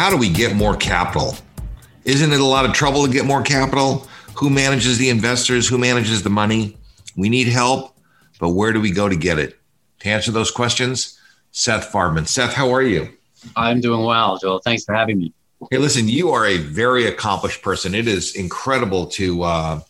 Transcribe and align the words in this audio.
How 0.00 0.08
do 0.08 0.16
we 0.16 0.30
get 0.30 0.56
more 0.56 0.76
capital? 0.76 1.36
Isn't 2.06 2.32
it 2.32 2.40
a 2.40 2.44
lot 2.46 2.64
of 2.64 2.72
trouble 2.72 3.04
to 3.04 3.12
get 3.12 3.26
more 3.26 3.42
capital? 3.42 4.08
Who 4.36 4.48
manages 4.48 4.96
the 4.96 5.10
investors? 5.10 5.68
Who 5.68 5.76
manages 5.76 6.22
the 6.22 6.30
money? 6.30 6.78
We 7.18 7.28
need 7.28 7.48
help, 7.48 7.94
but 8.40 8.48
where 8.48 8.72
do 8.72 8.80
we 8.80 8.92
go 8.92 9.10
to 9.10 9.14
get 9.14 9.38
it? 9.38 9.60
To 9.98 10.08
answer 10.08 10.30
those 10.30 10.50
questions, 10.50 11.20
Seth 11.50 11.92
Farbman. 11.92 12.26
Seth, 12.26 12.54
how 12.54 12.72
are 12.72 12.80
you? 12.80 13.10
I'm 13.56 13.82
doing 13.82 14.02
well, 14.02 14.38
Joel. 14.38 14.60
Thanks 14.60 14.86
for 14.86 14.94
having 14.94 15.18
me. 15.18 15.34
Hey, 15.70 15.76
listen, 15.76 16.08
you 16.08 16.30
are 16.30 16.46
a 16.46 16.56
very 16.56 17.04
accomplished 17.04 17.60
person. 17.60 17.94
It 17.94 18.08
is 18.08 18.34
incredible 18.34 19.04
to 19.08 19.42
uh, 19.42 19.80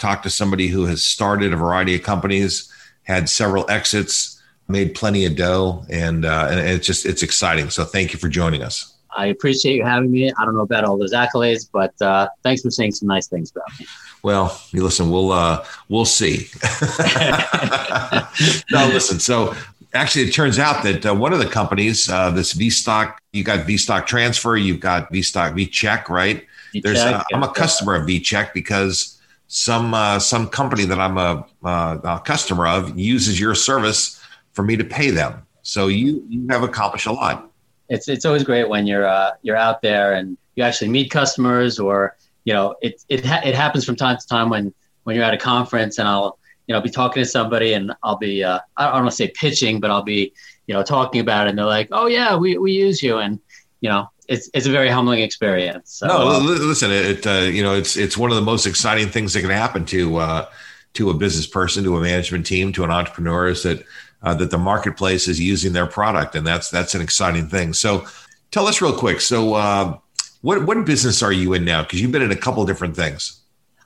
talk 0.00 0.24
to 0.24 0.30
somebody 0.30 0.66
who 0.66 0.86
has 0.86 1.04
started 1.04 1.52
a 1.52 1.56
variety 1.56 1.94
of 1.94 2.02
companies, 2.02 2.68
had 3.04 3.28
several 3.28 3.70
exits, 3.70 4.42
made 4.66 4.96
plenty 4.96 5.26
of 5.26 5.36
dough, 5.36 5.84
and, 5.88 6.24
uh, 6.24 6.48
and 6.50 6.58
it's 6.58 6.88
just 6.88 7.06
it's 7.06 7.22
exciting. 7.22 7.70
So 7.70 7.84
thank 7.84 8.12
you 8.12 8.18
for 8.18 8.28
joining 8.28 8.64
us. 8.64 8.96
I 9.16 9.26
appreciate 9.26 9.76
you 9.76 9.84
having 9.84 10.10
me. 10.10 10.32
I 10.32 10.44
don't 10.44 10.54
know 10.54 10.60
about 10.60 10.84
all 10.84 10.98
those 10.98 11.12
accolades, 11.12 11.68
but 11.70 12.00
uh, 12.00 12.28
thanks 12.42 12.62
for 12.62 12.70
saying 12.70 12.92
some 12.92 13.08
nice 13.08 13.28
things 13.28 13.50
about 13.50 13.66
me. 13.78 13.86
Well, 14.22 14.60
you 14.70 14.84
listen, 14.84 15.10
we'll 15.10 15.32
uh, 15.32 15.64
we'll 15.88 16.04
see. 16.04 16.48
no, 18.70 18.86
listen. 18.88 19.18
So 19.18 19.54
actually, 19.94 20.28
it 20.28 20.32
turns 20.32 20.58
out 20.58 20.82
that 20.84 21.06
uh, 21.06 21.14
one 21.14 21.32
of 21.32 21.38
the 21.38 21.46
companies, 21.46 22.08
uh, 22.08 22.30
this 22.30 22.50
Stock, 22.76 23.20
you 23.32 23.42
got 23.42 23.66
V 23.66 23.76
Stock 23.76 24.06
Transfer, 24.06 24.56
you've 24.56 24.80
got 24.80 25.10
V 25.10 25.20
VCheck, 25.20 26.08
right? 26.08 26.46
V-check, 26.72 26.84
There's, 26.84 26.98
uh, 26.98 27.22
I'm 27.32 27.42
a 27.42 27.52
customer 27.52 27.96
of 27.96 28.06
V 28.06 28.20
Check 28.20 28.54
because 28.54 29.20
some 29.48 29.94
uh, 29.94 30.18
some 30.18 30.48
company 30.48 30.84
that 30.84 31.00
I'm 31.00 31.18
a, 31.18 31.46
uh, 31.64 31.98
a 32.04 32.20
customer 32.20 32.66
of 32.66 32.98
uses 32.98 33.40
your 33.40 33.54
service 33.54 34.22
for 34.52 34.62
me 34.62 34.76
to 34.76 34.84
pay 34.84 35.10
them. 35.10 35.46
So 35.62 35.88
you 35.88 36.24
you 36.28 36.46
have 36.50 36.62
accomplished 36.62 37.06
a 37.06 37.12
lot. 37.12 37.49
It's 37.90 38.08
it's 38.08 38.24
always 38.24 38.44
great 38.44 38.68
when 38.68 38.86
you're 38.86 39.06
uh, 39.06 39.32
you're 39.42 39.56
out 39.56 39.82
there 39.82 40.14
and 40.14 40.38
you 40.54 40.62
actually 40.64 40.88
meet 40.88 41.10
customers, 41.10 41.78
or 41.78 42.16
you 42.44 42.54
know, 42.54 42.74
it 42.80 43.04
it 43.08 43.24
ha- 43.24 43.42
it 43.44 43.54
happens 43.54 43.84
from 43.84 43.96
time 43.96 44.16
to 44.16 44.26
time 44.26 44.48
when 44.48 44.72
when 45.04 45.16
you're 45.16 45.24
at 45.24 45.34
a 45.34 45.38
conference 45.38 45.98
and 45.98 46.08
I'll 46.08 46.38
you 46.66 46.74
know 46.74 46.80
be 46.80 46.90
talking 46.90 47.22
to 47.22 47.28
somebody 47.28 47.72
and 47.74 47.92
I'll 48.02 48.16
be 48.16 48.42
uh, 48.42 48.60
I 48.76 48.84
don't 48.86 49.02
want 49.02 49.10
to 49.10 49.16
say 49.16 49.28
pitching, 49.28 49.80
but 49.80 49.90
I'll 49.90 50.02
be 50.02 50.32
you 50.66 50.74
know 50.74 50.82
talking 50.82 51.20
about 51.20 51.46
it 51.46 51.50
and 51.50 51.58
they're 51.58 51.66
like, 51.66 51.88
oh 51.92 52.06
yeah, 52.06 52.36
we 52.36 52.56
we 52.56 52.72
use 52.72 53.02
you, 53.02 53.18
and 53.18 53.38
you 53.80 53.90
know, 53.90 54.08
it's 54.28 54.48
it's 54.54 54.66
a 54.66 54.70
very 54.70 54.88
humbling 54.88 55.20
experience. 55.20 55.94
So, 55.94 56.06
No, 56.06 56.28
uh, 56.28 56.38
li- 56.38 56.58
listen, 56.58 56.90
it 56.92 57.26
uh, 57.26 57.50
you 57.50 57.62
know 57.62 57.74
it's 57.74 57.96
it's 57.96 58.16
one 58.16 58.30
of 58.30 58.36
the 58.36 58.42
most 58.42 58.66
exciting 58.66 59.08
things 59.08 59.32
that 59.34 59.40
can 59.40 59.50
happen 59.50 59.84
to 59.86 60.16
uh, 60.18 60.46
to 60.94 61.10
a 61.10 61.14
business 61.14 61.46
person, 61.46 61.84
to 61.84 61.96
a 61.96 62.00
management 62.00 62.46
team, 62.46 62.72
to 62.74 62.84
an 62.84 62.90
entrepreneur 62.90 63.48
is 63.48 63.62
that 63.64 63.84
uh, 64.22 64.34
that 64.34 64.50
the 64.50 64.58
marketplace 64.58 65.28
is 65.28 65.40
using 65.40 65.72
their 65.72 65.86
product, 65.86 66.34
and 66.34 66.46
that's 66.46 66.70
that's 66.70 66.94
an 66.94 67.00
exciting 67.00 67.48
thing. 67.48 67.72
So, 67.72 68.06
tell 68.50 68.66
us 68.66 68.80
real 68.80 68.96
quick. 68.96 69.20
So, 69.20 69.54
uh, 69.54 69.98
what 70.42 70.66
what 70.66 70.84
business 70.84 71.22
are 71.22 71.32
you 71.32 71.52
in 71.54 71.64
now? 71.64 71.82
Because 71.82 72.00
you've 72.00 72.12
been 72.12 72.22
in 72.22 72.32
a 72.32 72.36
couple 72.36 72.64
different 72.66 72.96
things. 72.96 73.40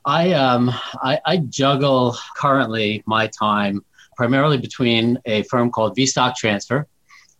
I 0.05 0.33
um 0.33 0.71
I, 1.03 1.19
I 1.25 1.37
juggle 1.39 2.17
currently 2.37 3.03
my 3.07 3.27
time 3.29 3.85
primarily 4.17 4.59
between 4.59 5.19
a 5.25 5.43
firm 5.45 5.71
called 5.71 5.97
VStock 5.97 6.37
Transfer, 6.37 6.87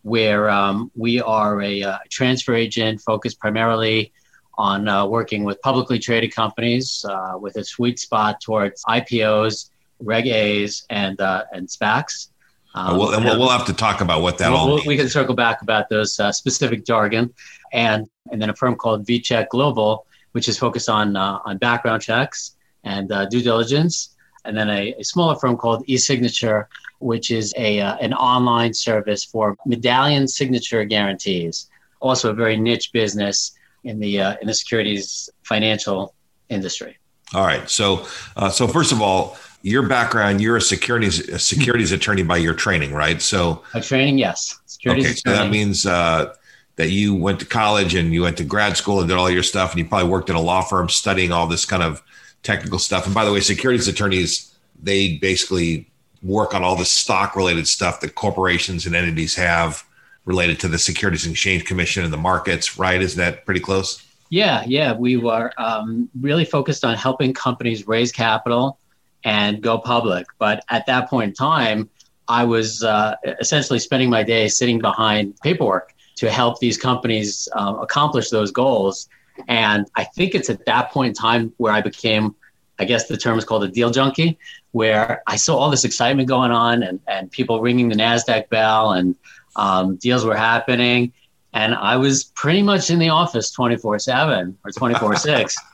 where 0.01 0.49
um, 0.49 0.91
we 0.95 1.21
are 1.21 1.61
a 1.61 1.83
uh, 1.83 1.97
transfer 2.09 2.53
agent 2.53 3.01
focused 3.01 3.39
primarily 3.39 4.11
on 4.57 4.87
uh, 4.87 5.05
working 5.05 5.43
with 5.43 5.61
publicly 5.61 5.99
traded 5.99 6.33
companies 6.33 7.05
uh, 7.09 7.33
with 7.39 7.57
a 7.57 7.63
sweet 7.63 7.99
spot 7.99 8.39
towards 8.41 8.83
IPOs, 8.85 9.69
Reg 9.99 10.27
A's, 10.27 10.85
and 10.89 11.19
uh, 11.19 11.43
and 11.51 11.67
SPACs. 11.67 12.29
Uh, 12.75 12.93
well, 12.99 13.13
and 13.13 13.23
we'll, 13.23 13.39
we'll 13.39 13.49
have 13.49 13.65
to 13.65 13.73
talk 13.73 14.01
about 14.01 14.21
what 14.21 14.37
that 14.37 14.49
We'll- 14.51 14.59
all 14.59 14.67
means. 14.75 14.85
we 14.85 14.97
can 14.97 15.07
circle 15.09 15.33
back 15.33 15.61
about 15.61 15.87
those 15.89 16.19
uh, 16.19 16.31
specific 16.31 16.85
jargon, 16.85 17.33
and 17.71 18.05
and 18.31 18.41
then 18.41 18.49
a 18.49 18.55
firm 18.55 18.75
called 18.75 19.05
VCheck 19.07 19.47
Global, 19.49 20.05
which 20.33 20.47
is 20.49 20.57
focused 20.59 20.89
on 20.89 21.15
uh, 21.15 21.39
on 21.45 21.57
background 21.57 22.01
checks 22.01 22.55
and 22.83 23.11
uh, 23.11 23.25
due 23.27 23.41
diligence, 23.41 24.15
and 24.43 24.57
then 24.57 24.69
a, 24.69 24.93
a 24.99 25.03
smaller 25.03 25.35
firm 25.35 25.55
called 25.55 25.87
eSignature, 25.87 26.65
which 26.99 27.31
is 27.31 27.53
a 27.57 27.79
uh, 27.79 27.95
an 27.97 28.13
online 28.13 28.73
service 28.73 29.23
for 29.23 29.55
medallion 29.65 30.27
signature 30.27 30.83
guarantees. 30.83 31.69
Also, 32.01 32.29
a 32.31 32.33
very 32.33 32.57
niche 32.57 32.91
business 32.91 33.37
in 33.85 33.99
the 33.99 34.19
uh, 34.19 34.35
in 34.41 34.47
the 34.47 34.53
securities 34.53 35.29
financial 35.43 36.13
industry. 36.49 36.97
All 37.33 37.45
right. 37.45 37.67
So, 37.69 38.05
uh, 38.35 38.49
so 38.49 38.67
first 38.67 38.91
of 38.91 39.01
all, 39.01 39.37
your 39.65 39.81
background, 39.81 40.41
you're 40.41 40.57
a 40.57 40.61
securities 40.61 41.27
a 41.27 41.39
securities 41.39 41.91
attorney 41.97 42.21
by 42.21 42.37
your 42.37 42.53
training, 42.53 42.93
right? 42.93 43.19
So, 43.19 43.63
My 43.73 43.79
training, 43.79 44.19
yes, 44.19 44.59
securities 44.67 45.05
okay, 45.05 45.15
so 45.15 45.31
that 45.31 45.49
means 45.49 45.87
uh, 45.87 46.35
that 46.75 46.91
you 46.91 47.15
went 47.15 47.39
to 47.39 47.47
college 47.47 47.95
and 47.95 48.13
you 48.13 48.21
went 48.21 48.37
to 48.37 48.43
grad 48.43 48.77
school 48.77 48.99
and 48.99 49.09
did 49.09 49.17
all 49.17 49.29
your 49.29 49.41
stuff, 49.41 49.71
and 49.71 49.79
you 49.79 49.85
probably 49.85 50.07
worked 50.07 50.29
at 50.29 50.35
a 50.35 50.39
law 50.39 50.61
firm 50.61 50.87
studying 50.87 51.31
all 51.31 51.47
this 51.47 51.65
kind 51.65 51.81
of 51.81 52.03
technical 52.43 52.77
stuff. 52.77 53.07
And 53.07 53.15
by 53.15 53.25
the 53.25 53.33
way, 53.33 53.39
securities 53.39 53.87
attorneys 53.87 54.55
they 54.81 55.17
basically 55.17 55.89
work 56.21 56.53
on 56.53 56.63
all 56.63 56.75
the 56.75 56.85
stock 56.85 57.35
related 57.35 57.67
stuff 57.67 58.01
that 58.01 58.13
corporations 58.13 58.85
and 58.85 58.95
entities 58.95 59.33
have 59.33 59.83
related 60.25 60.59
to 60.59 60.67
the 60.67 60.77
Securities 60.77 61.25
and 61.25 61.33
Exchange 61.33 61.65
Commission 61.65 62.03
and 62.03 62.13
the 62.13 62.17
markets, 62.17 62.77
right? 62.77 63.01
Is 63.01 63.15
that 63.15 63.45
pretty 63.45 63.61
close? 63.61 64.03
Yeah, 64.29 64.63
yeah, 64.67 64.93
we 64.93 65.17
were 65.17 65.51
um, 65.57 66.09
really 66.19 66.45
focused 66.45 66.83
on 66.83 66.95
helping 66.95 67.33
companies 67.33 67.87
raise 67.87 68.11
capital 68.11 68.77
and 69.25 69.61
go 69.61 69.77
public. 69.77 70.27
But 70.37 70.63
at 70.69 70.85
that 70.85 71.09
point 71.09 71.29
in 71.29 71.33
time, 71.33 71.89
I 72.27 72.45
was 72.45 72.83
uh, 72.83 73.15
essentially 73.39 73.79
spending 73.79 74.09
my 74.09 74.23
day 74.23 74.47
sitting 74.47 74.79
behind 74.79 75.35
paperwork 75.41 75.93
to 76.15 76.31
help 76.31 76.59
these 76.59 76.77
companies 76.77 77.49
um, 77.55 77.79
accomplish 77.79 78.29
those 78.29 78.51
goals. 78.51 79.09
And 79.47 79.87
I 79.95 80.05
think 80.05 80.33
it's 80.33 80.49
at 80.49 80.65
that 80.65 80.91
point 80.91 81.09
in 81.09 81.13
time 81.13 81.53
where 81.57 81.73
I 81.73 81.81
became, 81.81 82.35
I 82.79 82.85
guess 82.85 83.07
the 83.07 83.17
term 83.17 83.37
is 83.37 83.43
called 83.43 83.63
a 83.63 83.67
deal 83.67 83.89
junkie, 83.89 84.37
where 84.71 85.21
I 85.27 85.35
saw 85.35 85.57
all 85.57 85.69
this 85.69 85.83
excitement 85.83 86.29
going 86.29 86.51
on 86.51 86.83
and, 86.83 86.99
and 87.07 87.29
people 87.29 87.61
ringing 87.61 87.89
the 87.89 87.95
NASDAQ 87.95 88.49
bell 88.49 88.93
and 88.93 89.15
um, 89.55 89.97
deals 89.97 90.23
were 90.23 90.35
happening 90.35 91.11
and 91.55 91.73
I 91.73 91.95
was 91.95 92.25
pretty 92.25 92.61
much 92.61 92.91
in 92.91 92.99
the 92.99 93.09
office 93.09 93.49
24 93.49 93.97
7 93.99 94.57
or 94.63 94.71
24 94.71 95.15
6. 95.15 95.57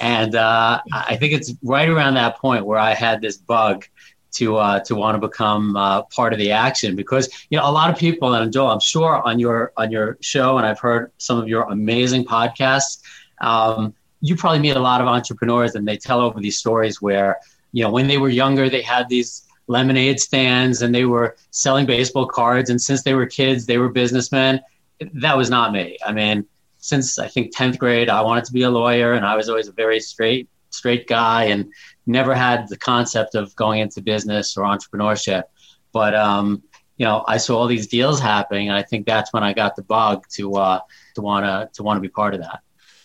And 0.00 0.36
uh, 0.36 0.80
I 0.92 1.16
think 1.16 1.32
it's 1.32 1.54
right 1.62 1.88
around 1.88 2.14
that 2.14 2.38
point 2.38 2.64
where 2.64 2.78
I 2.78 2.94
had 2.94 3.20
this 3.20 3.36
bug 3.36 3.84
to 4.32 4.56
uh, 4.56 4.80
to 4.80 4.94
want 4.94 5.20
to 5.20 5.26
become 5.26 5.76
uh, 5.76 6.02
part 6.02 6.32
of 6.32 6.38
the 6.38 6.52
action 6.52 6.94
because 6.94 7.28
you 7.50 7.58
know 7.58 7.68
a 7.68 7.72
lot 7.72 7.90
of 7.90 7.98
people 7.98 8.34
and 8.34 8.52
Joel 8.52 8.70
I'm 8.70 8.80
sure 8.80 9.20
on 9.26 9.40
your 9.40 9.72
on 9.76 9.90
your 9.90 10.18
show 10.20 10.58
and 10.58 10.66
I've 10.66 10.78
heard 10.78 11.10
some 11.18 11.38
of 11.38 11.48
your 11.48 11.62
amazing 11.62 12.24
podcasts 12.24 13.00
um, 13.40 13.94
you 14.20 14.36
probably 14.36 14.60
meet 14.60 14.76
a 14.76 14.80
lot 14.80 15.00
of 15.00 15.08
entrepreneurs 15.08 15.74
and 15.74 15.88
they 15.88 15.96
tell 15.96 16.20
over 16.20 16.38
these 16.40 16.58
stories 16.58 17.02
where 17.02 17.38
you 17.72 17.82
know 17.82 17.90
when 17.90 18.06
they 18.06 18.18
were 18.18 18.28
younger 18.28 18.68
they 18.68 18.82
had 18.82 19.08
these 19.08 19.48
lemonade 19.68 20.18
stands 20.18 20.82
and 20.82 20.94
they 20.94 21.04
were 21.04 21.36
selling 21.50 21.86
baseball 21.86 22.26
cards. 22.26 22.70
And 22.70 22.80
since 22.80 23.02
they 23.02 23.14
were 23.14 23.26
kids, 23.26 23.66
they 23.66 23.78
were 23.78 23.90
businessmen. 23.90 24.60
That 25.14 25.36
was 25.36 25.50
not 25.50 25.72
me. 25.72 25.98
I 26.04 26.12
mean, 26.12 26.46
since 26.78 27.18
I 27.18 27.28
think 27.28 27.54
10th 27.54 27.78
grade, 27.78 28.08
I 28.08 28.20
wanted 28.22 28.44
to 28.44 28.52
be 28.52 28.62
a 28.62 28.70
lawyer 28.70 29.12
and 29.12 29.24
I 29.24 29.36
was 29.36 29.48
always 29.48 29.68
a 29.68 29.72
very 29.72 30.00
straight, 30.00 30.48
straight 30.70 31.06
guy 31.06 31.44
and 31.44 31.72
never 32.06 32.34
had 32.34 32.68
the 32.68 32.76
concept 32.76 33.34
of 33.34 33.54
going 33.56 33.80
into 33.80 34.00
business 34.00 34.56
or 34.56 34.64
entrepreneurship. 34.64 35.44
But, 35.92 36.14
um, 36.14 36.62
you 36.98 37.06
know, 37.06 37.24
I 37.26 37.36
saw 37.38 37.58
all 37.58 37.66
these 37.66 37.86
deals 37.86 38.20
happening, 38.20 38.68
and 38.68 38.76
I 38.76 38.82
think 38.82 39.06
that's 39.06 39.32
when 39.32 39.44
I 39.44 39.52
got 39.52 39.76
the 39.76 39.82
bug 39.82 40.26
to 40.30 40.54
uh, 40.56 40.80
to 41.14 41.22
want 41.22 41.46
to 41.46 41.82
to 41.82 42.00
be 42.00 42.08
part 42.08 42.34
of 42.34 42.40
that. 42.40 42.60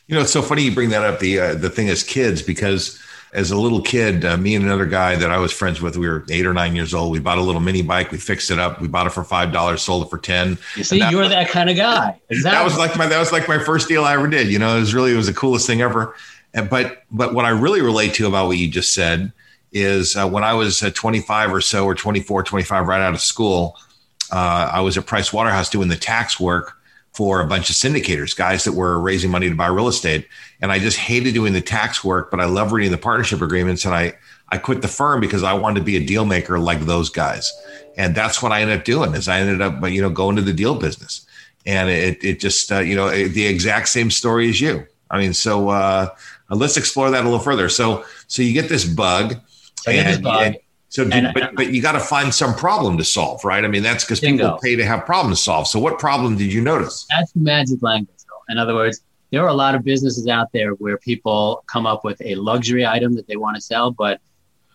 You 0.07 0.15
know, 0.15 0.21
it's 0.21 0.31
so 0.31 0.41
funny 0.41 0.63
you 0.63 0.73
bring 0.73 0.89
that 0.89 1.03
up. 1.03 1.19
The 1.19 1.39
uh, 1.39 1.53
the 1.55 1.69
thing 1.69 1.89
as 1.89 2.03
kids, 2.03 2.41
because 2.41 2.99
as 3.33 3.49
a 3.49 3.57
little 3.57 3.81
kid, 3.81 4.23
uh, 4.23 4.37
me 4.37 4.53
and 4.53 4.63
another 4.63 4.85
guy 4.85 5.15
that 5.15 5.31
I 5.31 5.39
was 5.39 5.51
friends 5.51 5.81
with, 5.81 5.97
we 5.97 6.07
were 6.07 6.23
eight 6.29 6.45
or 6.45 6.53
nine 6.53 6.75
years 6.75 6.93
old. 6.93 7.11
We 7.11 7.19
bought 7.19 7.39
a 7.39 7.41
little 7.41 7.61
mini 7.61 7.81
bike. 7.81 8.11
We 8.11 8.19
fixed 8.19 8.51
it 8.51 8.59
up. 8.59 8.79
We 8.79 8.87
bought 8.87 9.07
it 9.07 9.09
for 9.09 9.23
five 9.23 9.51
dollars, 9.51 9.81
sold 9.81 10.05
it 10.05 10.09
for 10.09 10.19
ten. 10.19 10.59
You 10.75 10.83
see, 10.83 11.03
you 11.09 11.17
were 11.17 11.27
that 11.27 11.49
kind 11.49 11.69
of 11.69 11.75
guy. 11.75 12.21
Exactly. 12.29 12.57
That 12.57 12.63
was 12.63 12.77
like 12.77 12.95
my 12.95 13.07
that 13.07 13.19
was 13.19 13.31
like 13.31 13.47
my 13.47 13.57
first 13.57 13.87
deal 13.87 14.05
I 14.05 14.13
ever 14.13 14.27
did. 14.27 14.47
You 14.47 14.59
know, 14.59 14.77
it 14.77 14.81
was 14.81 14.93
really 14.93 15.13
it 15.13 15.17
was 15.17 15.25
the 15.25 15.33
coolest 15.33 15.65
thing 15.65 15.81
ever. 15.81 16.15
And, 16.53 16.69
but 16.69 17.03
but 17.11 17.33
what 17.33 17.45
I 17.45 17.49
really 17.49 17.81
relate 17.81 18.13
to 18.15 18.27
about 18.27 18.47
what 18.47 18.57
you 18.57 18.69
just 18.69 18.93
said 18.93 19.33
is 19.71 20.15
uh, 20.15 20.29
when 20.29 20.43
I 20.43 20.53
was 20.53 20.83
uh, 20.83 20.91
25 20.93 21.51
or 21.51 21.61
so, 21.61 21.85
or 21.85 21.95
24, 21.95 22.43
25, 22.43 22.87
right 22.87 23.01
out 23.01 23.15
of 23.15 23.21
school, 23.21 23.79
uh, 24.31 24.69
I 24.71 24.81
was 24.81 24.95
at 24.95 25.07
Price 25.07 25.33
Waterhouse 25.33 25.71
doing 25.71 25.87
the 25.87 25.95
tax 25.95 26.39
work 26.39 26.77
for 27.13 27.41
a 27.41 27.47
bunch 27.47 27.69
of 27.69 27.75
syndicators, 27.75 28.35
guys 28.35 28.63
that 28.63 28.73
were 28.73 28.99
raising 28.99 29.29
money 29.29 29.47
to 29.47 29.55
buy 29.55 29.67
real 29.67 29.87
estate. 29.87 30.27
And 30.61 30.71
I 30.71 30.79
just 30.79 30.97
hated 30.97 31.33
doing 31.33 31.53
the 31.53 31.61
tax 31.61 32.03
work, 32.03 32.31
but 32.31 32.39
I 32.39 32.45
love 32.45 32.71
reading 32.71 32.91
the 32.91 32.97
partnership 32.97 33.41
agreements. 33.41 33.85
And 33.85 33.93
I, 33.93 34.13
I 34.49 34.57
quit 34.57 34.81
the 34.81 34.87
firm 34.87 35.21
because 35.21 35.43
I 35.43 35.53
wanted 35.53 35.79
to 35.79 35.85
be 35.85 35.95
a 35.95 36.05
deal 36.05 36.25
maker 36.25 36.57
like 36.57 36.81
those 36.81 37.09
guys. 37.09 37.53
And 37.97 38.15
that's 38.15 38.41
what 38.41 38.51
I 38.51 38.61
ended 38.61 38.79
up 38.79 38.85
doing 38.85 39.13
is 39.13 39.27
I 39.27 39.39
ended 39.39 39.61
up, 39.61 39.87
you 39.89 40.01
know, 40.01 40.09
going 40.09 40.35
to 40.37 40.41
the 40.41 40.53
deal 40.53 40.75
business. 40.75 41.27
And 41.65 41.89
it, 41.89 42.23
it 42.23 42.39
just, 42.39 42.71
uh, 42.71 42.79
you 42.79 42.95
know, 42.95 43.09
the 43.09 43.45
exact 43.45 43.89
same 43.89 44.09
story 44.09 44.49
as 44.49 44.59
you. 44.59 44.85
I 45.11 45.19
mean, 45.19 45.33
so 45.33 45.69
uh, 45.69 46.09
let's 46.49 46.77
explore 46.77 47.11
that 47.11 47.21
a 47.21 47.23
little 47.23 47.39
further. 47.39 47.69
So, 47.69 48.05
so 48.27 48.41
you 48.41 48.53
get 48.53 48.69
this 48.69 48.85
bug. 48.85 49.35
and, 49.87 50.07
this 50.07 50.17
bug. 50.17 50.41
And, 50.47 50.57
so, 50.93 51.09
and, 51.11 51.33
but, 51.33 51.55
but 51.55 51.73
you 51.73 51.81
got 51.81 51.93
to 51.93 51.99
find 51.99 52.31
some 52.31 52.53
problem 52.53 52.99
to 52.99 53.03
solve, 53.03 53.43
right? 53.43 53.65
I 53.65 53.67
mean, 53.67 53.81
that's 53.81 54.03
because 54.03 54.19
people 54.19 54.59
pay 54.61 54.75
to 54.75 54.85
have 54.85 55.07
problems 55.07 55.41
solved. 55.41 55.69
So, 55.69 55.79
what 55.79 55.97
problem 55.97 56.37
did 56.37 56.53
you 56.53 56.61
notice? 56.61 57.07
That's 57.09 57.31
the 57.31 57.39
magic 57.39 57.81
language, 57.81 58.19
though. 58.29 58.53
In 58.53 58.59
other 58.59 58.75
words, 58.75 59.01
there 59.31 59.41
are 59.41 59.47
a 59.47 59.55
lot 59.55 59.73
of 59.73 59.83
businesses 59.83 60.27
out 60.27 60.51
there 60.53 60.73
where 60.73 60.99
people 60.99 61.63
come 61.65 61.87
up 61.87 62.03
with 62.03 62.21
a 62.21 62.35
luxury 62.35 62.85
item 62.85 63.15
that 63.15 63.25
they 63.25 63.37
want 63.37 63.55
to 63.55 63.61
sell, 63.61 63.89
but 63.89 64.21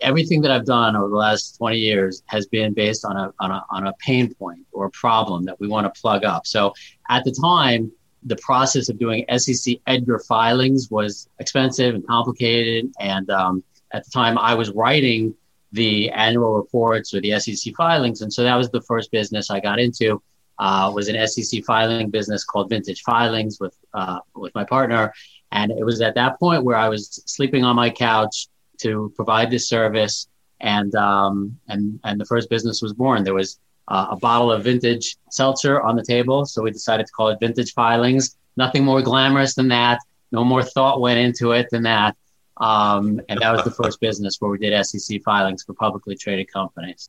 everything 0.00 0.40
that 0.40 0.50
I've 0.50 0.64
done 0.64 0.96
over 0.96 1.08
the 1.08 1.14
last 1.14 1.56
20 1.56 1.78
years 1.78 2.24
has 2.26 2.46
been 2.46 2.74
based 2.74 3.04
on 3.04 3.16
a, 3.16 3.32
on 3.38 3.52
a, 3.52 3.64
on 3.70 3.86
a 3.86 3.92
pain 4.04 4.34
point 4.34 4.66
or 4.72 4.86
a 4.86 4.90
problem 4.90 5.44
that 5.44 5.60
we 5.60 5.68
want 5.68 5.92
to 5.92 6.00
plug 6.00 6.24
up. 6.24 6.48
So, 6.48 6.74
at 7.08 7.22
the 7.22 7.30
time, 7.30 7.92
the 8.24 8.36
process 8.42 8.88
of 8.88 8.98
doing 8.98 9.24
SEC 9.36 9.76
Edgar 9.86 10.18
filings 10.18 10.90
was 10.90 11.28
expensive 11.38 11.94
and 11.94 12.04
complicated. 12.04 12.90
And 12.98 13.30
um, 13.30 13.62
at 13.92 14.04
the 14.04 14.10
time, 14.10 14.36
I 14.36 14.54
was 14.54 14.70
writing 14.70 15.36
the 15.72 16.10
annual 16.10 16.54
reports 16.54 17.12
or 17.14 17.20
the 17.20 17.38
SEC 17.38 17.74
filings. 17.74 18.22
And 18.22 18.32
so 18.32 18.42
that 18.42 18.54
was 18.54 18.70
the 18.70 18.80
first 18.82 19.10
business 19.10 19.50
I 19.50 19.60
got 19.60 19.78
into. 19.78 20.22
Uh, 20.58 20.90
was 20.92 21.08
an 21.08 21.28
SEC 21.28 21.62
filing 21.64 22.10
business 22.10 22.42
called 22.44 22.68
Vintage 22.68 23.02
Filings 23.02 23.60
with 23.60 23.76
uh, 23.94 24.18
with 24.34 24.52
my 24.56 24.64
partner, 24.64 25.14
and 25.52 25.70
it 25.70 25.84
was 25.84 26.00
at 26.00 26.16
that 26.16 26.36
point 26.40 26.64
where 26.64 26.76
I 26.76 26.88
was 26.88 27.22
sleeping 27.26 27.62
on 27.62 27.76
my 27.76 27.90
couch 27.90 28.48
to 28.78 29.12
provide 29.14 29.52
this 29.52 29.68
service, 29.68 30.26
and 30.58 30.92
um, 30.96 31.56
and 31.68 32.00
and 32.02 32.20
the 32.20 32.24
first 32.24 32.50
business 32.50 32.82
was 32.82 32.92
born. 32.92 33.22
There 33.22 33.34
was 33.34 33.60
uh, 33.86 34.08
a 34.10 34.16
bottle 34.16 34.50
of 34.50 34.64
vintage 34.64 35.16
seltzer 35.30 35.80
on 35.80 35.94
the 35.94 36.02
table, 36.02 36.44
so 36.44 36.62
we 36.62 36.72
decided 36.72 37.06
to 37.06 37.12
call 37.12 37.28
it 37.28 37.38
Vintage 37.38 37.72
Filings. 37.72 38.36
Nothing 38.56 38.84
more 38.84 39.00
glamorous 39.00 39.54
than 39.54 39.68
that. 39.68 40.00
No 40.32 40.42
more 40.42 40.64
thought 40.64 41.00
went 41.00 41.20
into 41.20 41.52
it 41.52 41.68
than 41.70 41.84
that. 41.84 42.16
Um, 42.60 43.20
and 43.28 43.40
that 43.40 43.52
was 43.52 43.64
the 43.64 43.70
first 43.70 44.00
business 44.00 44.40
where 44.40 44.50
we 44.50 44.58
did 44.58 44.84
SEC 44.84 45.22
filings 45.22 45.62
for 45.62 45.74
publicly 45.74 46.16
traded 46.16 46.52
companies. 46.52 47.08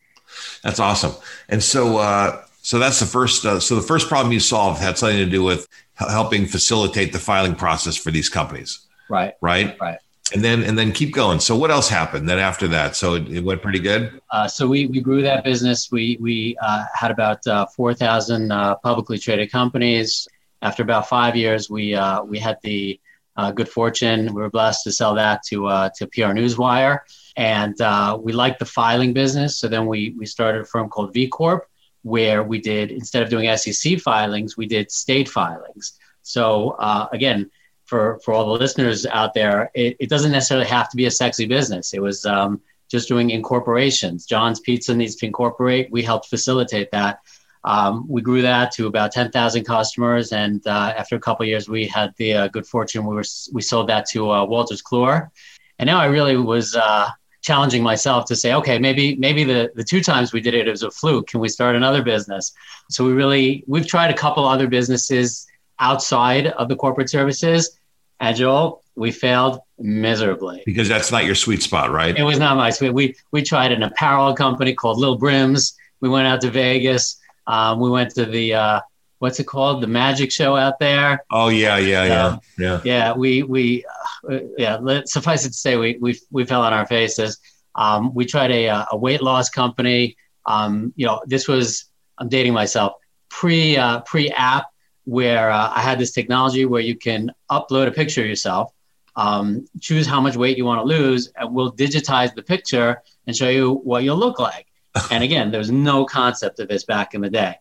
That's 0.63 0.79
awesome. 0.79 1.13
And 1.49 1.61
so, 1.63 1.97
uh, 1.97 2.43
so 2.61 2.77
that's 2.77 2.99
the 2.99 3.05
first. 3.05 3.45
Uh, 3.45 3.59
so 3.59 3.75
the 3.75 3.81
first 3.81 4.07
problem 4.07 4.31
you 4.31 4.39
solved 4.39 4.81
had 4.81 4.97
something 4.97 5.17
to 5.17 5.25
do 5.25 5.43
with 5.43 5.67
helping 5.95 6.45
facilitate 6.45 7.11
the 7.13 7.19
filing 7.19 7.55
process 7.55 7.95
for 7.95 8.11
these 8.11 8.29
companies. 8.29 8.85
Right. 9.09 9.33
Right. 9.41 9.75
Right. 9.79 9.97
And 10.33 10.43
then 10.43 10.61
and 10.63 10.77
then 10.77 10.91
keep 10.91 11.11
going. 11.11 11.39
So 11.39 11.55
what 11.55 11.71
else 11.71 11.89
happened 11.89 12.29
then 12.29 12.37
after 12.37 12.67
that? 12.67 12.95
So 12.95 13.15
it, 13.15 13.27
it 13.29 13.43
went 13.43 13.63
pretty 13.63 13.79
good. 13.79 14.21
Uh, 14.29 14.47
so 14.47 14.67
we 14.67 14.85
we 14.85 15.01
grew 15.01 15.23
that 15.23 15.43
business. 15.43 15.91
We 15.91 16.17
we 16.21 16.55
uh, 16.61 16.85
had 16.93 17.09
about 17.09 17.45
uh, 17.47 17.65
four 17.65 17.95
thousand 17.95 18.51
uh, 18.51 18.75
publicly 18.75 19.17
traded 19.17 19.51
companies. 19.51 20.27
After 20.61 20.83
about 20.83 21.09
five 21.09 21.35
years, 21.35 21.71
we 21.71 21.95
uh, 21.95 22.21
we 22.21 22.37
had 22.37 22.59
the 22.61 22.99
uh, 23.39 23.51
good 23.51 23.69
fortune. 23.69 24.33
We 24.33 24.41
were 24.41 24.49
blessed 24.49 24.83
to 24.83 24.91
sell 24.91 25.15
that 25.15 25.43
to 25.49 25.67
uh, 25.67 25.89
to 25.95 26.07
PR 26.07 26.33
Newswire, 26.39 26.99
and 27.37 27.79
uh, 27.79 28.17
we 28.21 28.33
liked 28.33 28.59
the 28.59 28.65
filing 28.65 29.13
business. 29.13 29.57
So 29.59 29.67
then 29.69 29.85
we 29.87 30.13
we 30.17 30.25
started 30.25 30.61
a 30.61 30.65
firm 30.65 30.89
called 30.89 31.13
V 31.13 31.29
Corp, 31.29 31.65
where 32.03 32.43
we 32.43 32.59
did 32.59 32.91
instead 32.91 33.23
of 33.23 33.29
doing 33.29 33.45
SEC 33.55 33.99
filings, 33.99 34.57
we 34.57 34.65
did 34.65 34.91
state 34.91 35.29
filings. 35.29 35.97
So 36.21 36.71
uh, 36.71 37.07
again, 37.13 37.49
for 37.85 38.19
for 38.23 38.33
all 38.33 38.45
the 38.45 38.59
listeners 38.59 39.05
out 39.05 39.33
there, 39.33 39.71
it, 39.73 39.95
it, 39.99 40.09
doesn't 40.09 40.33
necessarily 40.33 40.67
have 40.67 40.89
to 40.89 40.97
be 40.97 41.05
a 41.05 41.11
sexy 41.11 41.45
business. 41.45 41.93
It 41.93 42.01
was 42.01 42.25
um, 42.25 42.61
just 42.91 43.07
doing 43.07 43.29
incorporations. 43.29 44.25
John's 44.25 44.59
Pizza 44.59 44.93
needs 44.93 45.15
to 45.17 45.25
incorporate. 45.25 45.89
We 45.91 46.03
helped 46.03 46.27
facilitate 46.27 46.91
that. 46.91 47.19
Um, 47.63 48.05
we 48.07 48.21
grew 48.21 48.41
that 48.41 48.71
to 48.73 48.87
about 48.87 49.11
10,000 49.11 49.65
customers, 49.65 50.31
and 50.31 50.65
uh, 50.65 50.93
after 50.97 51.15
a 51.15 51.19
couple 51.19 51.45
years, 51.45 51.67
we 51.67 51.87
had 51.87 52.13
the 52.17 52.33
uh, 52.33 52.47
good 52.47 52.65
fortune 52.65 53.05
we 53.05 53.15
were 53.15 53.25
we 53.51 53.61
sold 53.61 53.89
that 53.89 54.05
to 54.11 54.29
uh, 54.29 54.45
Wolters 54.45 54.81
Kluwer, 54.81 55.29
and 55.77 55.87
now 55.87 55.99
I 55.99 56.05
really 56.05 56.37
was 56.37 56.75
uh, 56.75 57.09
challenging 57.41 57.83
myself 57.83 58.25
to 58.25 58.35
say, 58.35 58.53
okay, 58.53 58.79
maybe 58.79 59.15
maybe 59.17 59.43
the 59.43 59.71
the 59.75 59.83
two 59.83 60.01
times 60.01 60.31
we 60.31 60.39
did 60.39 60.53
it, 60.53 60.67
it 60.67 60.71
was 60.71 60.83
a 60.83 60.91
fluke. 60.91 61.27
Can 61.27 61.41
we 61.41 61.49
start 61.49 61.75
another 61.75 62.01
business? 62.01 62.53
So 62.89 63.03
we 63.03 63.11
really 63.11 63.63
we've 63.67 63.87
tried 63.87 64.09
a 64.09 64.13
couple 64.17 64.45
other 64.45 64.67
businesses 64.67 65.45
outside 65.79 66.47
of 66.47 66.69
the 66.69 66.77
corporate 66.77 67.09
services, 67.09 67.77
agile. 68.21 68.83
We 68.95 69.11
failed 69.11 69.59
miserably 69.77 70.63
because 70.65 70.89
that's 70.89 71.11
not 71.11 71.25
your 71.25 71.35
sweet 71.35 71.61
spot, 71.61 71.91
right? 71.91 72.17
It 72.17 72.23
was 72.23 72.39
not 72.39 72.55
my 72.55 72.69
sweet. 72.69 72.93
We 72.93 73.15
we 73.31 73.41
tried 73.43 73.73
an 73.73 73.83
apparel 73.83 74.33
company 74.33 74.73
called 74.73 74.97
Lil 74.97 75.17
Brims. 75.17 75.75
We 76.01 76.07
went 76.07 76.27
out 76.27 76.39
to 76.41 76.51
Vegas 76.51 77.18
um, 77.49 77.79
we 77.79 77.89
went 77.89 78.11
to 78.11 78.25
the 78.25 78.53
uh, 78.53 78.79
what's 79.17 79.39
it 79.39 79.45
called, 79.45 79.81
the 79.81 79.87
magic 79.87 80.31
show 80.31 80.55
out 80.55 80.77
there. 80.79 81.25
Oh 81.31 81.49
yeah, 81.49 81.77
yeah, 81.77 82.05
yeah, 82.05 82.25
um, 82.25 82.39
yeah. 82.57 82.81
Yeah, 82.85 83.13
we 83.13 83.41
we 83.41 83.83
uh, 84.29 84.39
yeah. 84.57 84.77
Let, 84.77 85.09
suffice 85.09 85.45
it 85.45 85.49
to 85.49 85.55
say, 85.55 85.75
we 85.75 85.97
we 85.99 86.17
we 86.29 86.45
fell 86.45 86.61
on 86.61 86.73
our 86.73 86.85
faces. 86.85 87.39
Um, 87.73 88.13
we 88.13 88.25
tried 88.25 88.51
a 88.51 88.85
a 88.91 88.97
weight 88.97 89.23
loss 89.23 89.49
company. 89.49 90.15
Um, 90.45 90.93
you 90.95 91.07
know, 91.07 91.21
this 91.25 91.47
was 91.47 91.85
I'm 92.19 92.29
dating 92.29 92.53
myself 92.53 92.93
pre 93.29 93.77
uh, 93.77 94.01
pre 94.01 94.29
app 94.29 94.67
where 95.05 95.49
uh, 95.49 95.71
I 95.73 95.81
had 95.81 95.97
this 95.97 96.11
technology 96.11 96.65
where 96.65 96.81
you 96.81 96.95
can 96.95 97.31
upload 97.49 97.87
a 97.87 97.91
picture 97.91 98.21
of 98.21 98.27
yourself, 98.27 98.71
um, 99.15 99.65
choose 99.81 100.05
how 100.05 100.21
much 100.21 100.35
weight 100.35 100.55
you 100.55 100.65
want 100.65 100.81
to 100.81 100.85
lose, 100.85 101.31
and 101.35 101.55
we'll 101.55 101.73
digitize 101.73 102.35
the 102.35 102.43
picture 102.43 103.01
and 103.25 103.35
show 103.35 103.49
you 103.49 103.73
what 103.73 104.03
you'll 104.03 104.17
look 104.17 104.37
like 104.37 104.68
and 105.11 105.23
again, 105.23 105.51
there 105.51 105.59
was 105.59 105.71
no 105.71 106.05
concept 106.05 106.59
of 106.59 106.67
this 106.67 106.83
back 106.83 107.13
in 107.13 107.21
the 107.21 107.29
day. 107.29 107.55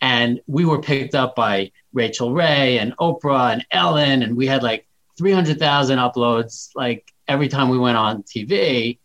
And 0.00 0.40
we 0.46 0.64
were 0.64 0.80
picked 0.80 1.14
up 1.14 1.34
by 1.34 1.72
Rachael 1.92 2.32
Ray 2.32 2.78
and 2.78 2.96
Oprah 2.98 3.52
and 3.52 3.66
Ellen, 3.70 4.22
and 4.22 4.36
we 4.36 4.46
had 4.46 4.62
like 4.62 4.86
300,000 5.16 5.98
uploads 5.98 6.70
like 6.76 7.12
every 7.26 7.48
time 7.48 7.68
we 7.68 7.78
went 7.78 7.96
on 7.96 8.22
TV, 8.22 8.98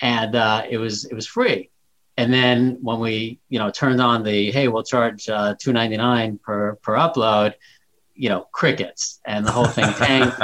and 0.00 0.34
uh, 0.34 0.64
it 0.68 0.78
was 0.78 1.04
it 1.04 1.14
was 1.14 1.26
free. 1.26 1.70
And 2.16 2.32
then 2.32 2.78
when 2.82 2.98
we 2.98 3.38
you 3.48 3.58
know 3.60 3.70
turned 3.70 4.00
on 4.00 4.24
the 4.24 4.50
hey, 4.50 4.66
we'll 4.66 4.82
charge 4.82 5.28
uh, 5.28 5.54
2.99 5.54 6.42
per 6.42 6.74
per 6.76 6.94
upload, 6.94 7.54
you 8.14 8.28
know 8.28 8.46
crickets 8.52 9.20
and 9.24 9.46
the 9.46 9.50
whole 9.50 9.66
thing 9.66 9.84
tanked. 9.94 10.36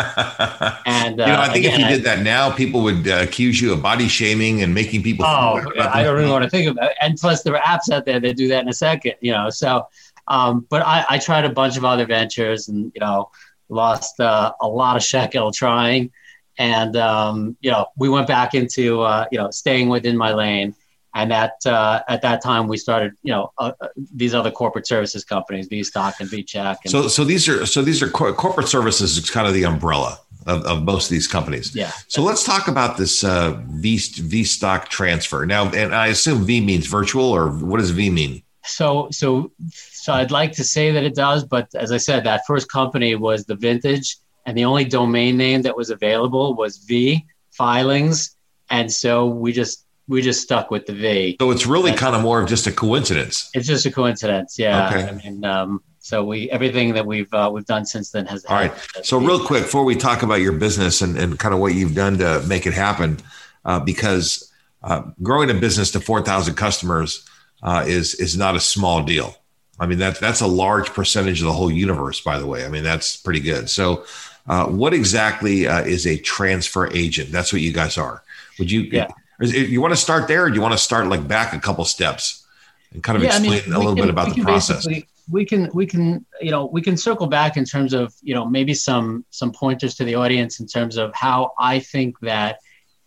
and 0.86 1.20
uh, 1.20 1.24
you 1.24 1.32
know, 1.32 1.40
I 1.40 1.48
think 1.52 1.64
again, 1.64 1.80
if 1.80 1.88
you 1.88 1.96
did 1.96 2.04
that 2.04 2.20
now, 2.20 2.50
people 2.50 2.82
would 2.82 3.08
uh, 3.08 3.20
accuse 3.22 3.60
you 3.60 3.72
of 3.72 3.82
body 3.82 4.08
shaming 4.08 4.62
and 4.62 4.74
making 4.74 5.02
people. 5.02 5.24
Oh, 5.24 5.62
I 5.80 6.02
don't 6.02 6.18
even 6.18 6.30
want 6.30 6.44
to 6.44 6.50
think 6.50 6.70
about 6.70 6.90
it. 6.90 6.96
And 7.00 7.18
plus, 7.18 7.42
there 7.42 7.56
are 7.56 7.62
apps 7.62 7.92
out 7.92 8.04
there 8.04 8.20
that 8.20 8.36
do 8.36 8.48
that 8.48 8.62
in 8.62 8.68
a 8.68 8.74
second. 8.74 9.14
You 9.20 9.32
know, 9.32 9.50
so. 9.50 9.86
Um, 10.30 10.66
but 10.68 10.82
I, 10.82 11.06
I, 11.08 11.18
tried 11.18 11.46
a 11.46 11.48
bunch 11.48 11.78
of 11.78 11.86
other 11.86 12.04
ventures, 12.04 12.68
and 12.68 12.92
you 12.94 13.00
know, 13.00 13.30
lost 13.70 14.20
uh, 14.20 14.52
a 14.60 14.68
lot 14.68 14.94
of 14.94 15.02
shekel 15.02 15.52
trying. 15.52 16.10
And 16.58 16.96
um, 16.96 17.56
you 17.60 17.70
know, 17.70 17.86
we 17.96 18.10
went 18.10 18.26
back 18.26 18.54
into 18.54 19.00
uh, 19.00 19.24
you 19.32 19.38
know 19.38 19.50
staying 19.50 19.88
within 19.88 20.18
my 20.18 20.34
lane 20.34 20.74
and 21.18 21.32
at 21.32 21.54
uh, 21.66 22.00
at 22.08 22.22
that 22.22 22.42
time 22.42 22.68
we 22.68 22.76
started 22.76 23.12
you 23.22 23.32
know 23.32 23.52
uh, 23.58 23.72
uh 23.80 23.88
these 24.14 24.34
other 24.34 24.50
corporate 24.50 24.86
services 24.86 25.24
companies 25.24 25.68
vstock 25.68 26.14
and 26.20 26.30
vcheck 26.30 26.76
and 26.84 26.90
so 26.90 27.08
so 27.08 27.24
these 27.24 27.48
are 27.48 27.66
so 27.66 27.82
these 27.82 28.02
are 28.02 28.08
cor- 28.08 28.32
corporate 28.32 28.68
services 28.68 29.16
is 29.18 29.28
kind 29.28 29.46
of 29.46 29.54
the 29.54 29.64
umbrella 29.64 30.18
of, 30.48 30.64
of 30.64 30.82
most 30.82 31.04
of 31.06 31.10
these 31.10 31.28
companies. 31.28 31.74
Yeah. 31.74 31.92
So 32.08 32.22
let's 32.22 32.44
talk 32.44 32.68
about 32.68 32.96
this 32.96 33.22
uh, 33.22 33.60
V 33.66 33.98
V 33.98 34.44
stock 34.44 34.88
transfer 34.88 35.44
now. 35.44 35.70
And 35.70 35.94
I 35.94 36.08
assume 36.08 36.44
V 36.44 36.60
means 36.60 36.86
virtual, 36.86 37.30
or 37.30 37.50
what 37.50 37.78
does 37.78 37.90
V 37.90 38.10
mean? 38.10 38.42
So 38.64 39.08
so 39.10 39.52
so 39.70 40.12
I'd 40.12 40.30
like 40.30 40.52
to 40.52 40.64
say 40.64 40.90
that 40.90 41.04
it 41.04 41.14
does, 41.14 41.44
but 41.44 41.68
as 41.74 41.92
I 41.92 41.98
said, 41.98 42.24
that 42.24 42.42
first 42.46 42.70
company 42.70 43.14
was 43.14 43.44
the 43.44 43.56
Vintage, 43.56 44.16
and 44.46 44.56
the 44.56 44.64
only 44.64 44.84
domain 44.84 45.36
name 45.36 45.62
that 45.62 45.76
was 45.76 45.90
available 45.90 46.54
was 46.54 46.78
V 46.78 47.26
filings, 47.50 48.36
and 48.70 48.90
so 48.90 49.26
we 49.26 49.52
just 49.52 49.84
we 50.08 50.22
just 50.22 50.42
stuck 50.42 50.70
with 50.70 50.86
the 50.86 50.94
V. 50.94 51.36
So 51.40 51.50
it's 51.50 51.66
really 51.66 51.92
kind 51.92 52.16
of 52.16 52.22
more 52.22 52.40
of 52.40 52.48
just 52.48 52.66
a 52.66 52.72
coincidence. 52.72 53.50
It's 53.54 53.66
just 53.66 53.86
a 53.86 53.92
coincidence, 53.92 54.58
yeah. 54.58 54.88
Okay. 54.88 55.04
I 55.04 55.12
mean, 55.12 55.44
um, 55.44 55.82
so 56.00 56.24
we 56.24 56.50
everything 56.50 56.94
that 56.94 57.04
we've 57.04 57.32
uh, 57.34 57.50
we've 57.52 57.66
done 57.66 57.84
since 57.84 58.10
then 58.10 58.24
has. 58.26 58.44
All 58.46 58.56
right. 58.56 58.72
So 59.02 59.18
real 59.18 59.44
quick, 59.44 59.64
before 59.64 59.84
we 59.84 59.94
talk 59.94 60.22
about 60.22 60.40
your 60.40 60.52
business 60.52 61.02
and, 61.02 61.18
and 61.18 61.38
kind 61.38 61.54
of 61.54 61.60
what 61.60 61.74
you've 61.74 61.94
done 61.94 62.16
to 62.18 62.42
make 62.48 62.66
it 62.66 62.72
happen, 62.72 63.18
uh, 63.66 63.80
because 63.80 64.50
uh, 64.82 65.02
growing 65.22 65.50
a 65.50 65.54
business 65.54 65.90
to 65.90 66.00
four 66.00 66.22
thousand 66.22 66.54
customers 66.54 67.28
uh, 67.62 67.84
is 67.86 68.14
is 68.14 68.38
not 68.38 68.56
a 68.56 68.60
small 68.60 69.02
deal. 69.02 69.36
I 69.78 69.86
mean 69.86 69.98
that 69.98 70.18
that's 70.18 70.40
a 70.40 70.46
large 70.46 70.88
percentage 70.94 71.40
of 71.40 71.46
the 71.46 71.52
whole 71.52 71.70
universe. 71.70 72.22
By 72.22 72.38
the 72.38 72.46
way, 72.46 72.64
I 72.64 72.68
mean 72.68 72.84
that's 72.84 73.16
pretty 73.16 73.40
good. 73.40 73.68
So, 73.68 74.06
uh, 74.48 74.64
what 74.66 74.94
exactly 74.94 75.66
uh, 75.66 75.82
is 75.82 76.06
a 76.06 76.16
transfer 76.16 76.90
agent? 76.94 77.30
That's 77.30 77.52
what 77.52 77.60
you 77.60 77.72
guys 77.72 77.98
are. 77.98 78.22
Would 78.58 78.70
you? 78.70 78.82
Yeah. 78.82 79.08
Is 79.40 79.54
it- 79.54 79.68
you 79.68 79.80
want 79.80 79.92
to 79.92 79.96
start 79.96 80.28
there, 80.28 80.44
or 80.44 80.48
do 80.50 80.56
you 80.56 80.62
want 80.62 80.72
to 80.72 80.78
start 80.78 81.06
like 81.08 81.26
back 81.26 81.52
a 81.52 81.60
couple 81.60 81.84
steps 81.84 82.44
and 82.92 83.02
kind 83.02 83.16
of 83.16 83.24
explain 83.24 83.72
a 83.72 83.78
little 83.78 83.94
can- 83.94 84.04
bit 84.04 84.10
about 84.10 84.34
the 84.34 84.42
process? 84.42 84.86
We 85.30 85.44
can 85.44 85.68
we 85.74 85.84
can 85.84 86.24
you 86.40 86.50
know 86.50 86.64
we 86.66 86.80
can 86.80 86.96
circle 86.96 87.26
back 87.26 87.58
in 87.58 87.66
terms 87.66 87.92
of 87.92 88.14
you 88.22 88.34
know 88.34 88.46
maybe 88.46 88.72
some 88.72 89.26
some 89.30 89.52
pointers 89.52 89.94
to 89.96 90.04
the 90.04 90.14
audience 90.14 90.58
in 90.58 90.66
terms 90.66 90.96
of 90.96 91.14
how 91.14 91.52
I 91.58 91.80
think 91.80 92.18
that 92.20 92.60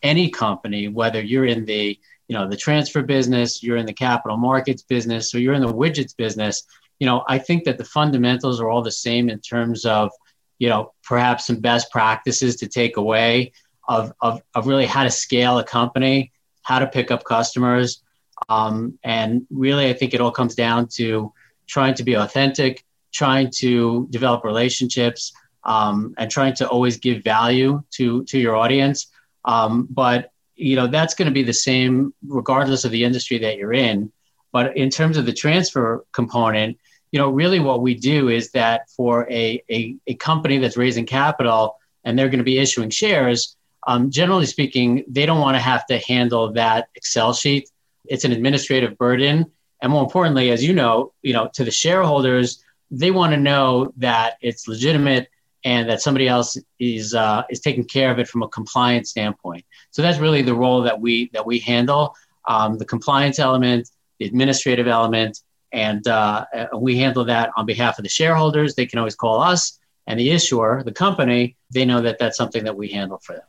any 0.04 0.30
company, 0.30 0.88
whether 0.88 1.20
you're 1.20 1.48
in 1.48 1.66
the 1.66 1.98
you 2.28 2.36
know 2.38 2.48
the 2.48 2.58
transfer 2.58 3.02
business, 3.02 3.64
you're 3.64 3.78
in 3.78 3.88
the 3.88 3.94
capital 3.94 4.38
markets 4.38 4.84
business, 4.84 5.34
or 5.34 5.40
you're 5.40 5.56
in 5.56 5.62
the 5.62 5.74
widgets 5.74 6.16
business, 6.16 6.64
you 7.00 7.08
know 7.08 7.24
I 7.28 7.40
think 7.40 7.64
that 7.64 7.80
the 7.80 7.86
fundamentals 7.86 8.62
are 8.62 8.70
all 8.70 8.84
the 8.84 8.92
same 8.92 9.28
in 9.28 9.40
terms 9.40 9.84
of 9.86 10.12
you 10.60 10.70
know 10.70 10.94
perhaps 11.04 11.48
some 11.48 11.60
best 11.60 11.92
practices 11.92 12.56
to 12.58 12.68
take 12.68 12.98
away 12.98 13.52
of 13.92 14.14
of, 14.22 14.42
of 14.56 14.68
really 14.68 14.86
how 14.86 15.04
to 15.04 15.12
scale 15.12 15.60
a 15.60 15.64
company, 15.64 16.32
how 16.64 16.80
to 16.80 16.88
pick 16.88 17.12
up 17.12 17.24
customers, 17.26 18.02
um, 18.48 18.98
and 19.04 19.46
really 19.50 19.90
I 19.90 19.94
think 19.94 20.14
it 20.14 20.22
all 20.22 20.32
comes 20.32 20.56
down 20.56 20.88
to 21.00 21.34
trying 21.68 21.96
to 21.96 22.04
be 22.04 22.16
authentic, 22.16 22.86
trying 23.12 23.52
to 23.64 24.08
develop 24.10 24.46
relationships, 24.46 25.34
um, 25.66 26.16
and 26.18 26.32
trying 26.32 26.56
to 26.56 26.68
always 26.68 26.98
give 26.98 27.24
value 27.24 27.84
to 27.98 28.24
to 28.26 28.40
your 28.40 28.56
audience. 28.56 29.08
Um, 29.44 29.88
but 29.90 30.32
you 30.56 30.76
know 30.78 30.88
that's 30.88 31.14
going 31.14 31.28
to 31.28 31.34
be 31.34 31.44
the 31.44 31.62
same 31.70 32.14
regardless 32.26 32.86
of 32.86 32.92
the 32.92 33.04
industry 33.04 33.40
that 33.40 33.58
you're 33.58 33.74
in. 33.74 34.12
But 34.54 34.78
in 34.78 34.90
terms 34.90 35.18
of 35.18 35.26
the 35.26 35.34
transfer 35.34 36.06
component, 36.12 36.78
you 37.12 37.20
know, 37.20 37.30
really 37.30 37.60
what 37.60 37.82
we 37.82 37.94
do 37.94 38.30
is 38.30 38.52
that 38.52 38.90
for 38.90 39.30
a, 39.30 39.62
a, 39.70 39.96
a 40.08 40.16
company 40.16 40.58
that's 40.58 40.78
raising 40.78 41.06
capital 41.06 41.78
and 42.04 42.18
they're 42.18 42.30
going 42.30 42.40
to 42.40 42.52
be 42.54 42.58
issuing 42.58 42.90
shares, 42.90 43.56
um, 43.88 44.12
generally 44.12 44.46
speaking, 44.46 45.04
they 45.08 45.26
don't 45.26 45.40
want 45.40 45.56
to 45.56 45.62
have 45.62 45.86
to 45.88 45.98
handle 45.98 46.54
that 46.54 46.90
Excel 46.96 47.34
sheet. 47.34 47.70
It's 48.06 48.26
an 48.26 48.32
administrative 48.32 48.98
burden. 48.98 49.52
And 49.82 49.92
more 49.92 50.04
importantly, 50.04 50.52
as 50.52 50.64
you 50.64 50.74
know, 50.74 51.14
you 51.22 51.34
know, 51.34 51.50
to 51.54 51.64
the 51.64 51.72
shareholders, 51.72 52.64
they 52.92 53.10
want 53.10 53.34
to 53.34 53.40
know 53.40 53.94
that 53.98 54.38
it's 54.42 54.68
legitimate 54.68 55.30
and 55.64 55.90
that 55.90 56.02
somebody 56.02 56.28
else 56.28 56.58
is 56.80 57.14
uh, 57.14 57.44
is 57.50 57.60
taking 57.60 57.86
care 57.86 58.12
of 58.12 58.20
it 58.20 58.28
from 58.28 58.44
a 58.44 58.48
compliance 58.48 59.10
standpoint. 59.10 59.64
So 59.92 60.02
that's 60.02 60.20
really 60.20 60.42
the 60.42 60.56
role 60.56 60.82
that 60.84 61.00
we 61.00 61.30
that 61.34 61.46
we 61.46 61.60
handle: 61.60 62.16
um, 62.48 62.78
the 62.78 62.86
compliance 62.86 63.40
element, 63.40 63.90
the 64.20 64.26
administrative 64.26 64.88
element, 64.88 65.40
and 65.72 66.08
uh, 66.08 66.46
we 66.76 66.98
handle 66.98 67.26
that 67.26 67.52
on 67.56 67.66
behalf 67.66 67.98
of 67.98 68.04
the 68.04 68.10
shareholders. 68.10 68.76
They 68.76 68.86
can 68.86 69.00
always 69.00 69.16
call 69.16 69.42
us, 69.42 69.80
and 70.08 70.20
the 70.20 70.32
issuer, 70.32 70.84
the 70.84 70.92
company, 70.92 71.56
they 71.72 71.86
know 71.86 72.02
that 72.02 72.18
that's 72.20 72.38
something 72.38 72.64
that 72.66 72.76
we 72.76 72.90
handle 72.90 73.20
for 73.20 73.34
them. 73.34 73.44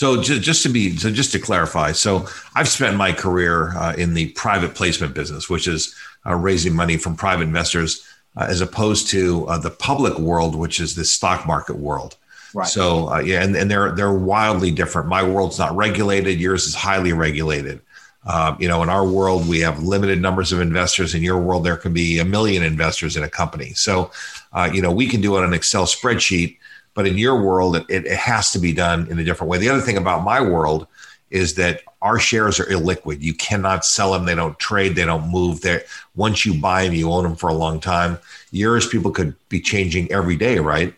So 0.00 0.22
just, 0.22 0.40
just 0.40 0.62
to 0.62 0.70
be 0.70 0.96
so 0.96 1.10
just 1.10 1.30
to 1.32 1.38
clarify, 1.38 1.92
so 1.92 2.26
I've 2.54 2.70
spent 2.70 2.96
my 2.96 3.12
career 3.12 3.76
uh, 3.76 3.92
in 3.98 4.14
the 4.14 4.30
private 4.30 4.74
placement 4.74 5.12
business, 5.12 5.50
which 5.50 5.68
is 5.68 5.94
uh, 6.24 6.36
raising 6.36 6.74
money 6.74 6.96
from 6.96 7.16
private 7.16 7.42
investors, 7.42 8.02
uh, 8.34 8.46
as 8.48 8.62
opposed 8.62 9.08
to 9.08 9.46
uh, 9.46 9.58
the 9.58 9.68
public 9.68 10.18
world, 10.18 10.54
which 10.54 10.80
is 10.80 10.94
the 10.94 11.04
stock 11.04 11.46
market 11.46 11.76
world. 11.76 12.16
Right. 12.54 12.66
So 12.66 13.10
uh, 13.12 13.18
yeah, 13.18 13.42
and, 13.42 13.54
and 13.54 13.70
they're 13.70 13.92
they're 13.92 14.14
wildly 14.14 14.70
different. 14.70 15.06
My 15.06 15.22
world's 15.22 15.58
not 15.58 15.76
regulated. 15.76 16.40
Yours 16.40 16.64
is 16.64 16.74
highly 16.74 17.12
regulated. 17.12 17.82
Um, 18.24 18.56
you 18.58 18.68
know, 18.68 18.82
in 18.82 18.88
our 18.88 19.06
world, 19.06 19.46
we 19.46 19.60
have 19.60 19.82
limited 19.82 20.22
numbers 20.22 20.50
of 20.50 20.60
investors. 20.60 21.14
In 21.14 21.22
your 21.22 21.38
world, 21.38 21.62
there 21.62 21.76
can 21.76 21.92
be 21.92 22.18
a 22.18 22.24
million 22.24 22.62
investors 22.62 23.18
in 23.18 23.22
a 23.22 23.28
company. 23.28 23.74
So, 23.74 24.10
uh, 24.54 24.70
you 24.72 24.80
know, 24.80 24.92
we 24.92 25.08
can 25.08 25.20
do 25.20 25.36
it 25.36 25.40
on 25.40 25.44
an 25.44 25.52
Excel 25.52 25.84
spreadsheet, 25.84 26.56
but 27.00 27.06
in 27.06 27.16
your 27.16 27.40
world, 27.40 27.76
it, 27.76 27.86
it 27.88 28.06
has 28.08 28.52
to 28.52 28.58
be 28.58 28.74
done 28.74 29.06
in 29.10 29.18
a 29.18 29.24
different 29.24 29.50
way. 29.50 29.56
The 29.56 29.70
other 29.70 29.80
thing 29.80 29.96
about 29.96 30.22
my 30.22 30.38
world 30.38 30.86
is 31.30 31.54
that 31.54 31.80
our 32.02 32.18
shares 32.18 32.60
are 32.60 32.66
illiquid. 32.66 33.22
You 33.22 33.32
cannot 33.32 33.86
sell 33.86 34.12
them. 34.12 34.26
They 34.26 34.34
don't 34.34 34.58
trade. 34.58 34.96
They 34.96 35.06
don't 35.06 35.30
move. 35.30 35.62
They 35.62 35.80
once 36.14 36.44
you 36.44 36.60
buy 36.60 36.84
them, 36.84 36.92
you 36.92 37.10
own 37.10 37.22
them 37.22 37.36
for 37.36 37.48
a 37.48 37.54
long 37.54 37.80
time. 37.80 38.18
Yours, 38.50 38.86
people 38.86 39.12
could 39.12 39.34
be 39.48 39.62
changing 39.62 40.12
every 40.12 40.36
day, 40.36 40.58
right? 40.58 40.92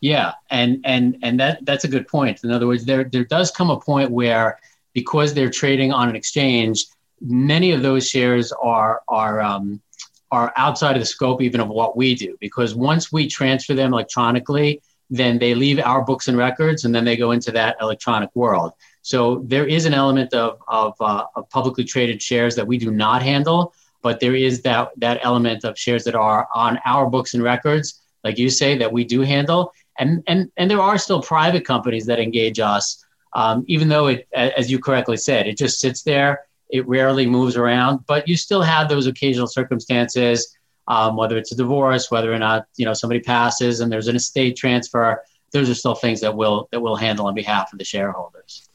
Yeah, 0.00 0.34
and 0.48 0.80
and 0.84 1.18
and 1.24 1.40
that 1.40 1.66
that's 1.66 1.82
a 1.82 1.88
good 1.88 2.06
point. 2.06 2.44
In 2.44 2.52
other 2.52 2.68
words, 2.68 2.84
there 2.84 3.02
there 3.02 3.24
does 3.24 3.50
come 3.50 3.70
a 3.70 3.80
point 3.80 4.12
where 4.12 4.60
because 4.92 5.34
they're 5.34 5.50
trading 5.50 5.90
on 5.90 6.08
an 6.08 6.14
exchange, 6.14 6.86
many 7.20 7.72
of 7.72 7.82
those 7.82 8.08
shares 8.08 8.52
are 8.52 9.02
are 9.08 9.40
um, 9.40 9.82
are 10.30 10.52
outside 10.56 10.94
of 10.94 11.02
the 11.02 11.06
scope 11.06 11.42
even 11.42 11.60
of 11.60 11.66
what 11.66 11.96
we 11.96 12.14
do. 12.14 12.36
Because 12.38 12.76
once 12.76 13.10
we 13.10 13.26
transfer 13.26 13.74
them 13.74 13.92
electronically, 13.92 14.80
then 15.10 15.38
they 15.38 15.54
leave 15.54 15.78
our 15.78 16.02
books 16.04 16.28
and 16.28 16.36
records, 16.36 16.84
and 16.84 16.94
then 16.94 17.04
they 17.04 17.16
go 17.16 17.30
into 17.30 17.52
that 17.52 17.76
electronic 17.80 18.30
world. 18.34 18.72
So 19.02 19.42
there 19.46 19.66
is 19.66 19.86
an 19.86 19.94
element 19.94 20.34
of 20.34 20.58
of, 20.66 20.94
uh, 21.00 21.26
of 21.36 21.48
publicly 21.50 21.84
traded 21.84 22.22
shares 22.22 22.56
that 22.56 22.66
we 22.66 22.78
do 22.78 22.90
not 22.90 23.22
handle, 23.22 23.72
but 24.02 24.20
there 24.20 24.34
is 24.34 24.62
that 24.62 24.90
that 24.96 25.20
element 25.22 25.64
of 25.64 25.78
shares 25.78 26.04
that 26.04 26.14
are 26.14 26.48
on 26.54 26.78
our 26.84 27.08
books 27.08 27.34
and 27.34 27.42
records, 27.42 28.02
like 28.24 28.38
you 28.38 28.50
say, 28.50 28.76
that 28.78 28.92
we 28.92 29.04
do 29.04 29.20
handle. 29.20 29.72
And 29.98 30.22
and 30.26 30.50
and 30.56 30.70
there 30.70 30.80
are 30.80 30.98
still 30.98 31.22
private 31.22 31.64
companies 31.64 32.06
that 32.06 32.18
engage 32.18 32.58
us 32.58 33.04
um, 33.36 33.64
even 33.68 33.88
though 33.88 34.06
it, 34.06 34.26
as 34.32 34.70
you 34.70 34.78
correctly 34.78 35.18
said, 35.18 35.46
it 35.46 35.58
just 35.58 35.78
sits 35.78 36.02
there. 36.02 36.46
It 36.70 36.88
rarely 36.88 37.26
moves 37.26 37.56
around, 37.56 38.00
but 38.06 38.26
you 38.26 38.36
still 38.36 38.62
have 38.62 38.88
those 38.88 39.06
occasional 39.06 39.46
circumstances, 39.46 40.55
um, 40.88 41.16
whether 41.16 41.36
it's 41.36 41.52
a 41.52 41.56
divorce, 41.56 42.10
whether 42.10 42.32
or 42.32 42.38
not 42.38 42.66
you 42.76 42.84
know 42.84 42.92
somebody 42.92 43.20
passes 43.20 43.80
and 43.80 43.90
there's 43.90 44.08
an 44.08 44.16
estate 44.16 44.56
transfer. 44.56 45.22
Those 45.52 45.70
are 45.70 45.74
still 45.74 45.94
things 45.94 46.20
that 46.20 46.36
we'll 46.36 46.68
that 46.72 46.80
we'll 46.80 46.96
handle 46.96 47.26
on 47.26 47.34
behalf 47.34 47.72
of 47.72 47.78
the 47.78 47.84
shareholders. 47.84 48.68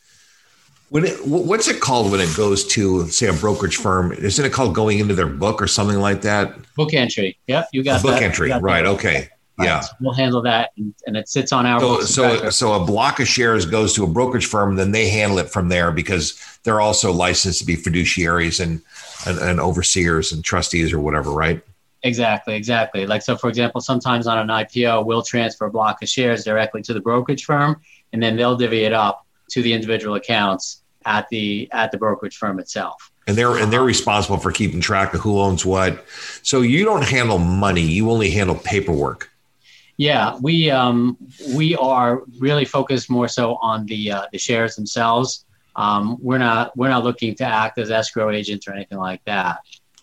When 0.89 1.05
it, 1.05 1.25
what's 1.25 1.69
it 1.69 1.79
called 1.79 2.11
when 2.11 2.19
it 2.19 2.35
goes 2.35 2.67
to 2.73 3.07
say 3.07 3.27
a 3.27 3.33
brokerage 3.33 3.77
firm? 3.77 4.11
Isn't 4.11 4.43
it 4.43 4.51
called 4.51 4.75
going 4.75 4.99
into 4.99 5.15
their 5.15 5.25
book 5.27 5.61
or 5.61 5.67
something 5.67 5.99
like 5.99 6.21
that? 6.23 6.53
Book 6.75 6.93
entry. 6.93 7.37
Yep, 7.47 7.69
you 7.71 7.81
got 7.83 8.01
A 8.01 8.03
book 8.03 8.15
that. 8.15 8.23
entry, 8.23 8.49
got 8.49 8.61
right? 8.61 8.83
that. 8.83 8.89
Okay, 8.89 9.29
Right, 9.57 9.65
yeah. 9.67 9.79
so 9.81 9.93
we'll 10.01 10.13
handle 10.13 10.41
that, 10.41 10.71
and, 10.77 10.93
and 11.05 11.15
it 11.15 11.29
sits 11.29 11.51
on 11.51 11.65
our 11.65 11.79
So, 11.79 12.01
so, 12.01 12.49
so 12.49 12.73
a 12.73 12.85
block 12.85 13.19
of 13.19 13.27
shares 13.27 13.65
goes 13.65 13.93
to 13.93 14.03
a 14.03 14.07
brokerage 14.07 14.45
firm, 14.47 14.75
then 14.75 14.91
they 14.91 15.09
handle 15.09 15.37
it 15.39 15.49
from 15.49 15.69
there 15.69 15.91
because 15.91 16.37
they're 16.63 16.81
also 16.81 17.11
licensed 17.11 17.59
to 17.59 17.65
be 17.65 17.75
fiduciaries 17.77 18.59
and, 18.59 18.81
and, 19.25 19.39
and 19.39 19.59
overseers 19.59 20.31
and 20.31 20.43
trustees 20.43 20.91
or 20.93 20.99
whatever, 20.99 21.31
right? 21.31 21.61
Exactly, 22.03 22.55
exactly. 22.55 23.05
Like 23.05 23.21
so, 23.21 23.37
for 23.37 23.47
example, 23.47 23.79
sometimes 23.79 24.25
on 24.25 24.37
an 24.37 24.47
IPO, 24.47 25.05
we'll 25.05 25.21
transfer 25.21 25.65
a 25.65 25.71
block 25.71 26.01
of 26.01 26.09
shares 26.09 26.43
directly 26.43 26.81
to 26.83 26.93
the 26.93 26.99
brokerage 26.99 27.45
firm, 27.45 27.79
and 28.11 28.21
then 28.21 28.35
they'll 28.35 28.57
divvy 28.57 28.83
it 28.85 28.93
up 28.93 29.25
to 29.51 29.61
the 29.61 29.71
individual 29.71 30.15
accounts 30.15 30.81
at 31.05 31.27
the 31.29 31.69
at 31.71 31.91
the 31.91 31.97
brokerage 31.97 32.37
firm 32.37 32.59
itself. 32.59 33.11
And 33.27 33.37
they're 33.37 33.55
and 33.57 33.71
they're 33.71 33.83
responsible 33.83 34.37
for 34.37 34.51
keeping 34.51 34.81
track 34.81 35.13
of 35.13 35.21
who 35.21 35.39
owns 35.39 35.63
what. 35.63 36.05
So 36.41 36.61
you 36.61 36.85
don't 36.85 37.03
handle 37.03 37.37
money; 37.37 37.81
you 37.81 38.09
only 38.09 38.31
handle 38.31 38.55
paperwork. 38.55 39.29
Yeah, 39.97 40.37
we 40.41 40.71
um, 40.71 41.17
we 41.53 41.75
are 41.75 42.23
really 42.39 42.65
focused 42.65 43.11
more 43.11 43.27
so 43.27 43.57
on 43.61 43.85
the 43.85 44.11
uh, 44.11 44.25
the 44.31 44.39
shares 44.39 44.75
themselves. 44.75 45.45
Um, 45.75 46.17
we're 46.19 46.39
not 46.39 46.75
we're 46.75 46.89
not 46.89 47.03
looking 47.03 47.35
to 47.35 47.45
act 47.45 47.77
as 47.77 47.91
escrow 47.91 48.31
agents 48.31 48.67
or 48.67 48.73
anything 48.73 48.97
like 48.97 49.23
that. 49.25 49.59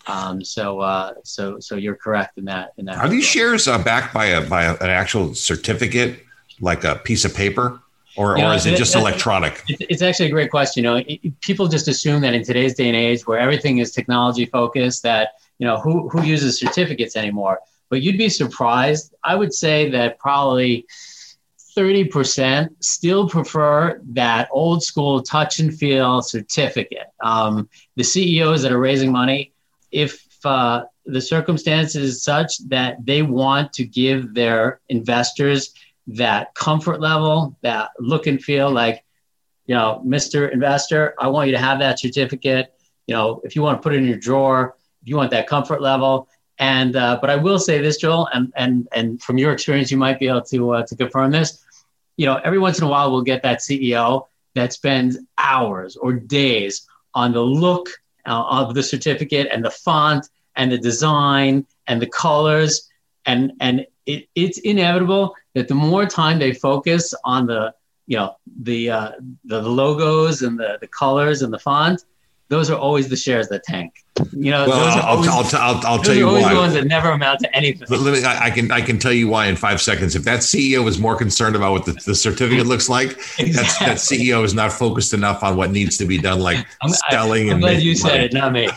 Um, 0.09 0.43
so 0.43 0.81
uh, 0.81 1.15
so 1.23 1.61
so 1.61 1.77
you're 1.77 1.95
correct 1.97 2.38
in 2.38 2.45
that 2.47 2.73
in 2.79 2.87
that. 2.87 2.97
Are 2.99 3.09
these 3.09 3.27
shares 3.27 3.69
uh, 3.69 3.79
backed 3.83 4.12
by 4.15 4.27
a 4.27 4.49
by 4.49 4.65
a, 4.65 4.73
an 4.77 4.91
actual 4.91 5.35
certificate, 5.35 6.21
like 6.61 6.83
a 6.85 6.97
piece 6.97 7.25
of 7.25 7.35
paper, 7.35 7.81
or, 8.17 8.38
Yeah, 8.38 8.50
or 8.50 8.55
is 8.57 8.65
it 8.67 8.71
that- 8.71 8.79
just 8.79 8.97
electronic? 8.97 9.62
It's, 9.69 9.81
it's 9.91 10.03
actually 10.03 10.27
a 10.27 10.31
great 10.31 10.50
question. 10.50 10.83
You 10.83 10.91
know, 10.91 10.97
it, 10.97 11.07
it- 11.23 11.41
people 11.41 11.69
just 11.69 11.88
assume 11.88 12.23
that 12.23 12.33
in 12.35 12.43
today's 12.43 12.75
day 12.75 12.87
and 12.88 12.97
age, 12.97 13.27
where 13.27 13.38
everything 13.38 13.79
is 13.79 13.93
technology 13.93 14.47
focused, 14.47 15.03
that 15.03 15.35
you 15.59 15.67
know 15.67 15.79
who 15.79 16.09
who 16.09 16.23
uses 16.23 16.59
certificates 16.59 17.15
anymore. 17.15 17.61
But 17.91 18.03
you'd 18.03 18.19
be 18.19 18.29
surprised. 18.29 19.15
I 19.25 19.35
would 19.35 19.53
say 19.55 19.91
that 19.91 20.19
probably 20.19 20.87
30% 21.77 22.69
still 22.81 23.29
prefer 23.29 24.00
that 24.12 24.49
old 24.50 24.83
school 24.83 25.23
touch 25.23 25.59
and 25.61 25.73
feel 25.77 26.23
certificate. 26.23 27.07
Um, 27.23 27.69
the 27.97 28.05
CEOs 28.05 28.62
that 28.62 28.73
are 28.73 28.79
raising 28.79 29.12
money, 29.12 29.53
if 29.90 30.26
uh, 30.45 30.85
the 31.07 31.21
circumstances 31.21 31.97
is 31.97 32.23
such 32.23 32.59
that 32.68 33.04
they 33.04 33.23
want 33.23 33.73
to 33.75 33.85
give 33.85 34.35
their 34.35 34.80
investors 34.88 35.73
that 36.07 36.54
comfort 36.54 37.00
level, 37.00 37.57
that 37.62 37.90
look 37.99 38.26
and 38.26 38.42
feel 38.42 38.71
like, 38.71 39.04
you 39.66 39.75
know, 39.75 40.02
Mr. 40.07 40.50
Investor, 40.50 41.14
I 41.18 41.28
want 41.28 41.49
you 41.49 41.52
to 41.52 41.61
have 41.61 41.78
that 41.80 41.99
certificate. 41.99 42.75
You 43.07 43.14
know, 43.14 43.40
if 43.45 43.57
you 43.57 43.62
want 43.62 43.78
to 43.78 43.83
put 43.83 43.95
it 43.95 43.99
in 43.99 44.07
your 44.07 44.18
drawer, 44.18 44.76
if 45.02 45.09
you 45.09 45.16
want 45.16 45.30
that 45.30 45.47
comfort 45.47 45.83
level. 45.83 46.28
And 46.59 46.97
uh, 46.97 47.18
but 47.21 47.30
I 47.30 47.37
will 47.37 47.59
say 47.59 47.80
this, 47.80 47.99
Joel, 47.99 48.28
and 48.33 48.52
and 48.57 48.88
and 48.92 49.23
from 49.23 49.38
your 49.38 49.52
experience, 49.52 49.90
you 49.90 49.97
might 49.97 50.18
be 50.18 50.26
able 50.26 50.42
to 50.42 50.71
uh, 50.73 50.87
to 50.87 50.97
confirm 50.97 51.30
this. 51.30 51.64
You 52.16 52.26
know, 52.26 52.40
every 52.42 52.59
once 52.59 52.78
in 52.78 52.85
a 52.85 52.88
while, 52.88 53.12
we'll 53.12 53.23
get 53.23 53.42
that 53.45 53.61
CEO 53.61 54.26
that 54.54 54.73
spends 54.73 55.18
hours 55.37 55.97
or 55.97 56.12
days 56.12 56.87
on 57.14 57.33
the 57.33 57.40
look 57.40 57.88
uh, 58.29 58.45
of 58.45 58.75
the 58.75 58.83
certificate 58.83 59.49
and 59.53 59.65
the 59.65 59.71
font 59.71 60.29
and 60.57 60.71
the 60.71 60.79
design 60.79 61.67
and 61.87 62.01
the 62.01 62.07
colors. 62.07 62.89
And 63.27 63.53
and 63.61 63.87
it, 64.07 64.29
it's 64.35 64.59
inevitable 64.59 65.35
that 65.55 65.69
the 65.69 65.75
more 65.75 66.07
time 66.07 66.39
they 66.39 66.53
focus 66.53 67.15
on 67.25 67.47
the 67.47 67.75
you 68.07 68.17
know 68.17 68.37
the 68.63 68.91
uh, 68.91 69.13
the 69.45 69.63
logos 69.63 70.43
and 70.43 70.59
the 70.59 70.79
the 70.81 70.89
colors 70.89 71.43
and 71.43 71.53
the 71.53 71.59
font 71.59 72.05
those 72.49 72.71
are 72.71 72.78
always 72.78 73.09
the 73.09 73.17
shares 73.17 73.49
that 73.49 73.62
tank. 73.64 74.05
You 74.33 74.50
know, 74.50 74.67
well, 74.67 74.81
those 74.81 74.97
are 74.97 75.02
I'll, 75.02 75.17
always, 75.17 75.55
I'll, 75.55 75.61
I'll, 75.61 75.87
I'll 75.87 76.02
tell 76.02 76.14
you 76.14 76.26
always 76.26 76.45
why. 76.45 76.55
the 76.55 76.61
ones 76.61 76.75
that 76.75 76.87
never 76.87 77.11
amount 77.11 77.40
to 77.40 77.55
anything. 77.55 77.87
Me, 77.90 78.25
I 78.25 78.47
I 78.47 78.50
can 78.50 78.71
I 78.73 78.81
can 78.81 78.99
tell 78.99 79.12
you 79.12 79.28
why 79.28 79.47
in 79.47 79.57
five 79.57 79.81
seconds. 79.81 80.17
If 80.17 80.25
that 80.25 80.40
CEO 80.40 80.88
is 80.88 80.99
more 80.99 81.17
concerned 81.17 81.57
about 81.57 81.73
what 81.73 81.85
the, 81.85 81.93
the 81.93 82.14
certificate 82.14 82.67
looks 82.67 82.88
like, 82.88 83.11
that's, 83.37 83.78
that 83.78 83.99
CEO 83.99 84.45
is 84.45 84.55
not 84.55 84.73
focused 84.73 85.14
enough 85.14 85.43
on 85.43 85.57
what 85.57 85.71
needs 85.71 85.99
to 85.99 86.07
be 86.07 86.19
done, 86.19 86.40
like 86.40 86.67
I'm, 86.83 86.90
selling 87.11 87.49
I, 87.49 87.50
I'm 87.50 87.52
and 87.55 87.61
glad 87.61 87.83
you 87.83 87.95
said 87.95 88.09
money. 88.09 88.25
it, 88.25 88.33
not 88.33 88.52
me. 88.52 88.69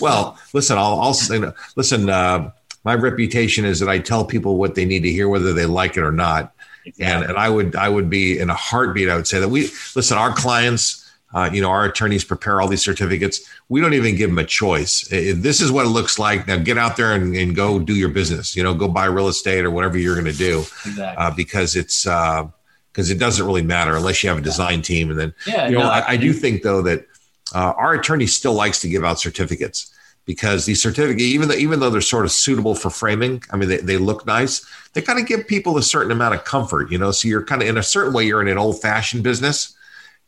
Well, 0.00 0.38
listen, 0.54 0.78
I'll, 0.78 1.00
I'll 1.00 1.14
say, 1.14 1.40
listen. 1.76 2.08
Uh, 2.08 2.50
my 2.84 2.94
reputation 2.94 3.64
is 3.64 3.80
that 3.80 3.88
I 3.88 3.98
tell 3.98 4.24
people 4.24 4.56
what 4.56 4.74
they 4.74 4.84
need 4.84 5.02
to 5.02 5.10
hear, 5.10 5.28
whether 5.28 5.52
they 5.52 5.66
like 5.66 5.96
it 5.96 6.02
or 6.02 6.12
not. 6.12 6.52
And, 6.98 7.24
and 7.24 7.36
I 7.36 7.50
would 7.50 7.76
I 7.76 7.88
would 7.88 8.08
be 8.08 8.38
in 8.38 8.48
a 8.48 8.54
heartbeat. 8.54 9.08
I 9.10 9.16
would 9.16 9.26
say 9.26 9.38
that 9.38 9.48
we 9.48 9.70
listen. 9.94 10.16
Our 10.16 10.32
clients, 10.32 10.99
uh, 11.32 11.48
you 11.52 11.62
know, 11.62 11.70
our 11.70 11.84
attorneys 11.84 12.24
prepare 12.24 12.60
all 12.60 12.66
these 12.68 12.82
certificates. 12.84 13.48
We 13.68 13.80
don't 13.80 13.94
even 13.94 14.16
give 14.16 14.30
them 14.30 14.38
a 14.38 14.44
choice. 14.44 15.06
If 15.12 15.42
this 15.42 15.60
is 15.60 15.70
what 15.70 15.86
it 15.86 15.90
looks 15.90 16.18
like. 16.18 16.48
Now 16.48 16.56
get 16.56 16.76
out 16.76 16.96
there 16.96 17.12
and, 17.12 17.36
and 17.36 17.54
go 17.54 17.78
do 17.78 17.94
your 17.94 18.08
business. 18.08 18.56
You 18.56 18.62
know, 18.64 18.74
go 18.74 18.88
buy 18.88 19.04
real 19.06 19.28
estate 19.28 19.64
or 19.64 19.70
whatever 19.70 19.96
you're 19.96 20.14
going 20.14 20.32
to 20.32 20.32
do, 20.36 20.60
Exactly. 20.86 21.02
uh, 21.24 21.30
because 21.30 21.76
it's 21.76 22.04
because 22.04 23.10
it 23.10 23.18
doesn't 23.18 23.46
really 23.46 23.62
matter 23.62 23.94
unless 23.96 24.22
you 24.22 24.28
have 24.28 24.38
a 24.38 24.42
design 24.42 24.82
team. 24.82 25.10
And 25.10 25.18
then 25.18 25.34
yeah, 25.46 25.68
you 25.68 25.74
know, 25.74 25.84
no, 25.84 25.90
I, 25.90 26.10
I 26.12 26.16
do 26.16 26.32
think 26.32 26.62
though 26.62 26.82
that 26.82 27.06
uh, 27.54 27.74
our 27.76 27.94
attorney 27.94 28.26
still 28.26 28.54
likes 28.54 28.80
to 28.80 28.88
give 28.88 29.04
out 29.04 29.20
certificates 29.20 29.94
because 30.26 30.66
these 30.66 30.82
certificates, 30.82 31.22
even 31.22 31.48
though 31.48 31.54
even 31.54 31.80
though 31.80 31.90
they're 31.90 32.00
sort 32.00 32.24
of 32.24 32.32
suitable 32.32 32.74
for 32.74 32.90
framing, 32.90 33.42
I 33.52 33.56
mean, 33.56 33.68
they, 33.68 33.78
they 33.78 33.96
look 33.96 34.26
nice. 34.26 34.64
They 34.92 35.02
kind 35.02 35.18
of 35.20 35.26
give 35.26 35.46
people 35.46 35.78
a 35.78 35.82
certain 35.82 36.10
amount 36.10 36.34
of 36.34 36.44
comfort, 36.44 36.90
you 36.90 36.98
know. 36.98 37.12
So 37.12 37.28
you're 37.28 37.44
kind 37.44 37.62
of 37.62 37.68
in 37.68 37.78
a 37.78 37.82
certain 37.82 38.12
way, 38.12 38.26
you're 38.26 38.42
in 38.42 38.48
an 38.48 38.58
old 38.58 38.82
fashioned 38.82 39.22
business. 39.22 39.76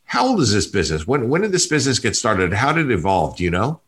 How 0.04 0.26
old 0.26 0.40
is 0.40 0.52
this 0.52 0.66
business? 0.66 1.06
When 1.06 1.28
when 1.28 1.42
did 1.42 1.52
this 1.52 1.66
business 1.66 1.98
get 1.98 2.16
started? 2.16 2.52
How 2.52 2.72
did 2.72 2.90
it 2.90 2.92
evolve? 2.92 3.36
Do 3.36 3.44
you 3.44 3.50
know? 3.50 3.80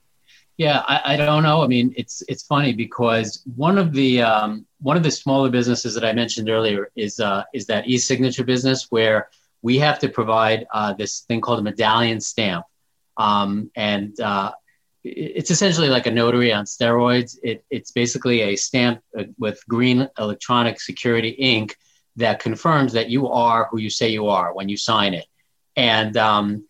Yeah, 0.57 0.85
I, 0.87 1.15
I 1.15 1.17
don't 1.17 1.43
know. 1.43 1.63
I 1.63 1.67
mean, 1.67 1.93
it's 1.97 2.23
it's 2.29 2.45
funny 2.45 2.73
because 2.73 3.43
one 3.57 3.77
of 3.77 3.93
the 3.93 4.23
um, 4.23 4.67
one 4.81 4.97
of 4.97 5.03
the 5.03 5.11
smaller 5.11 5.51
businesses 5.51 5.95
that 5.95 6.05
I 6.05 6.13
mentioned 6.13 6.49
earlier 6.49 6.91
is 6.95 7.19
uh, 7.19 7.43
is 7.53 7.67
that 7.67 7.89
e-signature 7.89 8.45
business 8.45 8.87
where 8.91 9.31
we 9.63 9.79
have 9.79 9.99
to 10.01 10.09
provide 10.09 10.67
uh, 10.73 10.93
this 10.93 11.21
thing 11.21 11.41
called 11.41 11.59
a 11.59 11.63
medallion 11.63 12.21
stamp, 12.21 12.67
um, 13.17 13.71
and 13.75 14.19
uh, 14.21 14.53
it's 15.03 15.51
essentially 15.51 15.89
like 15.89 16.07
a 16.07 16.11
notary 16.11 16.53
on 16.53 16.67
steroids. 16.67 17.37
It, 17.43 17.65
it's 17.69 17.91
basically 17.91 18.43
a 18.43 18.57
stamp 18.57 19.03
uh, 19.19 19.25
with 19.39 19.61
green 19.69 20.09
electronic 20.19 20.81
security 20.81 21.31
ink 21.31 21.77
that 22.17 22.39
confirms 22.39 22.93
that 22.93 23.11
you 23.11 23.29
are 23.29 23.67
who 23.71 23.81
you 23.81 23.91
say 23.91 24.09
you 24.09 24.29
are 24.29 24.55
when 24.55 24.69
you 24.69 24.77
sign 24.77 25.15
it, 25.15 25.27
and 25.77 26.17
um, 26.17 26.65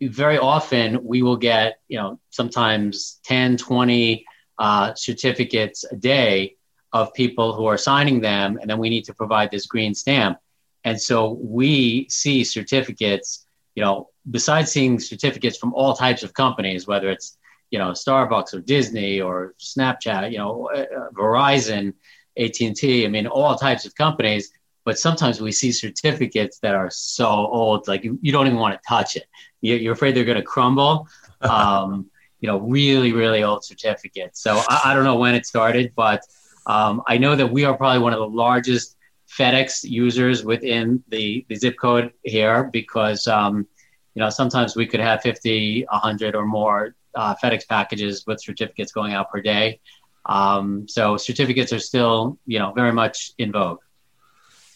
very 0.00 0.38
often 0.38 1.04
we 1.04 1.22
will 1.22 1.36
get, 1.36 1.80
you 1.88 1.98
know, 1.98 2.20
sometimes 2.30 3.20
10, 3.24 3.56
20 3.56 4.24
uh, 4.58 4.94
certificates 4.94 5.84
a 5.84 5.96
day 5.96 6.56
of 6.92 7.12
people 7.14 7.52
who 7.52 7.66
are 7.66 7.76
signing 7.76 8.20
them, 8.20 8.58
and 8.60 8.70
then 8.70 8.78
we 8.78 8.88
need 8.88 9.04
to 9.04 9.14
provide 9.14 9.50
this 9.50 9.66
green 9.66 9.94
stamp. 9.94 10.38
And 10.84 11.00
so 11.00 11.32
we 11.32 12.06
see 12.08 12.44
certificates, 12.44 13.46
you 13.74 13.82
know, 13.82 14.08
besides 14.30 14.70
seeing 14.70 14.98
certificates 14.98 15.58
from 15.58 15.74
all 15.74 15.94
types 15.94 16.22
of 16.22 16.32
companies, 16.32 16.86
whether 16.86 17.10
it's, 17.10 17.36
you 17.70 17.78
know, 17.78 17.90
Starbucks 17.90 18.54
or 18.54 18.60
Disney 18.60 19.20
or 19.20 19.54
Snapchat, 19.60 20.32
you 20.32 20.38
know, 20.38 20.70
uh, 20.74 21.10
Verizon, 21.12 21.92
AT&T, 22.38 23.04
I 23.04 23.08
mean, 23.08 23.26
all 23.26 23.56
types 23.56 23.84
of 23.84 23.94
companies. 23.94 24.50
But 24.88 24.96
sometimes 25.06 25.36
we 25.46 25.52
see 25.60 25.70
certificates 25.86 26.56
that 26.64 26.74
are 26.82 26.90
so 26.90 27.28
old, 27.60 27.78
like 27.92 28.02
you, 28.06 28.12
you 28.24 28.32
don't 28.34 28.46
even 28.50 28.58
want 28.64 28.74
to 28.76 28.82
touch 28.94 29.10
it 29.20 29.26
you- 29.60 29.76
you're 29.76 29.92
afraid 29.92 30.14
they're 30.14 30.24
going 30.24 30.44
to 30.46 30.50
crumble. 30.56 31.08
Um, 31.40 32.10
you 32.40 32.48
know, 32.48 32.58
really, 32.58 33.12
really 33.12 33.44
old 33.44 33.62
certificates. 33.64 34.42
So 34.42 34.50
I, 34.68 34.76
I 34.86 34.94
don't 34.94 35.04
know 35.04 35.20
when 35.24 35.34
it 35.36 35.46
started, 35.46 35.92
but 35.94 36.20
um, 36.66 36.94
I 37.06 37.16
know 37.16 37.36
that 37.36 37.48
we 37.56 37.64
are 37.64 37.76
probably 37.76 38.00
one 38.00 38.12
of 38.12 38.18
the 38.18 38.32
largest 38.46 38.96
FedEx 39.38 39.84
users 39.84 40.44
within 40.44 40.84
the, 41.14 41.46
the 41.48 41.54
zip 41.54 41.76
code 41.78 42.06
here 42.24 42.64
because, 42.72 43.28
um, 43.28 43.68
you 44.14 44.20
know, 44.22 44.30
sometimes 44.30 44.74
we 44.74 44.84
could 44.84 44.98
have 44.98 45.22
50, 45.22 45.86
100 45.88 46.34
or 46.34 46.44
more 46.44 46.96
uh, 47.14 47.36
FedEx 47.40 47.68
packages 47.68 48.24
with 48.26 48.40
certificates 48.42 48.90
going 48.90 49.12
out 49.12 49.30
per 49.30 49.40
day. 49.40 49.78
Um, 50.26 50.88
so 50.88 51.16
certificates 51.16 51.72
are 51.72 51.84
still, 51.90 52.36
you 52.46 52.58
know, 52.58 52.72
very 52.72 52.92
much 52.92 53.30
in 53.38 53.52
vogue. 53.52 53.78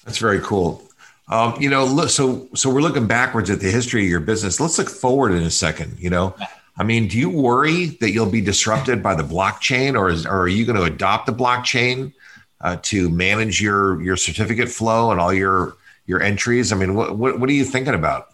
That's 0.05 0.19
very 0.19 0.41
cool. 0.41 0.83
Um, 1.29 1.55
you 1.61 1.71
know, 1.71 1.85
look, 1.85 2.11
so 2.11 2.49
so 2.55 2.69
we're 2.69 2.81
looking 2.81 3.07
backwards 3.07 3.49
at 3.49 3.61
the 3.61 3.71
history 3.71 4.03
of 4.03 4.11
your 4.11 4.21
business. 4.21 4.61
Let's 4.61 4.79
look 4.79 4.91
forward 4.91 5.33
in 5.33 5.43
a 5.43 5.51
second. 5.51 5.97
You 5.99 6.11
know, 6.11 6.35
I 6.77 6.85
mean, 6.85 7.09
do 7.09 7.19
you 7.19 7.31
worry 7.31 7.87
that 8.01 8.11
you'll 8.11 8.31
be 8.31 8.41
disrupted 8.41 9.03
by 9.03 9.15
the 9.15 9.23
blockchain, 9.23 9.97
or 9.97 10.11
is 10.11 10.27
or 10.27 10.43
are 10.43 10.49
you 10.49 10.67
going 10.67 10.79
to 10.79 10.85
adopt 10.85 11.27
the 11.27 11.33
blockchain 11.33 12.13
uh, 12.61 12.77
to 12.83 13.09
manage 13.09 13.63
your 13.63 14.03
your 14.03 14.17
certificate 14.17 14.69
flow 14.69 15.11
and 15.11 15.21
all 15.21 15.33
your 15.33 15.77
your 16.07 16.21
entries? 16.21 16.73
I 16.73 16.77
mean, 16.77 16.95
what 16.95 17.17
what, 17.17 17.39
what 17.39 17.49
are 17.49 17.55
you 17.55 17.65
thinking 17.65 17.95
about? 17.95 18.29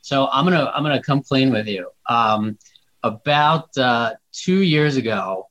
So 0.00 0.28
I'm 0.32 0.44
gonna 0.44 0.70
I'm 0.74 0.82
gonna 0.82 1.02
come 1.02 1.22
clean 1.22 1.50
with 1.50 1.66
you. 1.66 1.90
Um, 2.08 2.56
about 3.02 3.76
uh, 3.76 4.14
two 4.32 4.62
years 4.62 4.96
ago, 4.96 5.48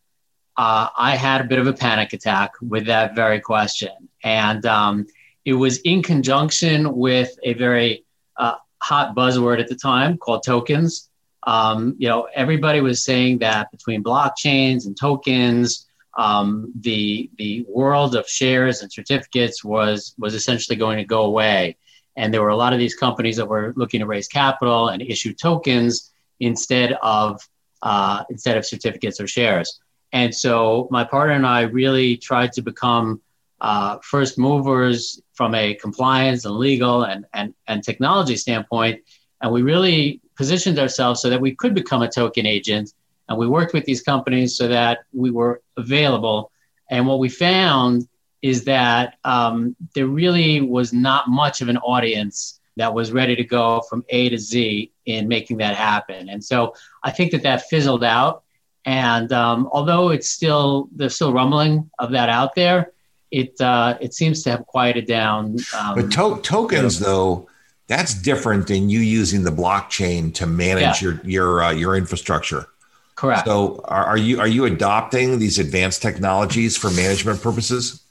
uh, 0.58 0.88
I 0.98 1.16
had 1.16 1.42
a 1.42 1.44
bit 1.44 1.60
of 1.60 1.68
a 1.68 1.74
panic 1.74 2.14
attack 2.14 2.54
with 2.62 2.86
that 2.88 3.16
very 3.16 3.40
question, 3.40 4.10
and 4.24 4.66
um, 4.66 5.08
it 5.48 5.54
was 5.54 5.78
in 5.80 6.04
conjunction 6.04 6.96
with 6.96 7.32
a 7.44 7.54
very 7.54 8.06
uh, 8.38 8.56
hot 8.82 9.16
buzzword 9.16 9.60
at 9.60 9.68
the 9.68 9.76
time 9.76 10.18
called 10.18 10.44
tokens. 10.44 11.10
Um, 11.44 11.96
you 11.98 12.10
know, 12.10 12.28
everybody 12.36 12.82
was 12.82 13.04
saying 13.04 13.40
that 13.40 13.72
between 13.72 14.04
blockchains 14.04 14.86
and 14.86 14.96
tokens, 14.96 15.88
um, 16.18 16.74
the 16.80 17.30
the 17.38 17.66
world 17.70 18.16
of 18.16 18.28
shares 18.28 18.82
and 18.82 18.92
certificates 18.92 19.64
was 19.64 20.14
was 20.18 20.34
essentially 20.34 20.76
going 20.76 20.98
to 20.98 21.06
go 21.06 21.22
away 21.24 21.78
and 22.18 22.34
there 22.34 22.42
were 22.42 22.50
a 22.50 22.58
lot 22.58 22.74
of 22.74 22.80
these 22.80 22.96
companies 22.96 23.38
that 23.38 23.48
were 23.48 23.74
looking 23.78 24.00
to 24.00 24.08
raise 24.08 24.28
capital 24.28 24.90
and 24.90 25.02
issue 25.02 25.34
tokens 25.34 26.12
instead 26.40 26.94
of 27.04 27.40
uh, 27.84 28.24
instead 28.32 28.58
of 28.58 28.66
certificates 28.66 29.22
or 29.22 29.28
shares. 29.28 29.80
And 30.12 30.34
so 30.34 30.88
my 30.90 31.04
partner 31.04 31.36
and 31.36 31.46
I 31.46 31.62
really 31.62 32.18
tried 32.18 32.54
to 32.54 32.64
become 32.64 33.22
uh, 33.62 33.98
first 34.04 34.38
movers 34.38 35.22
from 35.34 35.56
a 35.56 35.74
compliance 35.76 36.46
and 36.46 36.56
legal 36.56 37.04
and, 37.04 37.26
and, 37.34 37.54
and 37.68 37.84
technology 37.84 38.36
standpoint. 38.36 39.02
And 39.42 39.52
we 39.52 39.62
really 39.62 40.22
positioned 40.36 40.80
ourselves 40.80 41.22
so 41.22 41.30
that 41.30 41.42
we 41.42 41.56
could 41.56 41.74
become 41.74 42.02
a 42.02 42.10
token 42.10 42.46
agent. 42.46 42.94
And 43.30 43.38
we 43.38 43.48
worked 43.48 43.74
with 43.74 43.86
these 43.86 44.02
companies 44.02 44.56
so 44.56 44.68
that 44.68 45.00
we 45.14 45.32
were 45.32 45.62
available. 45.76 46.52
And 46.90 47.08
what 47.08 47.20
we 47.20 47.30
found 47.30 48.08
is 48.42 48.64
that 48.66 49.18
um, 49.24 49.76
there 49.96 50.08
really 50.08 50.62
was 50.62 50.94
not 50.94 51.28
much 51.28 51.62
of 51.62 51.70
an 51.70 51.78
audience 51.78 52.60
that 52.78 52.94
was 52.94 53.12
ready 53.12 53.36
to 53.36 53.44
go 53.44 53.82
from 53.90 54.06
A 54.10 54.30
to 54.30 54.38
Z 54.38 54.92
in 55.06 55.28
making 55.28 55.58
that 55.58 55.76
happen. 55.76 56.30
And 56.30 56.44
so 56.44 56.76
I 57.04 57.12
think 57.12 57.32
that 57.32 57.44
that 57.44 57.64
fizzled 57.64 58.04
out. 58.04 58.44
And 58.86 59.34
um, 59.34 59.68
although 59.72 60.10
it's 60.10 60.30
still 60.30 60.88
there's 60.96 61.16
still 61.16 61.34
rumbling 61.34 61.90
of 62.00 62.12
that 62.12 62.30
out 62.30 62.56
there, 62.56 62.94
it 63.32 63.60
uh, 63.62 63.98
it 64.00 64.14
seems 64.14 64.44
to 64.44 64.52
have 64.52 64.66
quieted 64.66 65.06
down. 65.06 65.58
Um, 65.78 65.96
But 65.96 66.12
to- 66.12 66.40
tokens, 66.42 67.00
though, 67.00 67.48
that's 67.88 68.14
different 68.14 68.68
than 68.68 68.90
you 68.90 69.00
using 69.00 69.44
the 69.44 69.52
blockchain 69.52 70.34
to 70.36 70.46
manage 70.46 71.02
your 71.02 71.20
your 71.24 71.64
uh, 71.64 71.72
your 71.72 71.96
infrastructure. 71.96 72.68
correct. 73.16 73.46
So, 73.46 73.82
are, 73.86 74.06
are 74.06 74.18
you 74.18 74.40
are 74.40 74.48
you 74.48 74.66
adopting 74.66 75.40
these 75.40 75.60
advanced 75.60 76.02
technologies 76.02 76.78
for 76.78 76.90
management 76.92 77.42
purposes? 77.42 78.04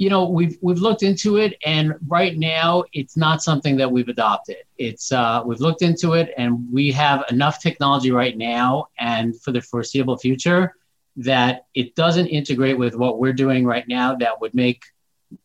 you 0.00 0.08
know, 0.08 0.26
we've 0.26 0.56
we've 0.62 0.78
looked 0.78 1.02
into 1.02 1.36
it, 1.36 1.58
and 1.66 1.94
right 2.08 2.38
now 2.38 2.84
it's 2.94 3.18
not 3.18 3.42
something 3.42 3.76
that 3.76 3.92
we've 3.92 4.08
adopted. 4.08 4.56
It's 4.78 5.12
uh, 5.12 5.42
we've 5.44 5.60
looked 5.60 5.82
into 5.82 6.14
it, 6.14 6.32
and 6.38 6.66
we 6.72 6.90
have 6.92 7.22
enough 7.30 7.60
technology 7.60 8.10
right 8.10 8.34
now, 8.34 8.88
and 8.98 9.38
for 9.42 9.52
the 9.52 9.60
foreseeable 9.60 10.16
future, 10.16 10.74
that 11.20 11.66
it 11.74 11.94
doesn't 11.94 12.26
integrate 12.28 12.78
with 12.78 12.94
what 12.94 13.18
we're 13.18 13.32
doing 13.32 13.64
right 13.64 13.86
now. 13.86 14.14
That 14.16 14.40
would 14.40 14.54
make 14.54 14.84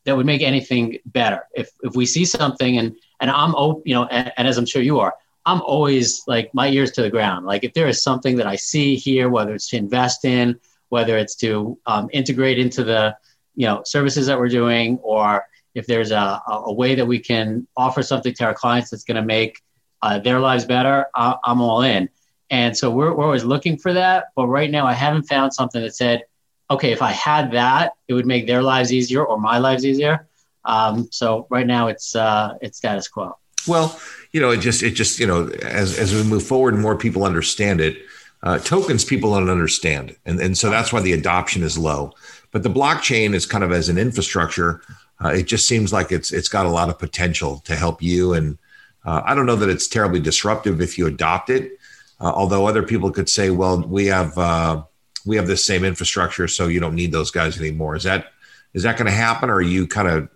that 0.05 0.17
would 0.17 0.25
make 0.25 0.41
anything 0.41 0.97
better. 1.05 1.47
If 1.53 1.69
if 1.83 1.95
we 1.95 2.05
see 2.05 2.25
something, 2.25 2.77
and 2.77 2.95
and 3.19 3.29
I'm 3.29 3.53
you 3.85 3.93
know, 3.93 4.05
and, 4.05 4.31
and 4.37 4.47
as 4.47 4.57
I'm 4.57 4.65
sure 4.65 4.81
you 4.81 4.99
are, 4.99 5.13
I'm 5.45 5.61
always 5.61 6.23
like 6.27 6.53
my 6.53 6.69
ears 6.69 6.91
to 6.91 7.01
the 7.01 7.09
ground. 7.09 7.45
Like 7.45 7.63
if 7.63 7.73
there 7.73 7.87
is 7.87 8.01
something 8.01 8.37
that 8.37 8.47
I 8.47 8.55
see 8.55 8.95
here, 8.95 9.29
whether 9.29 9.53
it's 9.53 9.69
to 9.69 9.77
invest 9.77 10.25
in, 10.25 10.59
whether 10.89 11.17
it's 11.17 11.35
to 11.35 11.77
um, 11.85 12.09
integrate 12.13 12.57
into 12.57 12.83
the 12.83 13.15
you 13.55 13.67
know 13.67 13.81
services 13.85 14.27
that 14.27 14.39
we're 14.39 14.49
doing 14.49 14.97
or 15.01 15.45
if 15.73 15.87
there's 15.87 16.11
a, 16.11 16.41
a 16.47 16.73
way 16.73 16.95
that 16.95 17.05
we 17.05 17.19
can 17.19 17.67
offer 17.75 18.01
something 18.01 18.33
to 18.33 18.45
our 18.45 18.53
clients 18.53 18.89
that's 18.89 19.03
going 19.03 19.15
to 19.15 19.25
make 19.25 19.61
uh, 20.01 20.19
their 20.19 20.39
lives 20.39 20.65
better 20.65 21.07
I, 21.15 21.35
am 21.45 21.61
all 21.61 21.81
in 21.81 22.09
and 22.49 22.77
so 22.77 22.89
we're, 22.89 23.13
we're 23.13 23.23
always 23.23 23.43
looking 23.43 23.77
for 23.77 23.93
that 23.93 24.25
but 24.35 24.47
right 24.47 24.71
now 24.71 24.85
i 24.85 24.93
haven't 24.93 25.23
found 25.23 25.53
something 25.53 25.81
that 25.81 25.95
said 25.95 26.23
okay 26.69 26.91
if 26.91 27.01
i 27.01 27.11
had 27.11 27.51
that 27.51 27.93
it 28.07 28.13
would 28.13 28.25
make 28.25 28.47
their 28.47 28.61
lives 28.61 28.91
easier 28.93 29.23
or 29.23 29.39
my 29.39 29.57
lives 29.57 29.85
easier 29.85 30.27
um, 30.65 31.07
so 31.11 31.45
right 31.51 31.67
now 31.67 31.87
it's 31.87 32.15
uh, 32.15 32.57
it's 32.61 32.77
status 32.77 33.07
quo 33.07 33.37
well 33.67 33.99
you 34.31 34.41
know 34.41 34.51
it 34.51 34.57
just 34.57 34.83
it 34.83 34.91
just 34.91 35.19
you 35.19 35.27
know 35.27 35.47
as, 35.61 35.97
as 35.97 36.13
we 36.13 36.23
move 36.23 36.43
forward 36.43 36.73
and 36.73 36.81
more 36.81 36.97
people 36.97 37.23
understand 37.23 37.81
it 37.81 37.97
uh, 38.43 38.59
tokens 38.59 39.03
people 39.03 39.33
don't 39.33 39.49
understand 39.49 40.15
and, 40.25 40.39
and 40.39 40.57
so 40.57 40.69
that's 40.69 40.91
why 40.91 41.01
the 41.01 41.13
adoption 41.13 41.63
is 41.63 41.77
low 41.77 42.13
but 42.55 42.63
the 42.63 42.69
blockchain 42.69 43.33
is 43.33 43.45
kind 43.45 43.65
of 43.65 43.73
as 43.73 43.89
an 43.89 43.97
infrastructure. 43.97 44.81
Uh, 45.21 45.27
it 45.27 45.43
just 45.43 45.67
seems 45.67 45.91
like 45.91 46.13
it's 46.13 46.31
it's 46.31 46.47
got 46.47 46.65
a 46.65 46.69
lot 46.69 46.87
of 46.87 46.97
potential 46.97 47.59
to 47.65 47.75
help 47.75 48.01
you. 48.01 48.33
And 48.33 48.57
uh, 49.03 49.23
I 49.25 49.35
don't 49.35 49.45
know 49.45 49.57
that 49.57 49.67
it's 49.67 49.89
terribly 49.89 50.21
disruptive 50.21 50.79
if 50.79 50.97
you 50.97 51.05
adopt 51.05 51.49
it. 51.49 51.77
Uh, 52.19 52.31
although 52.33 52.65
other 52.65 52.83
people 52.83 53.11
could 53.11 53.29
say, 53.29 53.49
well, 53.49 53.81
we 53.81 54.05
have 54.07 54.37
uh, 54.37 54.83
we 55.25 55.35
have 55.35 55.47
this 55.47 55.65
same 55.65 55.83
infrastructure, 55.83 56.47
so 56.47 56.67
you 56.67 56.79
don't 56.79 56.95
need 56.95 57.11
those 57.11 57.31
guys 57.31 57.59
anymore. 57.59 57.95
Is 57.95 58.03
that 58.03 58.27
is 58.73 58.83
that 58.83 58.97
going 58.97 59.07
to 59.07 59.11
happen, 59.11 59.49
or 59.49 59.55
are 59.55 59.61
you 59.61 59.87
kind 59.87 60.07
of 60.07 60.29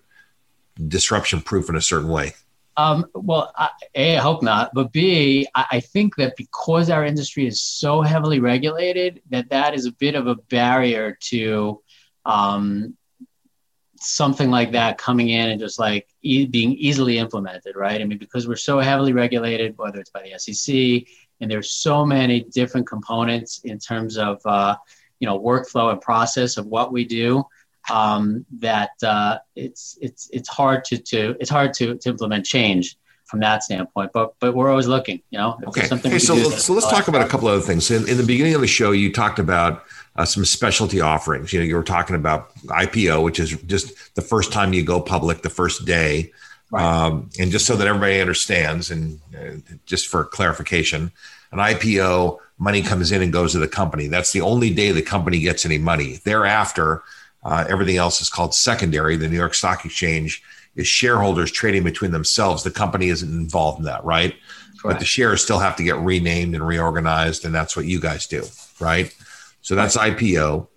disruption 0.87 1.41
proof 1.41 1.69
in 1.69 1.75
a 1.75 1.81
certain 1.81 2.09
way? 2.09 2.33
Um, 2.77 3.05
well, 3.13 3.53
A, 3.93 4.17
I 4.17 4.21
hope 4.21 4.41
not. 4.41 4.71
But 4.73 4.93
B, 4.93 5.47
I, 5.53 5.65
I 5.71 5.79
think 5.81 6.15
that 6.15 6.37
because 6.37 6.89
our 6.89 7.03
industry 7.03 7.45
is 7.45 7.61
so 7.61 8.01
heavily 8.01 8.39
regulated, 8.39 9.21
that 9.31 9.49
that 9.49 9.73
is 9.73 9.85
a 9.85 9.91
bit 9.91 10.15
of 10.15 10.27
a 10.27 10.35
barrier 10.35 11.17
to 11.21 11.81
um, 12.25 12.95
something 13.99 14.49
like 14.49 14.71
that 14.71 14.97
coming 14.97 15.29
in 15.29 15.49
and 15.49 15.59
just 15.59 15.79
like 15.79 16.07
e- 16.21 16.45
being 16.45 16.73
easily 16.73 17.17
implemented, 17.17 17.75
right? 17.75 18.01
I 18.01 18.05
mean, 18.05 18.17
because 18.17 18.47
we're 18.47 18.55
so 18.55 18.79
heavily 18.79 19.13
regulated, 19.13 19.77
whether 19.77 19.99
it's 19.99 20.09
by 20.09 20.23
the 20.23 20.37
SEC, 20.39 21.07
and 21.41 21.49
there's 21.49 21.71
so 21.71 22.05
many 22.05 22.41
different 22.41 22.87
components 22.87 23.61
in 23.63 23.79
terms 23.79 24.17
of 24.17 24.41
uh, 24.45 24.75
you 25.19 25.27
know 25.27 25.39
workflow 25.39 25.91
and 25.91 26.01
process 26.01 26.57
of 26.57 26.65
what 26.65 26.91
we 26.91 27.05
do 27.05 27.45
um, 27.89 28.45
that 28.59 28.91
uh, 29.03 29.39
it's 29.55 29.97
it's 30.01 30.29
it's 30.31 30.49
hard 30.49 30.83
to 30.85 30.97
to 30.97 31.35
it's 31.39 31.49
hard 31.49 31.73
to, 31.75 31.95
to 31.97 32.09
implement 32.09 32.45
change 32.45 32.97
from 33.25 33.39
that 33.41 33.63
standpoint. 33.63 34.11
But 34.13 34.33
but 34.39 34.55
we're 34.55 34.69
always 34.69 34.87
looking, 34.87 35.21
you 35.29 35.37
know. 35.37 35.59
Okay. 35.67 35.87
okay 35.91 36.19
so 36.19 36.35
let's, 36.35 36.65
so 36.65 36.73
let's 36.73 36.89
talk 36.89 37.07
about 37.07 37.21
a 37.21 37.27
couple 37.27 37.47
other 37.47 37.61
things. 37.61 37.89
In, 37.91 38.07
in 38.07 38.17
the 38.17 38.23
beginning 38.23 38.55
of 38.55 38.61
the 38.61 38.67
show, 38.67 38.91
you 38.91 39.11
talked 39.11 39.39
about 39.39 39.83
uh, 40.19 40.25
some 40.25 40.43
specialty 40.43 40.99
offerings. 40.99 41.53
You 41.53 41.61
know, 41.61 41.65
you 41.65 41.77
were 41.77 41.83
talking 41.83 42.13
about 42.13 42.53
IPO, 42.65 43.23
which 43.23 43.39
is 43.39 43.51
just 43.63 44.15
the 44.15 44.21
first 44.21 44.51
time 44.51 44.73
you 44.73 44.83
go 44.83 44.99
public, 44.99 45.43
the 45.43 45.49
first 45.49 45.85
day. 45.85 46.33
Right. 46.71 46.83
Um, 46.83 47.29
and 47.39 47.49
just 47.51 47.65
so 47.65 47.77
that 47.77 47.87
everybody 47.87 48.19
understands, 48.19 48.91
and 48.91 49.21
uh, 49.33 49.75
just 49.85 50.07
for 50.07 50.25
clarification, 50.25 51.13
an 51.53 51.59
IPO 51.59 52.37
money 52.57 52.81
comes 52.81 53.13
in 53.13 53.21
and 53.21 53.31
goes 53.31 53.53
to 53.53 53.59
the 53.59 53.67
company. 53.67 54.07
That's 54.07 54.33
the 54.33 54.41
only 54.41 54.73
day 54.73 54.91
the 54.91 55.01
company 55.01 55.39
gets 55.39 55.65
any 55.65 55.77
money. 55.77 56.19
Thereafter, 56.25 57.01
uh, 57.43 57.63
everything 57.69 57.95
else 57.95 58.19
is 58.19 58.29
called 58.29 58.53
secondary. 58.53 59.15
The 59.15 59.29
New 59.29 59.37
York 59.37 59.53
Stock 59.53 59.85
Exchange 59.85 60.43
is 60.75 60.85
shareholders 60.85 61.49
trading 61.49 61.83
between 61.83 62.11
themselves. 62.11 62.63
The 62.63 62.71
company 62.71 63.07
isn't 63.07 63.31
involved 63.31 63.79
in 63.79 63.85
that, 63.85 64.03
right? 64.03 64.35
Correct. 64.81 64.83
But 64.83 64.99
the 64.99 65.05
shares 65.05 65.41
still 65.41 65.59
have 65.59 65.77
to 65.77 65.83
get 65.83 65.95
renamed 65.95 66.55
and 66.55 66.67
reorganized, 66.67 67.45
and 67.45 67.55
that's 67.55 67.77
what 67.77 67.85
you 67.85 68.01
guys 68.01 68.27
do, 68.27 68.43
right? 68.81 69.15
So 69.61 69.75
that's 69.75 69.97
IPO. 69.97 70.67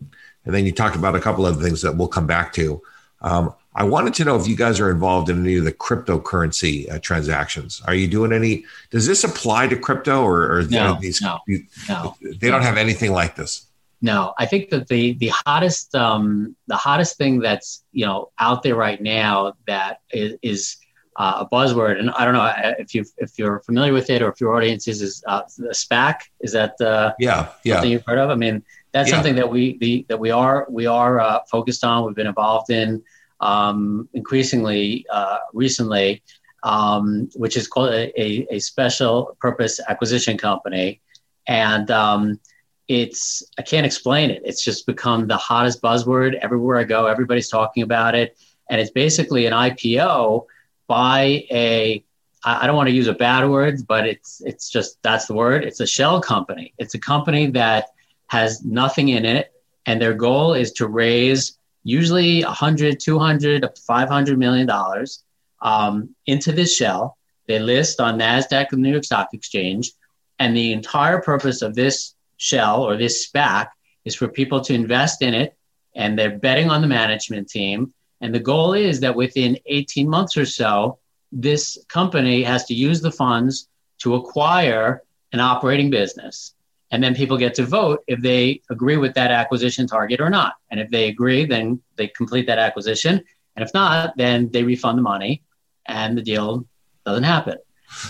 And 0.44 0.54
then 0.54 0.66
you 0.66 0.72
talked 0.72 0.96
about 0.96 1.14
a 1.14 1.20
couple 1.20 1.46
of 1.46 1.60
things 1.60 1.82
that 1.82 1.96
we'll 1.96 2.08
come 2.08 2.26
back 2.26 2.52
to. 2.54 2.82
Um, 3.20 3.54
I 3.74 3.84
wanted 3.84 4.14
to 4.14 4.24
know 4.24 4.36
if 4.36 4.46
you 4.46 4.56
guys 4.56 4.80
are 4.80 4.90
involved 4.90 5.30
in 5.30 5.40
any 5.40 5.56
of 5.56 5.64
the 5.64 5.72
cryptocurrency 5.72 6.92
uh, 6.92 6.98
transactions. 6.98 7.80
Are 7.86 7.94
you 7.94 8.06
doing 8.06 8.32
any? 8.32 8.64
Does 8.90 9.06
this 9.06 9.24
apply 9.24 9.68
to 9.68 9.76
crypto, 9.76 10.22
or, 10.22 10.58
or 10.58 10.62
no, 10.64 10.98
these? 11.00 11.22
No, 11.22 11.38
you, 11.46 11.64
no, 11.88 12.14
they 12.20 12.50
don't 12.50 12.62
have 12.62 12.76
anything 12.76 13.12
like 13.12 13.34
this. 13.36 13.66
No, 14.02 14.34
I 14.36 14.46
think 14.46 14.70
that 14.70 14.88
the 14.88 15.14
the 15.14 15.32
hottest 15.46 15.94
um, 15.94 16.54
the 16.66 16.76
hottest 16.76 17.16
thing 17.16 17.38
that's 17.38 17.82
you 17.92 18.04
know 18.04 18.30
out 18.38 18.62
there 18.62 18.74
right 18.74 19.00
now 19.00 19.54
that 19.66 20.00
is, 20.10 20.36
is 20.42 20.76
uh, 21.16 21.44
a 21.44 21.55
buzzword, 21.55 21.98
and 21.98 22.11
I 22.11 22.25
don't 22.25 22.35
know 22.35 22.40
uh, 22.40 22.75
if 22.79 22.94
you 22.94 23.05
if 23.18 23.38
you're 23.38 23.61
familiar 23.61 23.92
with 23.92 24.09
it 24.09 24.22
or 24.22 24.31
if 24.31 24.40
your 24.40 24.55
audience 24.55 24.88
is 24.88 25.03
is 25.03 25.22
uh, 25.27 25.42
the 25.59 25.68
SPAC. 25.75 26.20
Is 26.40 26.53
that 26.53 26.81
uh, 26.81 27.12
yeah 27.18 27.48
yeah 27.64 27.75
something 27.75 27.90
you've 27.90 28.07
heard 28.07 28.18
of? 28.18 28.31
I 28.31 28.35
mean, 28.35 28.62
that's 28.92 29.11
yeah. 29.11 29.16
something 29.16 29.35
that 29.37 29.51
we 29.51 29.77
the, 29.79 30.07
that 30.09 30.18
we 30.18 30.31
are 30.31 30.66
we 30.70 30.87
are 30.87 31.20
uh, 31.20 31.40
focused 31.51 31.85
on. 31.85 32.07
We've 32.07 32.16
been 32.16 32.27
involved 32.27 32.70
in 32.70 33.03
um, 33.40 34.09
increasingly 34.14 35.05
uh, 35.11 35.38
recently, 35.53 36.22
um, 36.62 37.29
which 37.35 37.57
is 37.57 37.68
called 37.68 37.90
a, 37.90 38.20
a, 38.20 38.46
a, 38.51 38.59
special 38.61 39.37
purpose 39.40 39.81
acquisition 39.88 40.38
company, 40.38 41.01
and 41.46 41.90
um, 41.90 42.40
it's 42.88 43.42
I 43.59 43.62
can't 43.62 43.85
explain 43.85 44.31
it. 44.31 44.42
It's 44.44 44.64
just 44.64 44.87
become 44.87 45.27
the 45.27 45.37
hottest 45.37 45.83
buzzword 45.83 46.35
everywhere 46.37 46.79
I 46.79 46.85
go. 46.85 47.07
Everybody's 47.07 47.48
talking 47.48 47.83
about 47.83 48.14
it, 48.14 48.38
and 48.70 48.81
it's 48.81 48.90
basically 48.90 49.44
an 49.44 49.53
IPO 49.53 50.46
by 50.92 51.46
a 51.50 52.05
I 52.44 52.66
don't 52.66 52.76
want 52.76 52.88
to 52.88 52.94
use 52.94 53.07
a 53.07 53.14
bad 53.14 53.48
word, 53.48 53.87
but 53.87 54.07
it's 54.07 54.42
it's 54.44 54.68
just 54.68 54.98
that's 55.02 55.26
the 55.26 55.33
word. 55.33 55.64
It's 55.64 55.81
a 55.81 55.87
shell 55.87 56.20
company. 56.20 56.74
It's 56.76 56.94
a 56.94 56.98
company 56.98 57.46
that 57.52 57.87
has 58.26 58.62
nothing 58.62 59.09
in 59.09 59.24
it, 59.24 59.52
and 59.87 59.96
their 59.98 60.12
goal 60.12 60.52
is 60.52 60.72
to 60.72 60.87
raise 60.87 61.57
usually 61.83 62.42
100, 62.44 63.00
200, 63.00 63.64
up 63.64 63.74
to 63.74 63.83
500 63.83 64.38
million 64.38 64.66
dollars 64.66 65.24
um, 65.62 66.14
into 66.26 66.52
this 66.52 66.76
shell. 66.76 67.16
They 67.48 67.59
list 67.59 67.98
on 67.98 68.18
Nasdaq 68.18 68.66
and 68.72 68.85
the 68.85 68.88
New 68.88 68.90
York 68.90 69.05
Stock 69.05 69.28
Exchange, 69.33 69.92
and 70.38 70.55
the 70.55 70.72
entire 70.72 71.22
purpose 71.22 71.62
of 71.62 71.74
this 71.74 72.14
shell 72.37 72.83
or 72.83 72.98
this 72.98 73.26
SPAC 73.26 73.68
is 74.05 74.14
for 74.14 74.28
people 74.28 74.61
to 74.61 74.74
invest 74.74 75.22
in 75.22 75.33
it, 75.33 75.57
and 75.94 76.18
they're 76.18 76.38
betting 76.38 76.68
on 76.68 76.83
the 76.83 76.94
management 77.00 77.48
team 77.48 77.94
and 78.22 78.35
the 78.35 78.40
goal 78.40 78.72
is 78.72 79.00
that 79.00 79.14
within 79.14 79.58
18 79.66 80.08
months 80.08 80.37
or 80.37 80.46
so, 80.46 80.98
this 81.32 81.76
company 81.88 82.42
has 82.44 82.64
to 82.66 82.74
use 82.74 83.00
the 83.00 83.11
funds 83.11 83.68
to 83.98 84.14
acquire 84.14 85.02
an 85.32 85.40
operating 85.40 85.90
business. 85.90 86.54
And 86.92 87.02
then 87.02 87.14
people 87.14 87.37
get 87.37 87.54
to 87.54 87.64
vote 87.64 88.04
if 88.06 88.20
they 88.20 88.61
agree 88.70 88.96
with 88.96 89.14
that 89.14 89.30
acquisition 89.30 89.87
target 89.87 90.20
or 90.20 90.30
not. 90.30 90.54
And 90.70 90.78
if 90.78 90.90
they 90.90 91.08
agree, 91.08 91.46
then 91.46 91.80
they 91.96 92.08
complete 92.08 92.46
that 92.46 92.58
acquisition. 92.58 93.24
And 93.56 93.64
if 93.64 93.74
not, 93.74 94.16
then 94.16 94.50
they 94.50 94.62
refund 94.62 94.98
the 94.98 95.02
money 95.02 95.42
and 95.87 96.16
the 96.16 96.22
deal 96.22 96.66
doesn't 97.04 97.24
happen. 97.24 97.56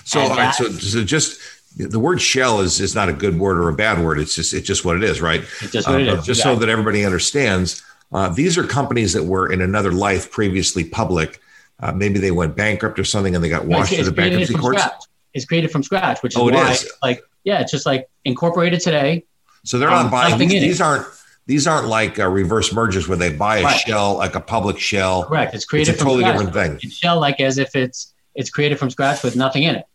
So, 0.05 0.21
all 0.21 0.31
right, 0.31 0.55
so, 0.55 0.69
so 0.69 1.05
just 1.05 1.41
the 1.77 1.99
word 1.99 2.21
shell 2.21 2.61
is, 2.61 2.81
is 2.81 2.95
not 2.95 3.09
a 3.09 3.13
good 3.13 3.39
word 3.39 3.59
or 3.59 3.69
a 3.69 3.75
bad 3.75 4.05
word. 4.05 4.19
It's 4.19 4.35
just 4.35 4.53
it's 4.53 4.67
just 4.67 4.85
what 4.85 4.97
it 4.97 5.03
is, 5.03 5.21
right? 5.21 5.41
It's 5.61 5.73
just 5.73 5.89
what 5.89 5.97
uh, 5.97 5.99
is. 5.99 6.27
Just 6.27 6.29
exactly. 6.29 6.55
so 6.55 6.61
that 6.61 6.69
everybody 6.69 7.05
understands, 7.05 7.83
uh, 8.13 8.29
these 8.29 8.59
are 8.59 8.65
companies 8.65 9.13
that 9.15 9.25
were 9.25 9.51
in 9.51 9.61
another 9.61 9.93
life 9.93 10.31
previously 10.31 10.85
public. 10.85 11.41
Uh, 11.81 11.93
maybe 11.93 12.19
they 12.19 12.31
went 12.31 12.55
bankrupt 12.55 12.99
or 12.99 13.05
something 13.05 13.35
and 13.35 13.43
they 13.43 13.49
got 13.49 13.67
washed 13.67 13.95
to 13.95 14.05
the 14.05 14.13
bankruptcy 14.13 14.55
courts. 14.55 14.81
Scratch. 14.81 15.03
It's 15.35 15.47
created 15.47 15.71
from 15.71 15.83
scratch, 15.83 16.23
which 16.23 16.35
is 16.35 16.41
oh, 16.41 16.51
why, 16.51 16.77
like, 17.03 17.23
yeah, 17.45 17.61
it's 17.61 17.73
just 17.73 17.87
like 17.87 18.09
incorporated 18.25 18.81
today. 18.81 19.25
So 19.65 19.79
they're 19.79 19.89
not 19.89 20.07
um, 20.07 20.11
buying 20.11 20.39
these, 20.39 20.51
these 20.51 20.81
aren't 20.81 21.07
these 21.47 21.67
aren't 21.67 21.89
like 21.89 22.19
uh, 22.19 22.29
reverse 22.29 22.73
mergers 22.73 23.09
where 23.09 23.17
they 23.17 23.33
buy 23.33 23.59
a 23.59 23.65
right. 23.65 23.77
shell 23.81 24.17
like 24.17 24.35
a 24.35 24.41
public 24.41 24.79
shell. 24.79 25.25
Correct. 25.25 25.55
It's 25.55 25.65
created 25.65 25.93
it's 25.93 26.03
a 26.03 26.05
totally 26.05 26.25
different 26.25 26.53
thing. 26.53 26.79
It's 26.83 26.95
shell 26.95 27.19
like 27.19 27.41
as 27.41 27.59
if 27.59 27.75
it's 27.75 28.13
it's 28.35 28.51
created 28.51 28.79
from 28.79 28.91
scratch 28.91 29.23
with 29.23 29.37
nothing 29.37 29.63
in 29.63 29.77
it. 29.77 29.87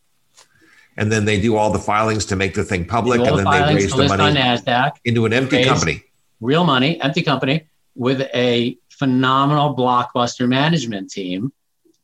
And 0.98 1.12
then 1.12 1.26
they 1.26 1.40
do 1.40 1.56
all 1.56 1.72
the 1.72 1.80
filings 1.80 2.26
to 2.26 2.36
make 2.36 2.56
the 2.56 2.64
thing 2.64 2.86
public, 2.86 3.20
and 3.20 3.38
then 3.38 3.46
the 3.46 3.52
they 3.52 3.76
raise 3.76 3.92
the 3.92 4.08
money 4.08 4.24
on 4.24 4.34
NASDAQ 4.34 4.94
into 5.06 5.26
an 5.26 5.34
empty 5.34 5.64
company. 5.64 6.04
Real 6.42 6.64
money, 6.64 7.00
empty 7.02 7.22
company 7.22 7.68
with 7.98 8.22
a 8.34 8.78
phenomenal 8.90 9.76
blockbuster 9.76 10.48
management 10.48 11.10
team. 11.10 11.52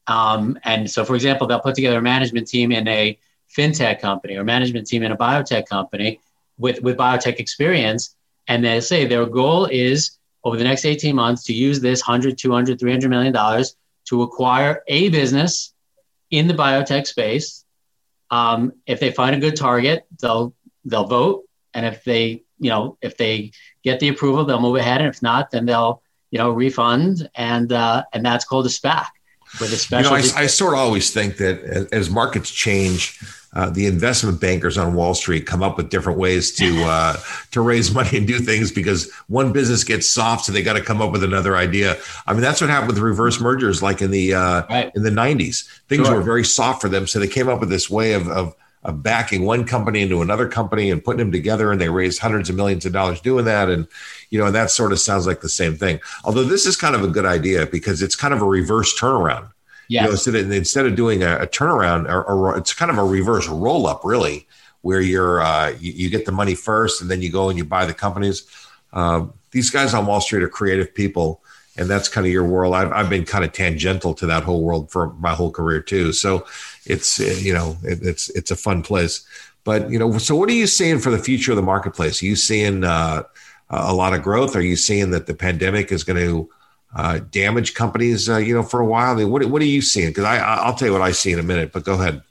Um, 0.07 0.59
and 0.63 0.89
so, 0.89 1.05
for 1.05 1.15
example, 1.15 1.47
they'll 1.47 1.59
put 1.59 1.75
together 1.75 1.99
a 1.99 2.01
management 2.01 2.47
team 2.47 2.71
in 2.71 2.87
a 2.87 3.17
fintech 3.55 4.01
company 4.01 4.35
or 4.35 4.43
management 4.43 4.87
team 4.87 5.03
in 5.03 5.11
a 5.11 5.17
biotech 5.17 5.67
company 5.67 6.19
with, 6.57 6.81
with 6.81 6.97
biotech 6.97 7.39
experience. 7.39 8.15
And 8.47 8.65
they 8.65 8.81
say 8.81 9.05
their 9.05 9.25
goal 9.25 9.65
is 9.65 10.17
over 10.43 10.57
the 10.57 10.63
next 10.63 10.83
18 10.83 11.15
months 11.15 11.43
to 11.45 11.53
use 11.53 11.79
this 11.79 12.01
100, 12.01 12.37
200, 12.37 12.79
300 12.79 13.09
million 13.09 13.31
dollars 13.31 13.75
to 14.05 14.23
acquire 14.23 14.83
a 14.87 15.09
business 15.09 15.73
in 16.31 16.47
the 16.47 16.53
biotech 16.53 17.07
space. 17.07 17.63
Um, 18.31 18.73
if 18.85 18.99
they 18.99 19.11
find 19.11 19.35
a 19.35 19.39
good 19.39 19.55
target, 19.55 20.05
they'll 20.19 20.55
they'll 20.85 21.05
vote, 21.05 21.43
and 21.73 21.85
if 21.85 22.03
they 22.03 22.43
you 22.59 22.69
know 22.69 22.97
if 23.01 23.15
they 23.15 23.51
get 23.83 23.99
the 23.99 24.07
approval, 24.07 24.45
they'll 24.45 24.61
move 24.61 24.75
ahead, 24.77 25.01
and 25.01 25.09
if 25.09 25.21
not, 25.21 25.51
then 25.51 25.65
they'll 25.65 26.01
you 26.31 26.39
know 26.39 26.49
refund, 26.49 27.29
and 27.35 27.71
uh, 27.71 28.03
and 28.13 28.25
that's 28.25 28.45
called 28.45 28.65
a 28.65 28.69
SPAC 28.69 29.07
with 29.59 29.71
a 29.71 29.77
special. 29.77 30.17
You 30.17 30.23
know, 30.23 30.33
I, 30.35 30.43
I 30.43 30.47
sort 30.47 30.73
of 30.73 30.79
always 30.79 31.11
think 31.11 31.37
that 31.37 31.87
as, 31.91 32.09
markets 32.09 32.49
change 32.49 33.19
uh, 33.53 33.69
the 33.69 33.85
investment 33.85 34.41
bankers 34.41 34.77
on 34.77 34.95
Wall 34.95 35.13
Street 35.13 35.45
come 35.45 35.61
up 35.61 35.77
with 35.77 35.89
different 35.89 36.17
ways 36.17 36.51
to 36.53 36.83
uh, 36.85 37.17
to 37.51 37.61
raise 37.61 37.93
money 37.93 38.17
and 38.17 38.25
do 38.25 38.39
things 38.39 38.71
because 38.71 39.11
one 39.27 39.53
business 39.53 39.83
gets 39.83 40.09
soft, 40.09 40.45
so 40.45 40.51
they 40.51 40.63
got 40.63 40.73
to 40.73 40.81
come 40.81 41.01
up 41.01 41.11
with 41.11 41.23
another 41.23 41.55
idea. 41.55 41.97
I 42.25 42.33
mean, 42.33 42.41
that's 42.41 42.61
what 42.61 42.69
happened 42.69 42.93
with 42.93 42.99
reverse 42.99 43.39
mergers, 43.39 43.83
like 43.83 44.01
in 44.01 44.11
the 44.11 44.33
uh, 44.33 44.63
right. 44.69 44.91
in 44.95 45.03
the 45.03 45.11
'90s. 45.11 45.67
Things 45.87 46.07
sure. 46.07 46.15
were 46.15 46.21
very 46.21 46.43
soft 46.43 46.81
for 46.81 46.89
them, 46.89 47.05
so 47.05 47.19
they 47.19 47.27
came 47.27 47.49
up 47.49 47.59
with 47.59 47.69
this 47.69 47.89
way 47.89 48.13
of, 48.13 48.27
of 48.27 48.55
of 48.83 49.01
backing 49.01 49.43
one 49.43 49.65
company 49.65 50.01
into 50.01 50.21
another 50.21 50.47
company 50.47 50.91
and 50.91 51.03
putting 51.03 51.19
them 51.19 51.31
together, 51.31 51.71
and 51.71 51.79
they 51.79 51.89
raised 51.89 52.19
hundreds 52.19 52.49
of 52.49 52.55
millions 52.55 52.85
of 52.85 52.93
dollars 52.93 53.21
doing 53.21 53.45
that. 53.45 53.69
And 53.69 53.87
you 54.29 54.39
know, 54.39 54.47
and 54.47 54.55
that 54.55 54.71
sort 54.71 54.91
of 54.91 54.99
sounds 54.99 55.25
like 55.27 55.41
the 55.41 55.49
same 55.49 55.75
thing. 55.75 55.99
Although 56.23 56.43
this 56.43 56.65
is 56.65 56.75
kind 56.75 56.95
of 56.95 57.03
a 57.03 57.07
good 57.07 57.25
idea 57.25 57.65
because 57.65 58.01
it's 58.01 58.15
kind 58.15 58.33
of 58.33 58.41
a 58.41 58.45
reverse 58.45 58.99
turnaround 58.99 59.49
yeah. 59.87 60.01
You 60.01 60.07
know, 60.07 60.11
instead 60.11 60.35
of, 60.35 60.51
instead 60.51 60.85
of 60.85 60.95
doing 60.95 61.23
a, 61.23 61.37
a 61.37 61.47
turnaround, 61.47 62.09
or, 62.09 62.23
or, 62.23 62.57
it's 62.57 62.73
kind 62.73 62.89
of 62.89 62.97
a 62.97 63.03
reverse 63.03 63.47
roll 63.47 63.85
up, 63.85 64.01
really, 64.03 64.47
where 64.81 65.01
you're 65.01 65.41
uh, 65.41 65.69
you, 65.79 65.91
you, 65.91 66.09
get 66.09 66.25
the 66.25 66.31
money 66.31 66.55
first 66.55 67.01
and 67.01 67.11
then 67.11 67.21
you 67.21 67.31
go 67.31 67.49
and 67.49 67.57
you 67.57 67.65
buy 67.65 67.85
the 67.85 67.93
companies. 67.93 68.43
Uh, 68.91 69.27
these 69.51 69.69
guys 69.69 69.93
on 69.93 70.05
Wall 70.05 70.21
Street 70.21 70.43
are 70.43 70.49
creative 70.49 70.93
people, 70.95 71.43
and 71.77 71.89
that's 71.89 72.07
kind 72.07 72.25
of 72.25 72.33
your 72.33 72.45
world. 72.45 72.73
I've, 72.73 72.91
I've 72.91 73.09
been 73.09 73.25
kind 73.25 73.43
of 73.43 73.51
tangential 73.51 74.13
to 74.15 74.25
that 74.27 74.43
whole 74.43 74.63
world 74.63 74.91
for 74.91 75.13
my 75.13 75.33
whole 75.33 75.51
career 75.51 75.81
too. 75.81 76.13
So 76.13 76.45
it's 76.85 77.19
you 77.19 77.53
know 77.53 77.77
it, 77.83 77.99
it's 78.01 78.29
it's 78.29 78.51
a 78.51 78.55
fun 78.55 78.81
place. 78.81 79.25
But 79.63 79.89
you 79.89 79.97
know, 79.97 80.17
so 80.17 80.35
what 80.35 80.49
are 80.49 80.53
you 80.53 80.67
seeing 80.67 80.99
for 80.99 81.09
the 81.09 81.17
future 81.17 81.51
of 81.51 81.55
the 81.55 81.63
marketplace? 81.63 82.21
Are 82.21 82.25
you 82.25 82.35
seeing 82.35 82.83
uh, 82.83 83.23
a 83.69 83.93
lot 83.93 84.13
of 84.13 84.21
growth? 84.21 84.55
Are 84.55 84.61
you 84.61 84.75
seeing 84.75 85.11
that 85.11 85.25
the 85.25 85.33
pandemic 85.33 85.91
is 85.91 86.03
going 86.03 86.19
to 86.19 86.49
uh, 86.95 87.19
damage 87.31 87.73
companies, 87.73 88.29
uh, 88.29 88.37
you 88.37 88.53
know, 88.53 88.63
for 88.63 88.81
a 88.81 88.85
while? 88.85 89.13
I 89.13 89.15
mean, 89.15 89.29
what, 89.29 89.43
what 89.45 89.61
are 89.61 89.65
you 89.65 89.81
seeing? 89.81 90.09
Because 90.09 90.25
I, 90.25 90.37
I'll 90.37 90.75
tell 90.75 90.89
you 90.89 90.93
what 90.93 91.01
I 91.01 91.11
see 91.11 91.31
in 91.31 91.39
a 91.39 91.43
minute, 91.43 91.71
but 91.71 91.85
go 91.85 91.93
ahead. 91.93 92.21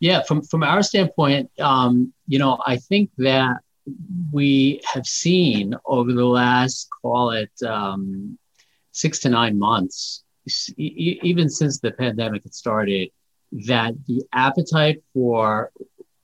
Yeah, 0.00 0.22
from, 0.22 0.42
from 0.42 0.62
our 0.62 0.82
standpoint, 0.82 1.50
um, 1.60 2.12
you 2.26 2.38
know, 2.38 2.58
I 2.66 2.76
think 2.76 3.10
that 3.18 3.58
we 4.32 4.80
have 4.84 5.06
seen 5.06 5.74
over 5.84 6.12
the 6.12 6.24
last, 6.24 6.88
call 7.02 7.30
it 7.30 7.50
um, 7.66 8.38
six 8.92 9.20
to 9.20 9.28
nine 9.28 9.58
months, 9.58 10.24
even 10.76 11.48
since 11.48 11.78
the 11.78 11.92
pandemic 11.92 12.42
had 12.42 12.54
started, 12.54 13.10
that 13.52 13.94
the 14.06 14.22
appetite 14.32 15.02
for 15.12 15.70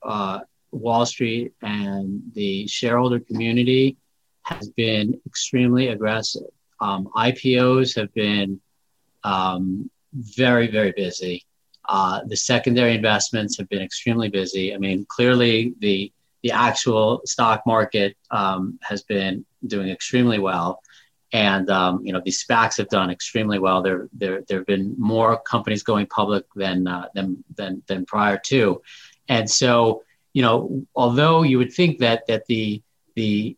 uh, 0.03 0.39
Wall 0.71 1.05
Street 1.05 1.53
and 1.61 2.21
the 2.33 2.67
shareholder 2.67 3.19
community 3.19 3.97
has 4.43 4.69
been 4.69 5.19
extremely 5.25 5.89
aggressive. 5.89 6.47
Um, 6.79 7.09
IPOs 7.15 7.95
have 7.95 8.13
been 8.13 8.61
um, 9.23 9.89
very, 10.13 10.67
very 10.67 10.93
busy. 10.93 11.43
Uh, 11.87 12.21
the 12.25 12.35
secondary 12.35 12.95
investments 12.95 13.57
have 13.57 13.67
been 13.69 13.81
extremely 13.81 14.29
busy. 14.29 14.73
I 14.73 14.77
mean, 14.77 15.05
clearly 15.09 15.73
the 15.79 16.11
the 16.43 16.51
actual 16.51 17.21
stock 17.25 17.63
market 17.65 18.15
um, 18.29 18.77
has 18.83 19.01
been 19.03 19.43
doing 19.65 19.89
extremely 19.89 20.37
well, 20.37 20.81
and 21.37 21.69
um, 21.69 22.03
you 22.03 22.11
know 22.13 22.21
these 22.25 22.43
SPACs 22.43 22.77
have 22.77 22.89
done 22.89 23.11
extremely 23.11 23.59
well. 23.59 23.83
There, 23.83 24.09
there, 24.11 24.41
there 24.47 24.57
have 24.59 24.65
been 24.65 24.95
more 24.97 25.39
companies 25.39 25.83
going 25.83 26.07
public 26.07 26.45
than 26.55 26.87
uh, 26.87 27.09
than 27.13 27.43
than 27.55 27.83
than 27.85 28.05
prior 28.07 28.39
to, 28.45 28.81
and 29.29 29.47
so 29.47 30.03
you 30.33 30.41
know, 30.41 30.85
although 30.95 31.43
you 31.43 31.59
would 31.59 31.73
think 31.73 31.99
that 31.99 32.25
that 32.27 32.47
the 32.47 32.81
the 33.15 33.55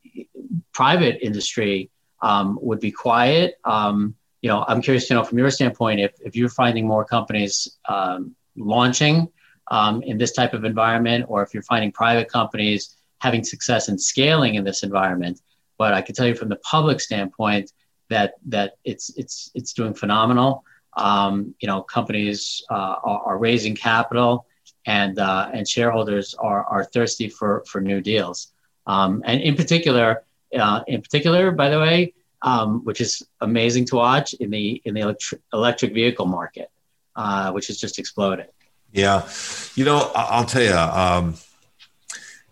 private 0.74 1.20
industry 1.22 1.90
um, 2.22 2.60
would 2.62 2.82
be 2.82 2.92
quiet. 2.92 3.56
Um, 3.64 4.16
you 4.42 4.50
know, 4.50 4.66
I'm 4.68 4.82
curious 4.82 5.08
to 5.08 5.14
know 5.14 5.24
from 5.24 5.38
your 5.38 5.52
standpoint 5.52 6.02
if, 6.02 6.12
if 6.20 6.36
you're 6.36 6.50
finding 6.50 6.86
more 6.86 7.06
companies 7.06 7.78
um, 7.88 8.36
launching 8.58 9.30
um, 9.70 10.02
in 10.04 10.18
this 10.18 10.34
type 10.34 10.54
of 10.54 10.66
environment, 10.66 11.26
or 11.30 11.44
if 11.44 11.54
you're 11.54 11.64
finding 11.64 11.92
private 11.94 12.30
companies 12.30 12.96
having 13.20 13.44
success 13.44 13.88
in 13.90 13.98
scaling 13.98 14.56
in 14.56 14.64
this 14.66 14.84
environment. 14.84 15.40
But 15.80 15.96
I 15.96 16.02
can 16.04 16.14
tell 16.14 16.28
you 16.28 16.36
from 16.36 16.50
the 16.50 16.58
public 16.58 17.02
standpoint 17.02 17.72
that 18.10 18.34
that 18.48 18.74
it's 18.84 19.10
it's 19.18 19.50
it's 19.56 19.74
doing 19.74 19.96
phenomenal. 19.96 20.64
Um, 20.98 21.56
you 21.60 21.68
know, 21.68 21.82
companies 21.82 22.64
uh, 22.70 22.96
are, 23.04 23.22
are, 23.28 23.38
raising 23.38 23.76
capital, 23.76 24.46
and 24.86 25.18
uh, 25.18 25.50
and 25.54 25.68
shareholders 25.68 26.36
are 26.36 26.66
are 26.66 26.84
thirsty 26.84 27.30
for 27.30 27.64
for 27.66 27.80
new 27.80 28.02
deals. 28.02 28.52
Um, 28.86 29.24
and 29.26 29.42
in 29.42 29.56
particular, 29.56 30.24
uh, 30.60 30.82
in 30.88 31.02
particular, 31.02 31.52
by 31.52 31.70
the 31.70 31.80
way, 31.80 32.14
um, 32.42 32.84
which 32.84 33.00
is 33.00 33.24
amazing 33.40 33.86
to 33.86 33.96
watch 33.96 34.34
in 34.34 34.50
the 34.50 34.82
in 34.84 34.94
the 34.94 35.02
electri- 35.02 35.40
electric 35.54 35.94
vehicle 35.94 36.26
market, 36.26 36.70
uh, 37.16 37.52
which 37.52 37.68
has 37.68 37.80
just 37.80 38.00
exploded. 38.00 38.48
Yeah, 38.92 39.30
you 39.76 39.86
know, 39.86 40.12
I'll 40.14 40.46
tell 40.46 40.64
you. 40.64 41.40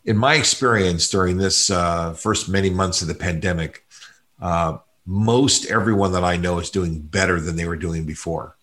In 0.08 0.18
my 0.18 0.34
experience 0.34 1.10
during 1.10 1.38
this 1.38 1.70
uh, 1.70 2.14
first 2.14 2.50
many 2.50 2.72
months 2.72 3.04
of 3.04 3.08
the 3.08 3.14
pandemic, 3.14 3.86
uh, 4.42 4.78
most 5.06 5.66
everyone 5.68 6.14
that 6.14 6.24
I 6.24 6.38
know 6.38 6.58
is 6.58 6.72
doing 6.72 7.00
better 7.00 7.40
than 7.40 7.56
they 7.56 7.68
were 7.68 7.76
doing 7.76 8.06
before, 8.06 8.58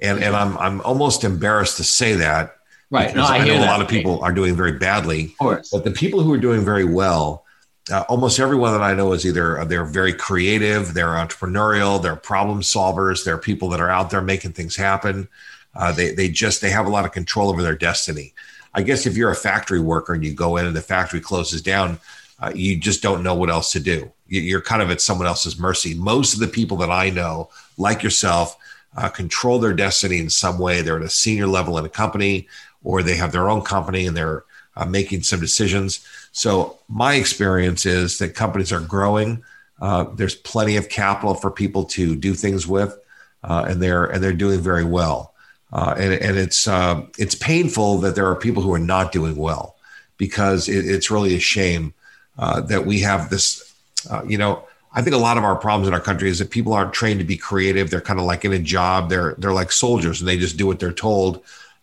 and 0.00 0.22
and 0.22 0.36
I'm 0.36 0.58
I'm 0.58 0.80
almost 0.82 1.24
embarrassed 1.24 1.78
to 1.78 1.84
say 1.84 2.14
that. 2.16 2.56
Right. 2.90 3.16
No, 3.16 3.22
I, 3.22 3.38
I 3.38 3.46
know 3.46 3.56
a 3.56 3.64
lot 3.64 3.80
of 3.80 3.88
people 3.88 4.20
are 4.22 4.32
doing 4.32 4.54
very 4.54 4.72
badly. 4.72 5.24
Of 5.24 5.38
course. 5.38 5.70
But 5.70 5.84
the 5.84 5.92
people 5.92 6.20
who 6.20 6.30
are 6.34 6.38
doing 6.38 6.62
very 6.62 6.84
well 6.84 7.42
uh, 7.90 8.04
almost 8.08 8.38
everyone 8.38 8.72
that 8.72 8.82
I 8.82 8.94
know 8.94 9.12
is 9.12 9.26
either 9.26 9.60
uh, 9.60 9.64
they're 9.64 9.84
very 9.84 10.12
creative, 10.12 10.94
they're 10.94 11.08
entrepreneurial, 11.08 12.00
they're 12.00 12.16
problem 12.16 12.60
solvers, 12.60 13.24
they're 13.24 13.38
people 13.38 13.68
that 13.70 13.80
are 13.80 13.90
out 13.90 14.10
there 14.10 14.22
making 14.22 14.52
things 14.52 14.76
happen. 14.76 15.28
Uh, 15.74 15.90
they 15.90 16.12
they 16.14 16.28
just 16.28 16.60
they 16.60 16.70
have 16.70 16.86
a 16.86 16.90
lot 16.90 17.04
of 17.04 17.12
control 17.12 17.48
over 17.48 17.62
their 17.62 17.76
destiny. 17.76 18.34
I 18.74 18.82
guess 18.82 19.06
if 19.06 19.16
you're 19.16 19.30
a 19.30 19.36
factory 19.36 19.80
worker 19.80 20.14
and 20.14 20.24
you 20.24 20.32
go 20.32 20.56
in 20.56 20.66
and 20.66 20.74
the 20.74 20.80
factory 20.80 21.20
closes 21.20 21.62
down, 21.62 21.98
uh, 22.38 22.52
you 22.54 22.76
just 22.76 23.02
don't 23.02 23.22
know 23.22 23.34
what 23.34 23.50
else 23.50 23.72
to 23.72 23.80
do. 23.80 24.10
You're 24.26 24.62
kind 24.62 24.82
of 24.82 24.90
at 24.90 25.00
someone 25.00 25.26
else's 25.26 25.58
mercy. 25.58 25.94
Most 25.94 26.34
of 26.34 26.40
the 26.40 26.48
people 26.48 26.78
that 26.78 26.90
I 26.90 27.10
know, 27.10 27.50
like 27.76 28.02
yourself, 28.02 28.56
uh, 28.96 29.08
control 29.08 29.58
their 29.58 29.74
destiny 29.74 30.18
in 30.18 30.30
some 30.30 30.58
way. 30.58 30.82
They're 30.82 30.96
at 30.96 31.02
a 31.02 31.10
senior 31.10 31.46
level 31.46 31.78
in 31.78 31.84
a 31.84 31.90
company, 31.90 32.48
or 32.82 33.02
they 33.02 33.16
have 33.16 33.32
their 33.32 33.48
own 33.48 33.62
company 33.62 34.06
and 34.06 34.16
they're 34.16 34.44
uh, 34.76 34.86
making 34.86 35.22
some 35.22 35.40
decisions. 35.40 36.06
So 36.32 36.78
my 36.88 37.14
experience 37.14 37.86
is 37.86 38.18
that 38.18 38.34
companies 38.34 38.72
are 38.72 38.80
growing. 38.80 39.44
Uh, 39.80 40.04
there's 40.14 40.34
plenty 40.34 40.76
of 40.76 40.88
capital 40.88 41.34
for 41.34 41.50
people 41.50 41.84
to 41.84 42.16
do 42.16 42.34
things 42.34 42.66
with, 42.66 42.98
uh, 43.44 43.66
and 43.68 43.82
they're 43.82 44.06
and 44.06 44.22
they're 44.22 44.32
doing 44.32 44.60
very 44.60 44.84
well. 44.84 45.31
Uh, 45.72 45.94
and 45.98 46.12
and 46.14 46.36
it's 46.36 46.68
uh, 46.68 47.02
it's 47.18 47.34
painful 47.34 47.98
that 47.98 48.14
there 48.14 48.26
are 48.26 48.36
people 48.36 48.62
who 48.62 48.72
are 48.72 48.78
not 48.78 49.12
doing 49.12 49.36
well 49.36 49.76
because 50.18 50.68
it, 50.68 50.84
it's 50.86 51.10
really 51.10 51.34
a 51.34 51.40
shame 51.40 51.94
uh, 52.38 52.60
that 52.60 52.84
we 52.86 53.00
have 53.00 53.30
this. 53.30 53.74
you 54.26 54.36
know, 54.36 54.64
I 54.92 55.00
think 55.00 55.14
a 55.14 55.18
lot 55.18 55.38
of 55.38 55.44
our 55.44 55.56
problems 55.56 55.88
in 55.88 55.94
our 55.94 56.00
country 56.00 56.28
is 56.28 56.38
that 56.40 56.50
people 56.50 56.74
aren't 56.74 56.92
trained 56.92 57.20
to 57.20 57.24
be 57.24 57.36
creative. 57.36 57.88
They're 57.88 58.00
kind 58.00 58.20
of 58.20 58.26
like 58.26 58.44
in 58.44 58.52
a 58.52 58.58
job. 58.58 59.08
They're 59.08 59.34
they're 59.38 59.52
like 59.52 59.72
soldiers, 59.72 60.20
and 60.20 60.28
they 60.28 60.36
just 60.36 60.58
do 60.58 60.66
what 60.66 60.78
they're 60.78 60.92
told 60.92 61.42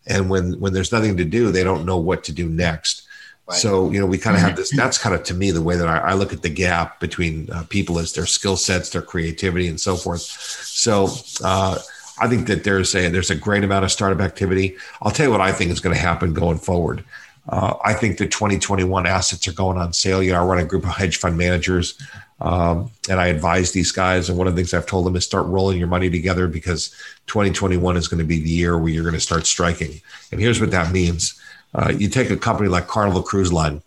and 0.10 0.30
when 0.30 0.60
when 0.60 0.74
there's 0.74 0.92
nothing 0.92 1.18
to 1.18 1.26
do 1.26 1.52
they 1.52 1.64
don't 1.64 1.86
know 1.86 1.98
what 1.98 2.24
to 2.26 2.32
do 2.32 2.50
next 2.50 3.08
right. 3.48 3.58
so 3.58 3.90
you 3.92 4.00
know 4.00 4.06
we 4.06 4.18
kind 4.18 4.36
of 4.36 4.42
have 4.42 4.56
this 4.56 4.76
that's 4.76 4.98
kind 4.98 5.16
of 5.16 5.24
to 5.24 5.34
me 5.34 5.52
the 5.52 5.62
way 5.62 5.76
that 5.76 5.88
i, 5.88 5.98
I 5.98 6.14
look 6.14 6.34
at 6.34 6.42
the 6.42 6.50
gap 6.50 7.00
between 7.00 7.50
uh, 7.52 7.64
people 7.70 8.00
is 8.00 8.14
their 8.14 8.26
skill 8.26 8.58
sets 8.58 8.90
their 8.90 9.02
creativity 9.02 9.68
and 9.68 9.80
so 9.80 9.96
forth 9.96 10.22
so 10.22 11.08
uh, 11.44 11.78
i 12.22 12.28
think 12.28 12.48
that 12.48 12.64
there's 12.64 12.94
a 12.96 13.10
there's 13.10 13.30
a 13.30 13.36
great 13.36 13.64
amount 13.64 13.84
of 13.84 13.92
startup 13.92 14.22
activity 14.22 14.76
i'll 15.02 15.12
tell 15.12 15.26
you 15.26 15.32
what 15.32 15.42
i 15.42 15.52
think 15.52 15.72
is 15.72 15.80
going 15.80 15.96
to 15.96 16.02
happen 16.02 16.34
going 16.34 16.58
forward 16.58 17.04
uh, 17.48 17.76
I 17.84 17.94
think 17.94 18.18
the 18.18 18.28
2021 18.28 19.08
assets 19.08 19.48
are 19.48 19.54
going 19.54 19.78
on 19.78 19.92
sale. 19.92 20.22
You 20.22 20.34
know, 20.34 20.42
I 20.42 20.46
run 20.46 20.60
a 20.60 20.66
group 20.66 20.84
of 20.84 20.92
hedge 20.92 21.18
fund 21.18 21.36
managers 21.36 22.00
um, 22.42 22.92
and 23.10 23.20
I 23.20 23.28
advise 23.28 23.72
these 23.72 23.92
guys. 23.92 24.30
And 24.30 24.38
one 24.38 24.48
of 24.48 24.56
the 24.56 24.62
things 24.62 24.74
I've 24.74 24.86
told 24.86 25.06
them 25.06 25.16
is 25.16 25.26
start 25.26 25.48
rolling 25.48 25.80
your 25.80 25.88
money 25.88 26.10
together 26.10 26.48
because 26.48 26.90
2021 27.28 27.98
is 27.98 28.08
going 28.08 28.20
to 28.20 28.26
be 28.26 28.40
the 28.40 28.50
year 28.50 28.78
where 28.78 28.90
you're 28.90 29.04
going 29.04 29.16
to 29.16 29.20
start 29.20 29.48
striking. 29.48 30.00
And 30.32 30.40
here's 30.40 30.60
what 30.60 30.72
that 30.72 30.92
means 30.92 31.40
uh, 31.74 31.94
you 31.96 32.10
take 32.10 32.30
a 32.30 32.38
company 32.38 32.70
like 32.70 32.88
Carnival 32.88 33.22
Cruise 33.22 33.54
Line, 33.54 33.82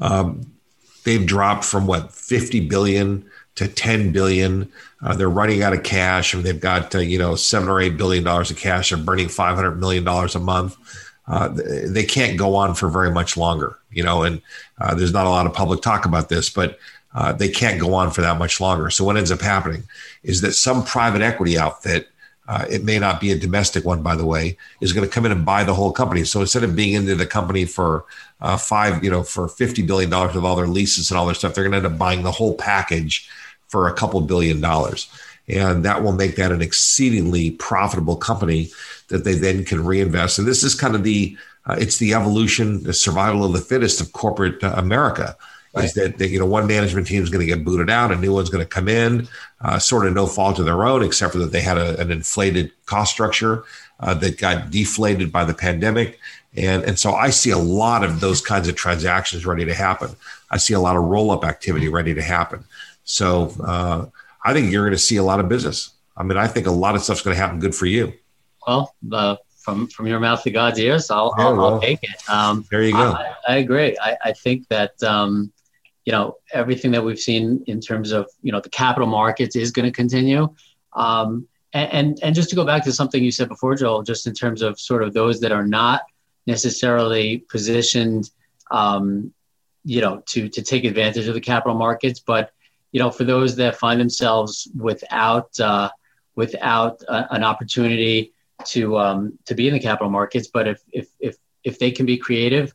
um, 0.00 0.52
they've 1.04 1.24
dropped 1.24 1.64
from 1.64 1.86
what, 1.86 2.12
50 2.12 2.68
billion 2.68 3.30
to 3.56 3.68
10 3.68 4.12
billion. 4.12 4.70
Uh, 5.02 5.14
they're 5.14 5.28
running 5.28 5.62
out 5.62 5.72
of 5.72 5.82
cash 5.82 6.32
and 6.32 6.44
they've 6.44 6.60
got, 6.60 6.94
uh, 6.94 6.98
you 6.98 7.18
know, 7.18 7.34
seven 7.34 7.68
or 7.68 7.80
eight 7.80 7.96
billion 7.96 8.24
dollars 8.24 8.50
of 8.50 8.56
cash. 8.56 8.90
They're 8.90 8.98
burning 8.98 9.26
$500 9.26 9.78
million 9.78 10.06
a 10.06 10.38
month. 10.38 10.76
Uh, 11.28 11.48
they 11.48 12.04
can't 12.04 12.38
go 12.38 12.54
on 12.54 12.74
for 12.74 12.88
very 12.88 13.10
much 13.10 13.36
longer, 13.36 13.76
you 13.90 14.04
know, 14.04 14.22
and 14.22 14.40
uh, 14.80 14.94
there's 14.94 15.12
not 15.12 15.26
a 15.26 15.30
lot 15.30 15.46
of 15.46 15.52
public 15.52 15.82
talk 15.82 16.04
about 16.04 16.28
this, 16.28 16.48
but 16.48 16.78
uh, 17.14 17.32
they 17.32 17.48
can't 17.48 17.80
go 17.80 17.94
on 17.94 18.10
for 18.10 18.20
that 18.20 18.38
much 18.38 18.60
longer. 18.60 18.90
So 18.90 19.04
what 19.04 19.16
ends 19.16 19.32
up 19.32 19.40
happening 19.40 19.82
is 20.22 20.40
that 20.42 20.52
some 20.52 20.84
private 20.84 21.22
equity 21.22 21.58
outfit, 21.58 22.08
uh, 22.46 22.64
it 22.70 22.84
may 22.84 23.00
not 23.00 23.20
be 23.20 23.32
a 23.32 23.38
domestic 23.38 23.84
one, 23.84 24.02
by 24.02 24.14
the 24.14 24.26
way, 24.26 24.56
is 24.80 24.92
going 24.92 25.06
to 25.06 25.12
come 25.12 25.26
in 25.26 25.32
and 25.32 25.44
buy 25.44 25.64
the 25.64 25.74
whole 25.74 25.90
company. 25.90 26.22
So 26.22 26.40
instead 26.40 26.62
of 26.62 26.76
being 26.76 26.92
into 26.92 27.16
the 27.16 27.26
company 27.26 27.64
for 27.64 28.04
uh, 28.40 28.56
five, 28.56 29.02
you 29.02 29.10
know, 29.10 29.24
for 29.24 29.48
fifty 29.48 29.82
billion 29.82 30.10
dollars 30.10 30.34
with 30.34 30.44
all 30.44 30.54
their 30.54 30.68
leases 30.68 31.10
and 31.10 31.18
all 31.18 31.26
their 31.26 31.34
stuff, 31.34 31.54
they're 31.54 31.64
going 31.64 31.72
to 31.72 31.78
end 31.78 31.86
up 31.86 31.98
buying 31.98 32.22
the 32.22 32.30
whole 32.30 32.54
package 32.54 33.28
for 33.68 33.88
a 33.88 33.94
couple 33.94 34.20
billion 34.20 34.60
dollars, 34.60 35.08
and 35.48 35.84
that 35.84 36.02
will 36.02 36.12
make 36.12 36.36
that 36.36 36.52
an 36.52 36.62
exceedingly 36.62 37.52
profitable 37.52 38.16
company 38.16 38.70
that 39.08 39.24
they 39.24 39.34
then 39.34 39.64
can 39.64 39.84
reinvest. 39.84 40.38
And 40.38 40.46
this 40.46 40.62
is 40.62 40.74
kind 40.74 40.94
of 40.94 41.04
the 41.04 41.36
uh, 41.66 41.76
it's 41.78 41.98
the 41.98 42.14
evolution, 42.14 42.82
the 42.84 42.92
survival 42.92 43.44
of 43.44 43.52
the 43.52 43.60
fittest 43.60 44.00
of 44.00 44.12
corporate 44.12 44.62
uh, 44.62 44.74
America. 44.76 45.36
Right. 45.74 45.84
Is 45.84 45.94
that, 45.94 46.16
that, 46.18 46.28
you 46.28 46.38
know 46.38 46.46
one 46.46 46.66
management 46.66 47.06
team 47.06 47.22
is 47.22 47.28
going 47.28 47.46
to 47.46 47.54
get 47.54 47.62
booted 47.62 47.90
out, 47.90 48.10
a 48.10 48.16
new 48.16 48.32
one's 48.32 48.48
going 48.48 48.64
to 48.64 48.68
come 48.68 48.88
in, 48.88 49.28
uh, 49.60 49.78
sort 49.78 50.06
of 50.06 50.14
no 50.14 50.26
fault 50.26 50.58
of 50.58 50.64
their 50.64 50.86
own, 50.86 51.02
except 51.02 51.32
for 51.32 51.38
that 51.38 51.52
they 51.52 51.60
had 51.60 51.76
a, 51.76 52.00
an 52.00 52.10
inflated 52.10 52.72
cost 52.86 53.12
structure 53.12 53.64
uh, 54.00 54.14
that 54.14 54.38
got 54.38 54.70
deflated 54.70 55.30
by 55.30 55.44
the 55.44 55.52
pandemic, 55.52 56.18
and 56.56 56.82
and 56.84 56.98
so 56.98 57.12
I 57.12 57.28
see 57.28 57.50
a 57.50 57.58
lot 57.58 58.04
of 58.04 58.20
those 58.20 58.40
kinds 58.40 58.68
of 58.68 58.74
transactions 58.74 59.44
ready 59.44 59.66
to 59.66 59.74
happen. 59.74 60.16
I 60.50 60.56
see 60.56 60.72
a 60.72 60.80
lot 60.80 60.96
of 60.96 61.04
roll 61.04 61.30
up 61.30 61.44
activity 61.44 61.88
ready 61.88 62.14
to 62.14 62.22
happen. 62.22 62.64
So 63.06 63.54
uh, 63.64 64.06
I 64.44 64.52
think 64.52 64.70
you're 64.70 64.82
going 64.82 64.92
to 64.92 64.98
see 64.98 65.16
a 65.16 65.22
lot 65.22 65.40
of 65.40 65.48
business. 65.48 65.92
I 66.16 66.24
mean, 66.24 66.36
I 66.36 66.48
think 66.48 66.66
a 66.66 66.70
lot 66.70 66.94
of 66.94 67.02
stuff's 67.02 67.22
going 67.22 67.34
to 67.34 67.40
happen 67.40 67.60
good 67.60 67.74
for 67.74 67.86
you. 67.86 68.12
Well, 68.66 68.94
the 69.02 69.38
from 69.62 69.86
from 69.88 70.06
your 70.06 70.20
mouth 70.20 70.42
to 70.42 70.50
God's 70.50 70.78
ears, 70.78 71.10
I'll, 71.10 71.34
yeah, 71.38 71.46
I'll, 71.46 71.56
well, 71.56 71.74
I'll, 71.74 71.80
take 71.80 72.02
it. 72.02 72.30
Um, 72.30 72.64
there 72.70 72.82
you 72.82 72.92
go. 72.92 73.12
I, 73.12 73.34
I 73.48 73.56
agree. 73.56 73.96
I, 74.00 74.16
I, 74.24 74.32
think 74.32 74.66
that 74.68 75.00
um, 75.02 75.52
you 76.04 76.12
know 76.12 76.36
everything 76.52 76.90
that 76.92 77.04
we've 77.04 77.18
seen 77.18 77.62
in 77.66 77.80
terms 77.80 78.12
of 78.12 78.28
you 78.42 78.52
know 78.52 78.60
the 78.60 78.70
capital 78.70 79.08
markets 79.08 79.56
is 79.56 79.70
going 79.70 79.86
to 79.86 79.92
continue. 79.92 80.48
Um, 80.94 81.46
and, 81.72 81.92
and, 81.92 82.18
and 82.22 82.34
just 82.34 82.48
to 82.50 82.56
go 82.56 82.64
back 82.64 82.84
to 82.84 82.92
something 82.92 83.22
you 83.22 83.30
said 83.30 83.48
before, 83.48 83.74
Joel, 83.74 84.02
just 84.02 84.26
in 84.26 84.32
terms 84.32 84.62
of 84.62 84.80
sort 84.80 85.02
of 85.02 85.12
those 85.12 85.40
that 85.40 85.52
are 85.52 85.66
not 85.66 86.02
necessarily 86.46 87.38
positioned, 87.38 88.30
um, 88.70 89.32
you 89.84 90.00
know, 90.00 90.22
to 90.26 90.48
to 90.48 90.62
take 90.62 90.84
advantage 90.84 91.28
of 91.28 91.34
the 91.34 91.40
capital 91.40 91.76
markets, 91.76 92.20
but 92.20 92.52
you 92.96 93.02
know, 93.02 93.10
for 93.10 93.24
those 93.24 93.56
that 93.56 93.76
find 93.76 94.00
themselves 94.00 94.68
without 94.74 95.60
uh, 95.60 95.90
without 96.34 97.02
a, 97.02 97.34
an 97.34 97.44
opportunity 97.44 98.32
to 98.64 98.96
um, 98.96 99.38
to 99.44 99.54
be 99.54 99.68
in 99.68 99.74
the 99.74 99.80
capital 99.80 100.08
markets. 100.08 100.48
But 100.48 100.66
if 100.66 100.80
if 100.92 101.08
if 101.20 101.36
if 101.62 101.78
they 101.78 101.90
can 101.90 102.06
be 102.06 102.16
creative, 102.16 102.74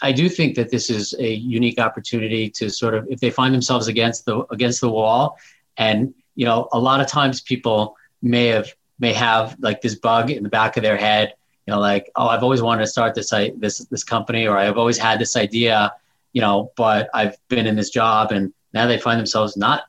I 0.00 0.12
do 0.12 0.30
think 0.30 0.56
that 0.56 0.70
this 0.70 0.88
is 0.88 1.14
a 1.18 1.30
unique 1.30 1.78
opportunity 1.78 2.48
to 2.52 2.70
sort 2.70 2.94
of 2.94 3.06
if 3.10 3.20
they 3.20 3.28
find 3.28 3.54
themselves 3.54 3.86
against 3.86 4.24
the 4.24 4.46
against 4.50 4.80
the 4.80 4.88
wall, 4.88 5.36
and 5.76 6.14
you 6.34 6.46
know 6.46 6.70
a 6.72 6.78
lot 6.78 7.02
of 7.02 7.06
times 7.06 7.42
people 7.42 7.98
may 8.22 8.46
have 8.46 8.72
may 8.98 9.12
have 9.12 9.58
like 9.60 9.82
this 9.82 9.94
bug 9.94 10.30
in 10.30 10.42
the 10.42 10.48
back 10.48 10.78
of 10.78 10.82
their 10.82 10.96
head, 10.96 11.34
you 11.66 11.74
know, 11.74 11.80
like 11.80 12.10
oh 12.16 12.28
I've 12.28 12.42
always 12.42 12.62
wanted 12.62 12.84
to 12.84 12.90
start 12.90 13.14
this 13.14 13.28
this 13.58 13.76
this 13.90 14.04
company 14.04 14.46
or 14.46 14.56
I've 14.56 14.78
always 14.78 14.96
had 14.96 15.18
this 15.18 15.36
idea, 15.36 15.92
you 16.32 16.40
know, 16.40 16.72
but 16.78 17.10
I've 17.12 17.36
been 17.48 17.66
in 17.66 17.76
this 17.76 17.90
job 17.90 18.32
and 18.32 18.54
now 18.72 18.86
they 18.86 18.98
find 18.98 19.18
themselves 19.18 19.56
not 19.56 19.84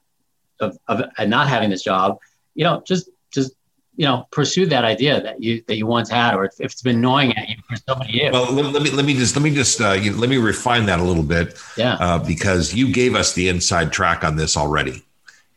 of, 0.59 0.77
of 0.87 1.03
not 1.27 1.47
having 1.47 1.69
this 1.69 1.83
job, 1.83 2.19
you 2.55 2.63
know, 2.63 2.81
just 2.85 3.09
just 3.31 3.53
you 3.95 4.05
know 4.05 4.27
pursue 4.31 4.65
that 4.67 4.83
idea 4.85 5.21
that 5.21 5.41
you 5.41 5.63
that 5.67 5.75
you 5.77 5.85
once 5.85 6.09
had 6.09 6.35
or 6.35 6.45
if 6.45 6.53
it's 6.59 6.81
been 6.81 7.01
gnawing 7.01 7.35
at 7.37 7.49
you 7.49 7.55
for 7.67 7.75
so 7.75 7.95
many 7.95 8.13
years. 8.13 8.33
Well 8.33 8.51
let, 8.51 8.81
me 8.81 8.89
let 8.91 9.05
me 9.05 9.13
just 9.13 9.35
let 9.35 9.43
me 9.43 9.53
just 9.53 9.81
uh, 9.81 9.91
you, 9.91 10.13
let 10.13 10.29
me 10.29 10.37
refine 10.37 10.85
that 10.87 10.99
a 10.99 11.03
little 11.03 11.23
bit. 11.23 11.57
Yeah. 11.77 11.95
Uh, 11.95 12.19
because 12.19 12.73
you 12.73 12.91
gave 12.91 13.15
us 13.15 13.33
the 13.33 13.49
inside 13.49 13.91
track 13.91 14.23
on 14.23 14.35
this 14.35 14.57
already. 14.57 15.03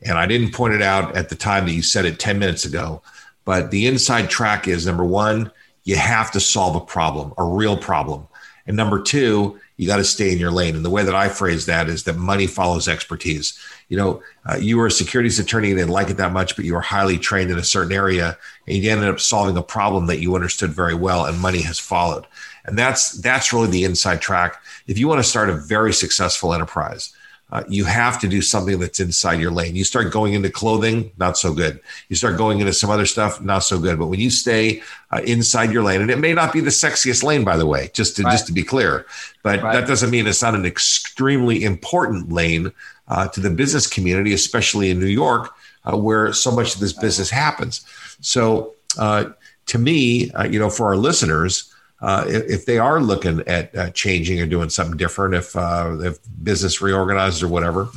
And 0.02 0.18
i 0.18 0.26
didn't 0.26 0.52
point 0.52 0.74
it 0.74 0.82
out 0.82 1.16
at 1.16 1.30
the 1.30 1.34
time 1.34 1.64
that 1.66 1.72
you 1.72 1.82
said 1.82 2.04
it 2.04 2.18
10 2.18 2.38
minutes 2.38 2.66
ago 2.66 3.02
but 3.46 3.70
the 3.70 3.86
inside 3.86 4.28
track 4.28 4.68
is 4.68 4.84
number 4.84 5.04
one 5.04 5.50
you 5.86 5.96
have 5.96 6.30
to 6.30 6.40
solve 6.40 6.76
a 6.76 6.80
problem 6.80 7.32
a 7.38 7.44
real 7.44 7.76
problem 7.76 8.28
and 8.66 8.76
number 8.76 9.00
two 9.00 9.58
you 9.76 9.86
got 9.86 9.96
to 9.96 10.04
stay 10.04 10.32
in 10.32 10.38
your 10.38 10.50
lane. 10.50 10.74
And 10.74 10.84
the 10.84 10.90
way 10.90 11.04
that 11.04 11.14
I 11.14 11.28
phrase 11.28 11.66
that 11.66 11.88
is 11.88 12.04
that 12.04 12.16
money 12.16 12.46
follows 12.46 12.88
expertise. 12.88 13.58
You 13.88 13.98
know, 13.98 14.22
uh, 14.48 14.56
you 14.56 14.78
were 14.78 14.86
a 14.86 14.90
securities 14.90 15.38
attorney 15.38 15.70
and 15.70 15.78
didn't 15.78 15.90
like 15.90 16.08
it 16.08 16.16
that 16.16 16.32
much, 16.32 16.56
but 16.56 16.64
you 16.64 16.74
were 16.74 16.80
highly 16.80 17.18
trained 17.18 17.50
in 17.50 17.58
a 17.58 17.64
certain 17.64 17.92
area, 17.92 18.38
and 18.66 18.76
you 18.76 18.90
ended 18.90 19.08
up 19.08 19.20
solving 19.20 19.56
a 19.56 19.62
problem 19.62 20.06
that 20.06 20.20
you 20.20 20.34
understood 20.34 20.70
very 20.70 20.94
well, 20.94 21.26
and 21.26 21.38
money 21.38 21.60
has 21.60 21.78
followed. 21.78 22.26
And 22.64 22.78
that's 22.78 23.12
that's 23.12 23.52
really 23.52 23.68
the 23.68 23.84
inside 23.84 24.20
track. 24.20 24.62
If 24.86 24.98
you 24.98 25.08
want 25.08 25.22
to 25.22 25.28
start 25.28 25.50
a 25.50 25.56
very 25.56 25.92
successful 25.92 26.54
enterprise, 26.54 27.14
uh, 27.52 27.62
you 27.68 27.84
have 27.84 28.20
to 28.20 28.26
do 28.26 28.42
something 28.42 28.80
that's 28.80 28.98
inside 28.98 29.40
your 29.40 29.52
lane. 29.52 29.76
You 29.76 29.84
start 29.84 30.12
going 30.12 30.34
into 30.34 30.50
clothing, 30.50 31.12
not 31.16 31.38
so 31.38 31.54
good. 31.54 31.78
You 32.08 32.16
start 32.16 32.36
going 32.36 32.58
into 32.58 32.72
some 32.72 32.90
other 32.90 33.06
stuff, 33.06 33.40
not 33.40 33.60
so 33.60 33.78
good. 33.78 33.98
But 33.98 34.06
when 34.06 34.18
you 34.18 34.30
stay 34.30 34.82
uh, 35.12 35.20
inside 35.24 35.70
your 35.70 35.84
lane, 35.84 36.00
and 36.00 36.10
it 36.10 36.18
may 36.18 36.34
not 36.34 36.52
be 36.52 36.60
the 36.60 36.70
sexiest 36.70 37.22
lane, 37.22 37.44
by 37.44 37.56
the 37.56 37.66
way, 37.66 37.90
just 37.92 38.16
to 38.16 38.24
right. 38.24 38.32
just 38.32 38.48
to 38.48 38.52
be 38.52 38.64
clear, 38.64 39.06
but 39.44 39.62
right. 39.62 39.72
that 39.74 39.86
doesn't 39.86 40.10
mean 40.10 40.26
it's 40.26 40.42
not 40.42 40.56
an 40.56 40.66
extremely 40.66 41.62
important 41.62 42.32
lane 42.32 42.72
uh, 43.08 43.28
to 43.28 43.40
the 43.40 43.50
business 43.50 43.86
community, 43.86 44.32
especially 44.32 44.90
in 44.90 44.98
New 44.98 45.06
York, 45.06 45.54
uh, 45.84 45.96
where 45.96 46.32
so 46.32 46.50
much 46.50 46.74
of 46.74 46.80
this 46.80 46.92
business 46.92 47.30
happens. 47.30 47.86
So, 48.20 48.74
uh, 48.98 49.26
to 49.66 49.78
me, 49.78 50.32
uh, 50.32 50.46
you 50.46 50.58
know, 50.58 50.70
for 50.70 50.86
our 50.86 50.96
listeners 50.96 51.72
uh, 52.00 52.24
if, 52.26 52.66
they 52.66 52.78
are 52.78 53.00
looking 53.00 53.40
at 53.46 53.74
uh, 53.74 53.90
changing 53.90 54.40
or 54.40 54.46
doing 54.46 54.68
something 54.68 54.96
different, 54.96 55.34
if 55.34 55.56
uh, 55.56 55.96
if 56.00 56.18
business 56.42 56.82
reorganizes 56.82 57.42
or 57.42 57.48
whatever, 57.48 57.88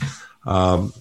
um, 0.45 0.93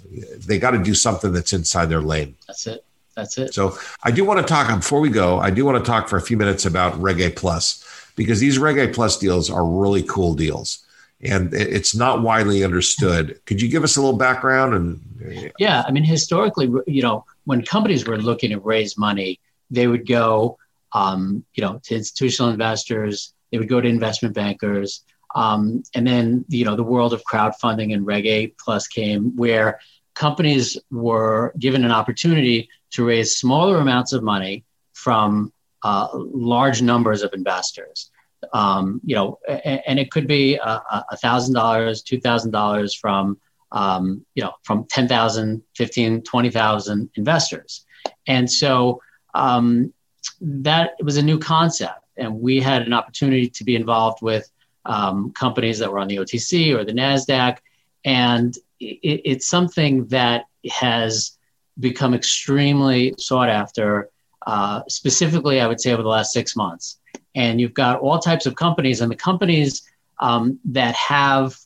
they 0.46 0.58
got 0.58 0.72
to 0.72 0.82
do 0.82 0.94
something 0.94 1.32
that's 1.32 1.52
inside 1.52 1.86
their 1.86 2.00
lane. 2.00 2.34
That's 2.46 2.66
it. 2.66 2.84
That's 3.14 3.38
it. 3.38 3.54
So 3.54 3.76
I 4.02 4.10
do 4.10 4.24
want 4.24 4.40
to 4.40 4.46
talk 4.46 4.74
before 4.76 5.00
we 5.00 5.10
go. 5.10 5.38
I 5.38 5.50
do 5.50 5.64
want 5.64 5.82
to 5.82 5.88
talk 5.88 6.08
for 6.08 6.16
a 6.16 6.22
few 6.22 6.36
minutes 6.36 6.66
about 6.66 7.00
Reg 7.00 7.20
A 7.20 7.30
Plus 7.30 7.84
because 8.16 8.40
these 8.40 8.58
Reg 8.58 8.78
A 8.78 8.88
Plus 8.92 9.16
deals 9.16 9.48
are 9.48 9.64
really 9.64 10.02
cool 10.02 10.34
deals, 10.34 10.84
and 11.20 11.54
it's 11.54 11.94
not 11.94 12.22
widely 12.22 12.64
understood. 12.64 13.40
Could 13.44 13.62
you 13.62 13.68
give 13.68 13.84
us 13.84 13.96
a 13.96 14.00
little 14.00 14.18
background? 14.18 14.74
And 14.74 15.52
yeah, 15.58 15.84
I 15.86 15.92
mean, 15.92 16.04
historically, 16.04 16.68
you 16.86 17.02
know, 17.02 17.24
when 17.44 17.64
companies 17.64 18.06
were 18.06 18.18
looking 18.18 18.50
to 18.50 18.58
raise 18.58 18.98
money, 18.98 19.38
they 19.70 19.86
would 19.86 20.06
go 20.06 20.58
um, 20.92 21.44
you 21.54 21.62
know, 21.62 21.80
to 21.84 21.94
institutional 21.94 22.50
investors. 22.50 23.32
They 23.50 23.58
would 23.58 23.68
go 23.68 23.80
to 23.80 23.88
investment 23.88 24.34
bankers. 24.34 25.02
Um, 25.34 25.82
and 25.94 26.06
then, 26.06 26.44
you 26.48 26.64
know, 26.64 26.76
the 26.76 26.82
world 26.82 27.12
of 27.12 27.22
crowdfunding 27.24 27.92
and 27.92 28.06
Reg 28.06 28.26
A 28.26 28.46
Plus 28.58 28.86
came 28.86 29.36
where 29.36 29.80
companies 30.14 30.76
were 30.90 31.52
given 31.58 31.84
an 31.84 31.92
opportunity 31.92 32.68
to 32.90 33.04
raise 33.06 33.36
smaller 33.36 33.78
amounts 33.78 34.12
of 34.12 34.22
money 34.22 34.64
from 34.92 35.52
uh, 35.82 36.08
large 36.12 36.82
numbers 36.82 37.22
of 37.22 37.32
investors. 37.34 38.10
Um, 38.52 39.00
you 39.04 39.14
know, 39.16 39.38
and, 39.48 39.80
and, 39.86 39.98
it 39.98 40.12
could 40.12 40.28
be 40.28 40.58
a 40.62 41.16
thousand 41.16 41.54
dollars, 41.54 42.02
two 42.02 42.20
thousand 42.20 42.52
dollars 42.52 42.94
from, 42.94 43.38
um, 43.72 44.24
you 44.34 44.44
know, 44.44 44.52
from 44.62 44.84
10,000, 44.84 45.62
15, 45.74 46.22
20,000 46.22 47.10
investors. 47.16 47.84
And 48.28 48.50
so, 48.50 49.02
um, 49.34 49.92
that 50.40 50.92
was 51.02 51.16
a 51.16 51.22
new 51.22 51.38
concept, 51.38 52.04
and 52.16 52.40
we 52.40 52.60
had 52.60 52.82
an 52.82 52.92
opportunity 52.92 53.48
to 53.48 53.64
be 53.64 53.76
involved 53.76 54.22
with 54.22 54.50
um, 54.84 55.32
companies 55.32 55.78
that 55.78 55.90
were 55.90 55.98
on 55.98 56.08
the 56.08 56.16
OTC 56.16 56.74
or 56.74 56.84
the 56.84 56.92
Nasdaq, 56.92 57.58
and 58.04 58.56
it, 58.80 59.22
it's 59.24 59.46
something 59.46 60.06
that 60.06 60.46
has 60.70 61.38
become 61.78 62.14
extremely 62.14 63.14
sought 63.18 63.48
after. 63.48 64.10
Uh, 64.46 64.82
specifically, 64.88 65.60
I 65.60 65.66
would 65.66 65.80
say 65.80 65.92
over 65.92 66.02
the 66.02 66.08
last 66.08 66.32
six 66.32 66.56
months, 66.56 66.98
and 67.34 67.60
you've 67.60 67.74
got 67.74 68.00
all 68.00 68.18
types 68.18 68.46
of 68.46 68.54
companies, 68.54 69.00
and 69.00 69.10
the 69.10 69.16
companies 69.16 69.82
um, 70.20 70.58
that 70.64 70.94
have 70.94 71.56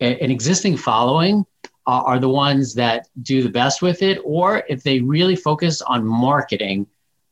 a, 0.00 0.20
an 0.22 0.30
existing 0.30 0.76
following 0.76 1.46
are 1.88 2.18
the 2.18 2.28
ones 2.28 2.74
that 2.74 3.06
do 3.22 3.44
the 3.44 3.48
best 3.48 3.80
with 3.80 4.02
it, 4.02 4.18
or 4.24 4.64
if 4.68 4.82
they 4.82 4.98
really 4.98 5.36
focus 5.36 5.80
on 5.82 6.04
marketing 6.04 6.84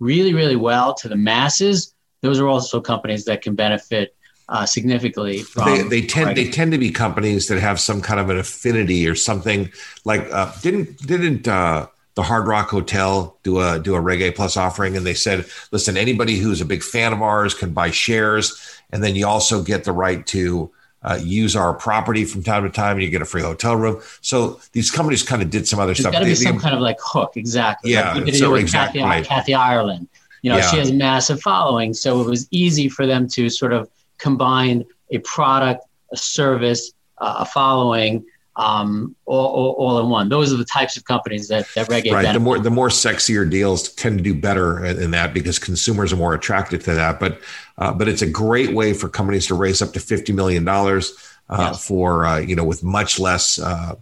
really, 0.04 0.34
really 0.34 0.56
well 0.56 0.94
to 0.94 1.08
the 1.08 1.16
masses, 1.16 1.94
those 2.20 2.38
are 2.38 2.46
also 2.46 2.80
companies 2.80 3.24
that 3.24 3.42
can 3.42 3.54
benefit 3.54 4.14
uh, 4.48 4.66
significantly. 4.66 5.42
they, 5.64 5.82
they 5.82 6.02
tend 6.02 6.36
they 6.36 6.50
tend 6.50 6.72
to 6.72 6.78
be 6.78 6.90
companies 6.90 7.48
that 7.48 7.58
have 7.58 7.80
some 7.80 8.02
kind 8.02 8.20
of 8.20 8.28
an 8.28 8.38
affinity 8.38 9.08
or 9.08 9.14
something 9.14 9.72
like 10.04 10.30
uh, 10.30 10.52
didn't 10.60 10.98
didn't 11.06 11.48
uh, 11.48 11.86
the 12.14 12.22
Hard 12.22 12.46
Rock 12.46 12.68
Hotel 12.68 13.38
do 13.42 13.60
a 13.60 13.78
do 13.78 13.94
a 13.94 14.00
Reg 14.00 14.20
A 14.20 14.30
Plus 14.30 14.56
offering, 14.56 14.96
and 14.96 15.06
they 15.06 15.14
said, 15.14 15.46
listen, 15.72 15.96
anybody 15.96 16.36
who's 16.36 16.60
a 16.60 16.66
big 16.66 16.82
fan 16.82 17.12
of 17.14 17.22
ours 17.22 17.54
can 17.54 17.72
buy 17.72 17.90
shares, 17.90 18.78
and 18.90 19.02
then 19.02 19.16
you 19.16 19.26
also 19.26 19.62
get 19.62 19.84
the 19.84 19.92
right 19.92 20.26
to 20.28 20.70
uh, 21.04 21.18
use 21.22 21.54
our 21.54 21.74
property 21.74 22.24
from 22.24 22.42
time 22.42 22.64
to 22.64 22.70
time, 22.70 22.96
and 22.96 23.02
you 23.02 23.10
get 23.10 23.22
a 23.22 23.26
free 23.26 23.42
hotel 23.42 23.76
room. 23.76 24.00
So 24.22 24.60
these 24.72 24.90
companies 24.90 25.22
kind 25.22 25.42
of 25.42 25.50
did 25.50 25.68
some 25.68 25.78
other 25.78 25.88
There's 25.88 26.00
stuff. 26.00 26.12
Got 26.12 26.20
to 26.20 26.24
be 26.24 26.34
some 26.34 26.58
kind 26.58 26.74
of 26.74 26.80
like 26.80 26.96
hook, 27.02 27.36
exactly. 27.36 27.92
Yeah, 27.92 28.14
like 28.14 28.34
so 28.34 28.54
exactly. 28.54 29.00
Kathy, 29.00 29.10
right. 29.10 29.26
Kathy 29.26 29.54
Ireland. 29.54 30.08
You 30.42 30.50
know, 30.50 30.58
yeah. 30.58 30.70
she 30.70 30.78
has 30.78 30.90
a 30.90 30.94
massive 30.94 31.40
following, 31.40 31.94
so 31.94 32.20
it 32.20 32.26
was 32.26 32.48
easy 32.50 32.88
for 32.88 33.06
them 33.06 33.28
to 33.28 33.48
sort 33.48 33.72
of 33.72 33.88
combine 34.18 34.84
a 35.10 35.18
product, 35.18 35.84
a 36.12 36.16
service, 36.16 36.92
uh, 37.18 37.36
a 37.40 37.46
following 37.46 38.24
um, 38.56 39.16
all, 39.26 39.46
all, 39.46 39.70
all, 39.72 40.00
in 40.00 40.08
one. 40.08 40.28
Those 40.28 40.52
are 40.52 40.56
the 40.56 40.64
types 40.64 40.96
of 40.96 41.04
companies 41.04 41.48
that, 41.48 41.66
that 41.74 41.88
Reg 41.88 42.10
right. 42.12 42.32
The 42.32 42.38
more 42.38 42.58
the 42.58 42.70
more 42.70 42.88
sexier 42.88 43.48
deals 43.48 43.92
tend 43.94 44.18
to 44.18 44.22
do 44.22 44.32
better 44.34 44.84
in 44.84 45.10
that 45.10 45.34
because 45.34 45.58
consumers 45.58 46.12
are 46.12 46.16
more 46.16 46.34
attracted 46.34 46.82
to 46.82 46.94
that. 46.94 47.18
But 47.18 47.40
uh, 47.78 47.92
but 47.92 48.08
it's 48.08 48.22
a 48.22 48.28
great 48.28 48.72
way 48.72 48.92
for 48.92 49.08
companies 49.08 49.46
to 49.46 49.54
raise 49.54 49.82
up 49.82 49.92
to 49.92 50.00
fifty 50.00 50.32
million 50.32 50.64
dollars 50.64 51.12
uh, 51.48 51.70
yes. 51.72 51.86
for 51.86 52.26
uh, 52.26 52.38
you 52.38 52.56
know 52.56 52.64
with 52.64 52.82
much 52.82 53.18
less 53.18 53.58
uh, 53.58 53.94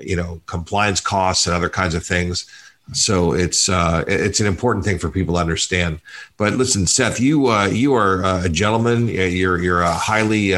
you 0.00 0.16
know 0.16 0.40
compliance 0.46 1.00
costs 1.00 1.46
and 1.46 1.54
other 1.54 1.68
kinds 1.68 1.94
of 1.94 2.04
things. 2.04 2.46
So 2.92 3.32
it's 3.32 3.68
uh, 3.68 4.04
it's 4.06 4.40
an 4.40 4.46
important 4.46 4.84
thing 4.84 4.98
for 4.98 5.08
people 5.08 5.34
to 5.34 5.40
understand. 5.40 6.00
But 6.36 6.54
listen, 6.54 6.86
Seth, 6.86 7.18
you 7.18 7.48
uh, 7.48 7.66
you 7.66 7.94
are 7.94 8.44
a 8.44 8.48
gentleman. 8.48 9.08
You're 9.08 9.60
you're 9.62 9.80
a 9.80 9.94
highly 9.94 10.54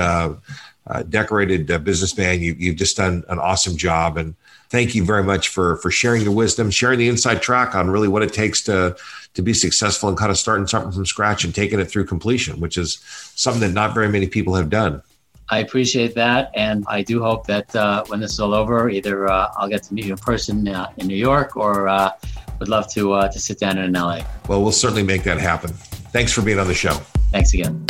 uh, 0.89 1.03
decorated 1.09 1.71
uh, 1.71 1.79
businessman. 1.79 2.41
You, 2.41 2.55
you've 2.59 2.77
just 2.77 2.97
done 2.97 3.25
an 3.29 3.39
awesome 3.39 3.77
job, 3.77 4.17
and 4.17 4.35
thank 4.71 4.95
you 4.95 5.05
very 5.05 5.23
much 5.23 5.49
for 5.49 5.77
for 5.77 5.91
sharing 5.91 6.23
your 6.23 6.33
wisdom, 6.33 6.71
sharing 6.71 6.99
the 6.99 7.09
inside 7.09 7.43
track 7.43 7.75
on 7.75 7.91
really 7.91 8.09
what 8.09 8.23
it 8.23 8.33
takes 8.33 8.63
to 8.63 8.97
to 9.35 9.43
be 9.43 9.53
successful 9.53 10.09
and 10.09 10.17
kind 10.17 10.31
of 10.31 10.39
starting 10.39 10.67
something 10.67 10.93
from 10.93 11.07
scratch 11.07 11.45
and 11.45 11.55
taking 11.55 11.79
it 11.79 11.87
through 11.87 12.07
completion, 12.07 12.61
which 12.61 12.77
is 12.79 13.01
something 13.35 13.61
that 13.61 13.73
not 13.73 13.95
very 13.95 14.09
many 14.09 14.27
people 14.27 14.55
have 14.55 14.71
done. 14.71 15.03
I 15.49 15.59
appreciate 15.59 16.15
that, 16.17 16.51
and 16.55 16.85
I 16.89 17.03
do 17.03 17.23
hope 17.23 17.47
that 17.47 17.75
uh, 17.77 18.05
when 18.07 18.19
this 18.19 18.33
is 18.33 18.41
all 18.41 18.53
over, 18.53 18.91
either 18.91 19.29
uh, 19.29 19.53
I'll 19.57 19.69
get 19.69 19.85
to 19.85 19.95
meet 19.95 20.07
you 20.07 20.13
in 20.13 20.19
person 20.19 20.67
uh, 20.67 20.91
in 20.97 21.07
New 21.07 21.17
York, 21.17 21.57
or 21.57 21.87
uh, 21.87 22.11
would 22.59 22.69
love 22.69 22.91
to 22.95 23.13
uh, 23.13 23.29
to 23.29 23.39
sit 23.39 23.61
down 23.61 23.79
in 23.79 23.93
LA. 23.93 24.23
Well, 24.49 24.63
we'll 24.63 24.73
certainly 24.73 25.05
make 25.05 25.23
that 25.23 25.39
happen. 25.39 25.71
Thanks 26.13 26.33
for 26.33 26.43
being 26.43 26.59
on 26.59 26.67
the 26.67 26.75
show. 26.75 26.95
Thanks 27.31 27.55
again. 27.55 27.85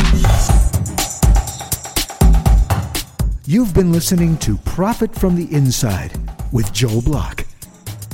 You've 3.49 3.73
been 3.73 3.93
listening 3.93 4.35
to 4.39 4.57
Profit 4.57 5.15
from 5.15 5.37
the 5.37 5.47
Inside 5.55 6.11
with 6.51 6.73
Joel 6.73 7.01
Block. 7.01 7.45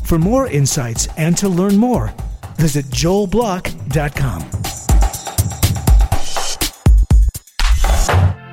For 0.03 0.19
more 0.19 0.47
insights 0.47 1.07
and 1.17 1.35
to 1.39 1.49
learn 1.49 1.75
more, 1.75 2.13
visit 2.57 2.85
joelblock.com. 2.85 4.41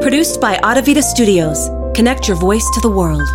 Produced 0.00 0.40
by 0.40 0.58
Audivita 0.58 1.02
Studios. 1.02 1.68
Connect 1.96 2.28
your 2.28 2.36
voice 2.36 2.68
to 2.74 2.80
the 2.80 2.90
world. 2.90 3.26